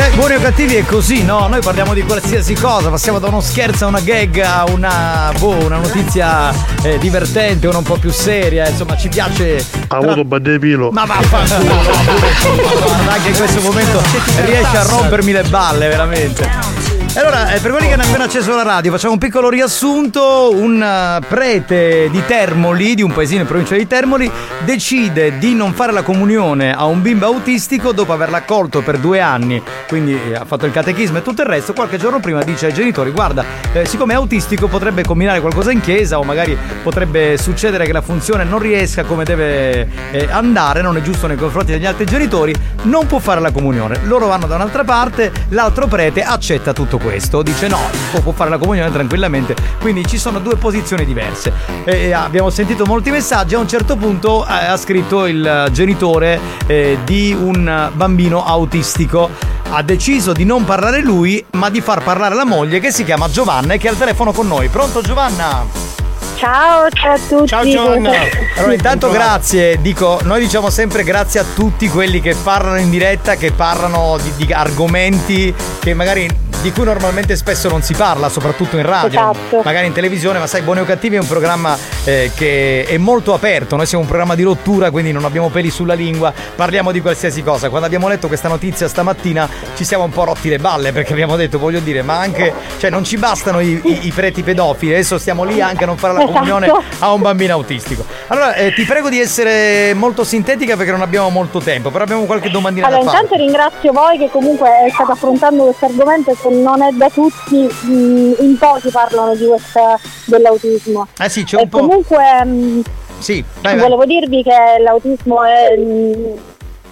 [0.00, 1.46] Beh, buoni o cattivi è così, no?
[1.46, 5.62] Noi parliamo di qualsiasi cosa, passiamo da uno scherzo a una gag a una, boh,
[5.62, 9.62] una notizia eh, divertente, una un po' più seria, insomma ci piace.
[9.88, 10.90] Ha avuto baddepilo.
[10.90, 11.74] Ma vaffanculo,
[12.82, 14.00] Guarda, anche in questo momento
[14.46, 16.69] riesce a rompermi le balle, veramente.
[17.16, 20.52] Allora, eh, per quelli che hanno appena acceso la radio, facciamo un piccolo riassunto.
[20.54, 24.30] Un eh, prete di Termoli, di un paesino in provincia di Termoli,
[24.60, 29.20] decide di non fare la comunione a un bimbo autistico dopo averlo accolto per due
[29.20, 29.60] anni.
[29.88, 31.72] Quindi eh, ha fatto il catechismo e tutto il resto.
[31.72, 35.80] Qualche giorno prima dice ai genitori: Guarda, eh, siccome è autistico, potrebbe combinare qualcosa in
[35.80, 40.96] chiesa, o magari potrebbe succedere che la funzione non riesca come deve eh, andare, non
[40.96, 43.98] è giusto nei confronti degli altri genitori, non può fare la comunione.
[44.04, 47.78] Loro vanno da un'altra parte, l'altro prete accetta tutto questo, dice no,
[48.22, 49.56] può, fare la comunione tranquillamente.
[49.80, 51.52] Quindi ci sono due posizioni diverse.
[51.84, 56.98] E abbiamo sentito molti messaggi, a un certo punto eh, ha scritto il genitore eh,
[57.04, 59.30] di un bambino autistico.
[59.72, 63.28] Ha deciso di non parlare lui, ma di far parlare la moglie che si chiama
[63.28, 64.68] Giovanna e che è al telefono con noi.
[64.68, 65.99] Pronto Giovanna?
[66.40, 67.46] Ciao, ciao a tutti.
[67.48, 68.12] Ciao Giovanna.
[68.56, 73.34] Allora, intanto grazie, dico, noi diciamo sempre grazie a tutti quelli che parlano in diretta,
[73.34, 78.76] che parlano di, di argomenti che magari di cui normalmente spesso non si parla, soprattutto
[78.76, 79.62] in radio, Esatto.
[79.64, 83.32] magari in televisione, ma sai, Buoni o Cattivi è un programma eh, che è molto
[83.32, 87.00] aperto, noi siamo un programma di rottura, quindi non abbiamo peli sulla lingua, parliamo di
[87.00, 87.68] qualsiasi cosa.
[87.70, 91.36] Quando abbiamo letto questa notizia stamattina ci siamo un po' rotti le balle perché abbiamo
[91.36, 95.16] detto, voglio dire, ma anche, cioè non ci bastano i, i- i preti pedofili, adesso
[95.16, 96.46] stiamo lì anche a non fare la Esatto.
[96.46, 98.04] comunione a un bambino autistico.
[98.28, 102.24] Allora, eh, ti prego di essere molto sintetica perché non abbiamo molto tempo, però abbiamo
[102.24, 103.22] qualche domandina Allora, da fare.
[103.24, 107.56] intanto ringrazio voi che comunque state affrontando questo argomento e che non è da tutti,
[107.56, 111.06] mh, in pochi parlano di questa, dell'autismo.
[111.18, 111.78] Eh sì, c'è e un po'.
[111.80, 112.82] comunque mh,
[113.18, 113.82] Sì, vai, vai.
[113.82, 114.52] volevo dirvi che
[114.82, 115.76] l'autismo è...
[115.76, 116.38] mh,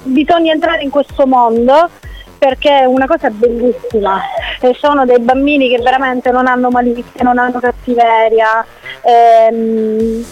[0.02, 1.88] bisogna entrare in questo mondo
[2.38, 4.20] perché è una cosa bellissima
[4.60, 8.64] e sono dei bambini che veramente non hanno malizia, non hanno cattiveria,
[9.02, 10.24] ehm,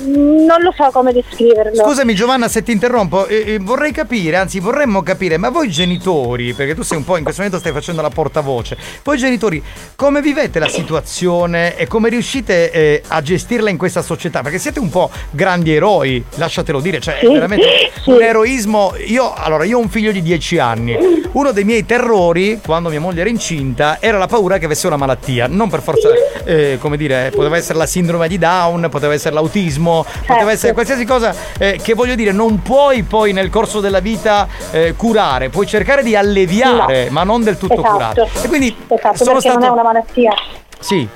[0.46, 1.82] non lo so come descriverlo.
[1.82, 6.52] Scusami Giovanna se ti interrompo, eh, eh, vorrei capire, anzi vorremmo capire, ma voi genitori,
[6.54, 9.62] perché tu sei un po' in questo momento stai facendo la portavoce, voi genitori
[9.96, 14.42] come vivete la situazione e come riuscite eh, a gestirla in questa società?
[14.42, 18.10] Perché siete un po' grandi eroi, lasciatelo dire, cioè è Sì, veramente sì.
[18.10, 18.94] un eroismo.
[19.06, 20.96] Io, allora, io ho un figlio di 10 anni,
[21.32, 24.96] uno dei miei terrori quando mia moglie era incinta era la paura che avesse una
[24.96, 26.08] malattia, non per forza,
[26.44, 31.04] eh, come dire, poteva essere la sindrome di Down, poteva essere l'autismo, poteva essere qualsiasi
[31.04, 35.66] cosa eh, che voglio dire non puoi poi nel corso della vita eh, curare, puoi
[35.66, 37.10] cercare di alleviare, No.
[37.12, 37.90] ma non del tutto Esatto.
[37.92, 38.28] curare.
[38.42, 40.34] E quindi Esatto, sono perché non è stato una malattia.
[40.78, 41.08] Sì,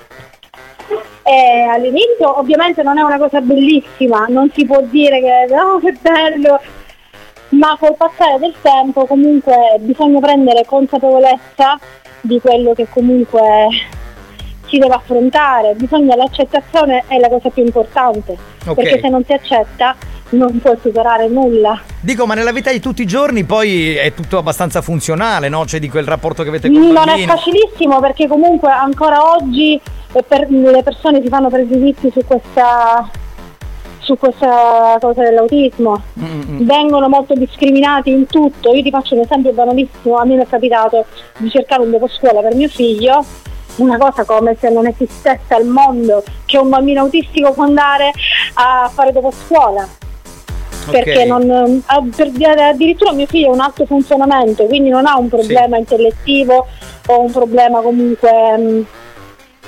[1.22, 5.94] E all'inizio ovviamente non è una cosa bellissima, non si può dire che oh che
[6.00, 6.60] bello,
[7.50, 11.78] ma col passare del tempo comunque bisogna prendere consapevolezza
[12.20, 13.40] di quello che comunque
[14.66, 18.36] si deve affrontare, bisogna l'accettazione è la cosa più importante,
[18.66, 18.74] Ok.
[18.74, 19.96] perché se non si accetta
[20.30, 21.80] non puoi superare nulla.
[22.00, 25.64] dico, ma nella vita di tutti i giorni poi è tutto abbastanza funzionale, no?
[25.64, 29.74] C'è di quel rapporto che avete con il Non è facilissimo perché comunque ancora oggi
[30.12, 33.10] eh, per- le persone si fanno pregiudizi su questa,
[34.10, 36.02] su questa cosa dell'autismo.
[36.18, 38.72] Mm, Vengono molto discriminati in tutto.
[38.74, 41.04] Io ti faccio un esempio banalissimo, a me mi è capitato
[41.38, 43.24] di cercare un dopo scuola per mio figlio.
[43.76, 48.10] Una cosa come se non esistesse al mondo che un bambino autistico può andare
[48.54, 49.86] a fare dopo scuola.
[50.90, 51.82] Perché non,
[52.16, 56.66] per- addirittura mio figlio ha un alto funzionamento, quindi non ha un problema intellettivo
[57.06, 58.86] o un problema comunque mh,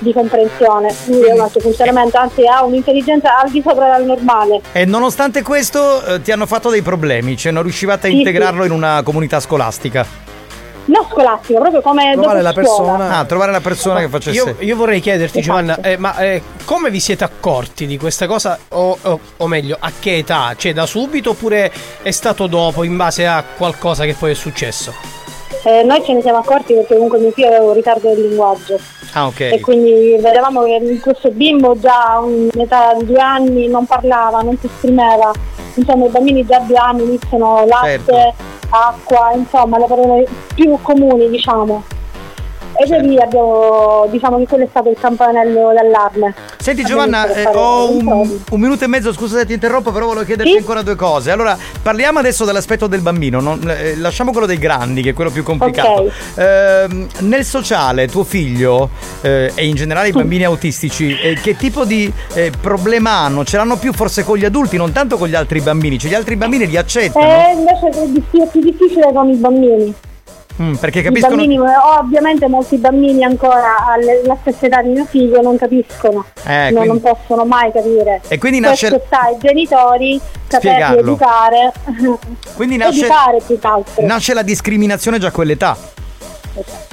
[0.03, 0.93] di comprensione.
[1.07, 4.61] Lui ha un alto funzionamento, anzi ha un'intelligenza al di sopra del normale.
[4.71, 8.65] E nonostante questo eh, ti hanno fatto dei problemi, cioè non riuscivate a Sì, integrarlo
[8.65, 10.05] in una comunità scolastica.
[10.85, 13.17] Non scolastica, proprio come dopo scuola.
[13.19, 14.37] Ah, trovare la persona che facesse.
[14.37, 15.57] Io, io vorrei chiederti, Esatto.
[15.61, 18.59] Giovanna, eh, ma eh, come vi siete accorti di questa cosa?
[18.69, 20.53] O, o- o meglio, a che età?
[20.57, 21.71] Cioè da subito oppure
[22.01, 24.93] è stato dopo, in base a qualcosa che poi è successo?
[25.63, 28.77] Eh, noi ce ne siamo accorti perché comunque mio figlio aveva un ritardo del linguaggio
[29.13, 29.39] Ah, ok.
[29.39, 34.57] e quindi vedevamo che questo bimbo già a un'età di due anni non parlava, non
[34.59, 35.31] si esprimeva.
[35.75, 38.33] Insomma i bambini già a due anni iniziano latte, Certo.
[38.69, 41.83] acqua, insomma le parole più comuni diciamo.
[42.75, 46.33] E da lì abbiamo, diciamo che quello è stato il campanello d'allarme.
[46.57, 50.25] Senti Giovanna, eh, ho un, un minuto e mezzo, scusa se ti interrompo, però volevo
[50.25, 51.29] chiederti ancora due cose.
[51.31, 55.29] Allora, parliamo adesso dell'aspetto del bambino, non- eh, lasciamo quello dei grandi, che è quello
[55.29, 56.11] più complicato.
[56.35, 58.89] Ehm, nel sociale, tuo figlio
[59.21, 63.43] eh, e in generale i bambini autistici, eh, che tipo di eh, problema hanno?
[63.43, 66.15] Ce l'hanno più forse con gli adulti, non tanto con gli altri bambini, cioè gli
[66.15, 67.25] altri bambini li accettano?
[67.25, 69.93] E invece è più difficile con i bambini.
[70.61, 71.35] Mm, perché capiscono...
[71.35, 71.57] bambini,
[71.97, 76.87] ovviamente molti bambini ancora alla stessa età di mio figlio non capiscono, Eh, non, quindi-
[76.87, 78.21] non possono mai capire.
[78.27, 81.71] E quindi nasce- Questo sta ai genitori saperli educare,
[82.55, 84.05] Quindi nasce, educare più che altro.
[84.05, 85.75] nasce la discriminazione già a quell'età.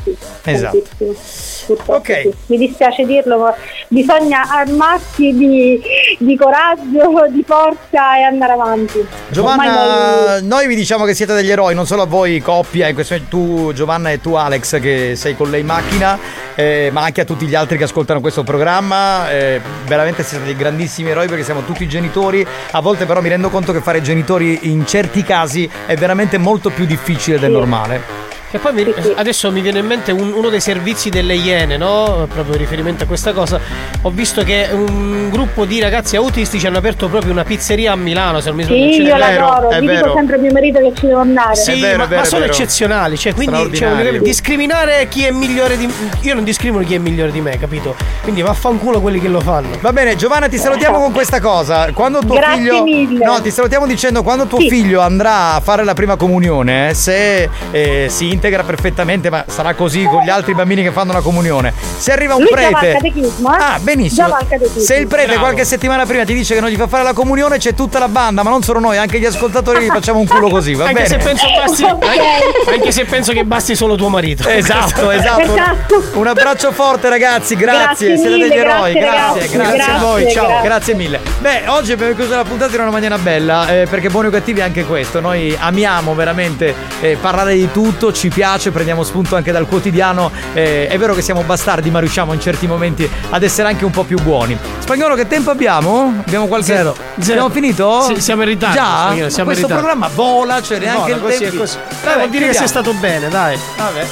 [0.03, 0.83] Sì, Esatto.
[1.67, 2.33] Purtroppo sì.
[2.47, 3.55] Mi dispiace dirlo, ma
[3.89, 5.81] bisogna armarsi di,
[6.19, 9.07] di coraggio, di forza e andare avanti.
[9.29, 12.95] Giovanna, noi- noi vi diciamo che siete degli eroi, non solo a voi coppia, in
[12.95, 16.19] questo tu Giovanna e tu Alex che sei con lei in macchina,
[16.55, 20.57] eh, ma anche a tutti gli altri che ascoltano questo programma, eh, veramente siete dei
[20.57, 24.59] grandissimi eroi perché siamo tutti genitori, a volte però mi rendo conto che fare genitori
[24.63, 28.30] in certi casi è veramente molto più difficile del normale.
[28.51, 32.27] Che poi mi- adesso mi viene in mente un- uno dei servizi delle Iene, no?
[32.33, 33.61] Proprio in riferimento a questa cosa.
[34.03, 38.41] Ho visto che un gruppo di ragazzi autistici hanno aperto proprio una pizzeria a Milano,
[38.41, 38.93] se non mi sbaglio.
[38.93, 41.55] Sì, io l'adoro, vi dico sempre a mio marito che ci devo andare.
[41.55, 45.89] Sì, ma, ma sono eccezionali, cioè, quindi cioè, discriminare chi è migliore di
[46.23, 47.95] Io non discrimino chi è migliore di me, capito?
[48.23, 49.69] Quindi vaffanculo quelli che lo fanno.
[49.81, 51.89] Va bene, Giovanna, ti salutiamo con questa cosa.
[51.93, 52.83] Quando tuo Grazie figlio.
[52.83, 53.25] mille.
[53.25, 57.49] No, ti salutiamo dicendo quando tuo figlio andrà a fare la prima comunione, eh, se
[57.71, 61.75] eh, si integra perfettamente, ma sarà così con gli altri bambini che fanno la comunione.
[61.99, 62.93] Se arriva un Lui prete.
[62.93, 63.59] catechismo, eh?
[63.61, 64.35] Ah, benissimo.
[64.79, 65.41] Se il prete Bravo.
[65.41, 68.09] qualche settimana prima ti dice che non gli fa fare la comunione, c'è tutta la
[68.09, 71.03] banda, ma non solo noi, anche gli ascoltatori gli facciamo un culo così, va anche
[71.03, 71.09] bene?
[71.09, 74.49] se penso basti, anche, anche se penso che basti solo tuo marito.
[74.49, 75.55] Esatto, esatto.
[76.15, 80.23] Un abbraccio forte ragazzi, grazie, Grazie siete mille, degli eroi, grazie, grazie, grazie, a voi,
[80.23, 80.69] grazie, ciao, grazie.
[80.69, 81.21] grazie mille.
[81.41, 84.61] Beh, oggi abbiamo chiuso la puntata in una maniera bella, eh, perché buoni o cattivi
[84.61, 89.53] è anche questo, noi amiamo veramente eh, parlare di tutto, ci piace, prendiamo spunto anche
[89.53, 93.69] dal quotidiano, eh, è vero che siamo bastardi ma riusciamo in certi momenti ad essere
[93.69, 94.57] anche un po' più buoni.
[94.79, 96.23] Spagnolo che tempo abbiamo?
[96.25, 96.67] Abbiamo qualche...
[96.75, 96.97] Zero.
[97.21, 98.01] Abbiamo finito?
[98.03, 99.05] Sì, siamo in ritardo, Già?
[99.07, 99.97] Spagnolo, siamo Questo in ritardo.
[99.99, 101.57] programma vola, cioè neanche Vola, il tempo.
[101.57, 101.77] è così.
[102.03, 103.59] Dai, vuol dire che sei stato bene, dai.
[103.77, 104.07] Vabbè.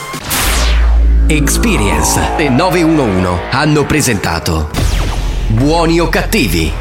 [1.27, 4.71] Experience e 911 hanno presentato
[5.49, 6.73] Buoni o cattivi?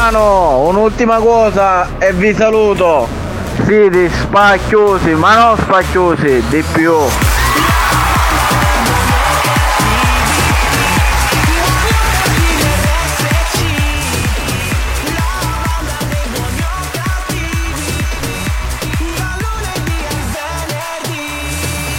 [0.00, 3.06] Ah no, un'ultima cosa e vi saluto.
[3.64, 6.94] Siete spacchiosi, ma non spacchiosi, di più.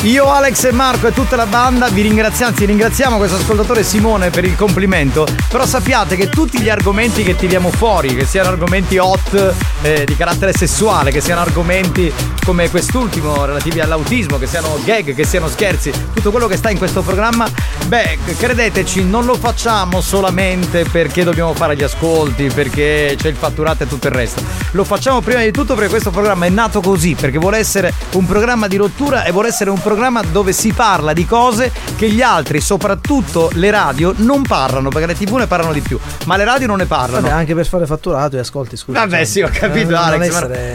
[0.06, 4.30] Io, Alex e Marco e tutta la banda vi ringraziamo, anzi ringraziamo questo ascoltatore Simone
[4.30, 9.00] per il complimento, però sappiate che tutti gli argomenti che tiriamo fuori, che siano argomenti
[9.00, 12.14] hot eh, di carattere sessuale, che siano argomenti
[12.46, 16.78] come quest'ultimo relativi all'autismo, che siano gag, che siano scherzi, tutto quello che sta in
[16.78, 17.50] questo programma,
[17.88, 23.82] beh, credeteci, non lo facciamo solamente perché dobbiamo fare gli ascolti, perché c'è il fatturato
[23.82, 24.44] e tutto il resto.
[24.74, 28.28] Lo facciamo prima di tutto perché questo programma è nato così, perché vuole essere un
[28.28, 29.94] programma di rottura e vuole essere un programma
[30.32, 35.16] dove si parla di cose che gli altri, soprattutto le radio, non parlano, perché le
[35.16, 37.28] tv ne parlano di più, ma le radio non ne parlano.
[37.28, 39.00] Vabbè, anche per fare fatturato e ascolti, scusa.
[39.00, 40.32] Vabbè, cioè, sì, ho capito, eh, Alex.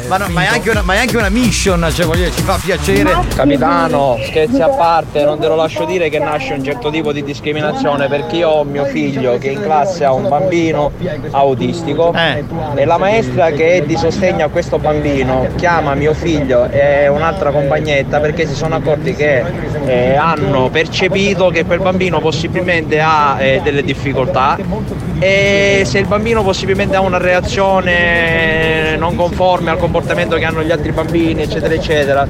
[0.08, 2.32] Ma, ma no, ma è anche una, ma è anche una mission, cioè, voglio dire,
[2.32, 3.16] ci fa piacere.
[3.34, 7.22] Capitano, scherzi a parte, non te lo lascio dire che nasce un certo tipo di
[7.22, 10.92] discriminazione perché io ho mio figlio che in classe ha un bambino
[11.30, 17.08] autistico e la maestra che è di sostegno a questo bambino chiama mio figlio e
[17.08, 19.42] un'altra compagnetta perché si sono accorti che
[19.86, 24.58] eh, hanno percepito che quel bambino possibilmente ha eh, delle difficoltà
[25.22, 30.70] e se il bambino possibilmente ha una reazione non conforme al comportamento che hanno gli
[30.70, 32.26] altri bambini eccetera eccetera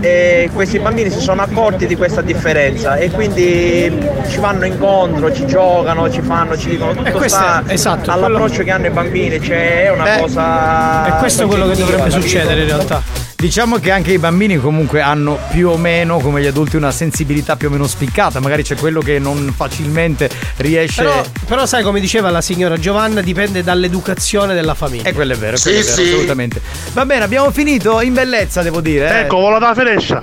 [0.00, 3.94] e questi bambini si sono accorti di questa differenza e quindi
[4.28, 8.62] ci vanno incontro, ci giocano, ci fanno, ci dicono tutto questo sta è- esatto, all'approccio
[8.64, 12.20] che hanno i bambini, cioè è una Eh, cosa è questo quello che dovrebbe capito?
[12.20, 13.02] succedere in realtà.
[13.42, 17.56] Diciamo che anche i bambini comunque hanno più o meno, come gli adulti, una sensibilità
[17.56, 18.38] più o meno spiccata.
[18.38, 21.02] Magari c'è quello che non facilmente riesce.
[21.02, 25.08] Però, però sai come diceva la signora Giovanna, dipende dall'educazione della famiglia.
[25.08, 26.60] E quello è vero, quello è vero, assolutamente.
[26.92, 29.08] Va bene, abbiamo finito in bellezza, devo dire.
[29.08, 29.20] eh.
[29.20, 30.22] Ecco, vola da finestra.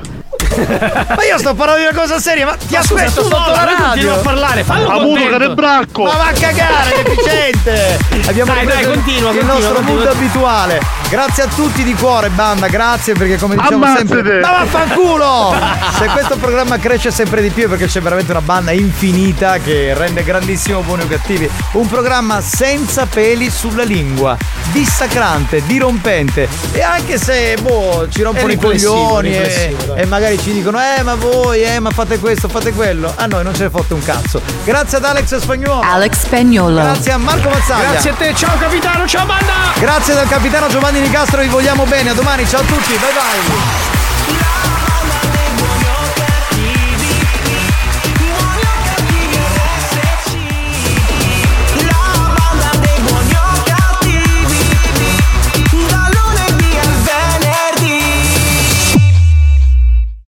[0.50, 3.44] ma io sto parlando di una cosa seria, ma ti Ma aspetto sto sotto la
[3.44, 3.88] parlando, radio.
[3.88, 5.38] continua a parlare, fallo Avuto contento.
[5.38, 6.04] che bracco.
[6.04, 7.98] Ma va a cagare, deficiente!
[8.26, 10.04] Abbiamo Dai, dai, continua, il continua, nostro continua.
[10.04, 10.80] mood abituale.
[11.10, 14.08] Grazie a tutti di cuore, banda, grazie perché come diciamo Ammazzate!
[14.08, 14.40] sempre.
[14.42, 15.56] Ma vaffanculo!
[15.98, 19.96] Se questo programma cresce sempre di più è perché c'è veramente una banda infinita che
[19.96, 21.50] rende grandissimo buoni o cattivi.
[21.74, 24.38] Un programma senza peli sulla lingua,
[24.72, 26.48] dissacrante, dirompente.
[26.74, 31.16] E anche se boh, ci rompono i coglioni e, e magari ci dicono, eh ma
[31.16, 33.12] voi, eh ma fate questo, fate quello.
[33.16, 34.42] A noi non ce ne fotte un cazzo.
[34.64, 35.82] Grazie ad Alex Spagnuolo.
[35.82, 36.76] Alex Spagnolo.
[36.82, 37.90] Grazie a Marco Mazzaglia.
[37.94, 39.54] Grazie a te, ciao capitano, ciao banda!
[39.80, 42.10] Grazie dal capitano Giovanni Nicastro, vi vogliamo bene.
[42.10, 43.99] A domani, ciao a tutti, bye bye.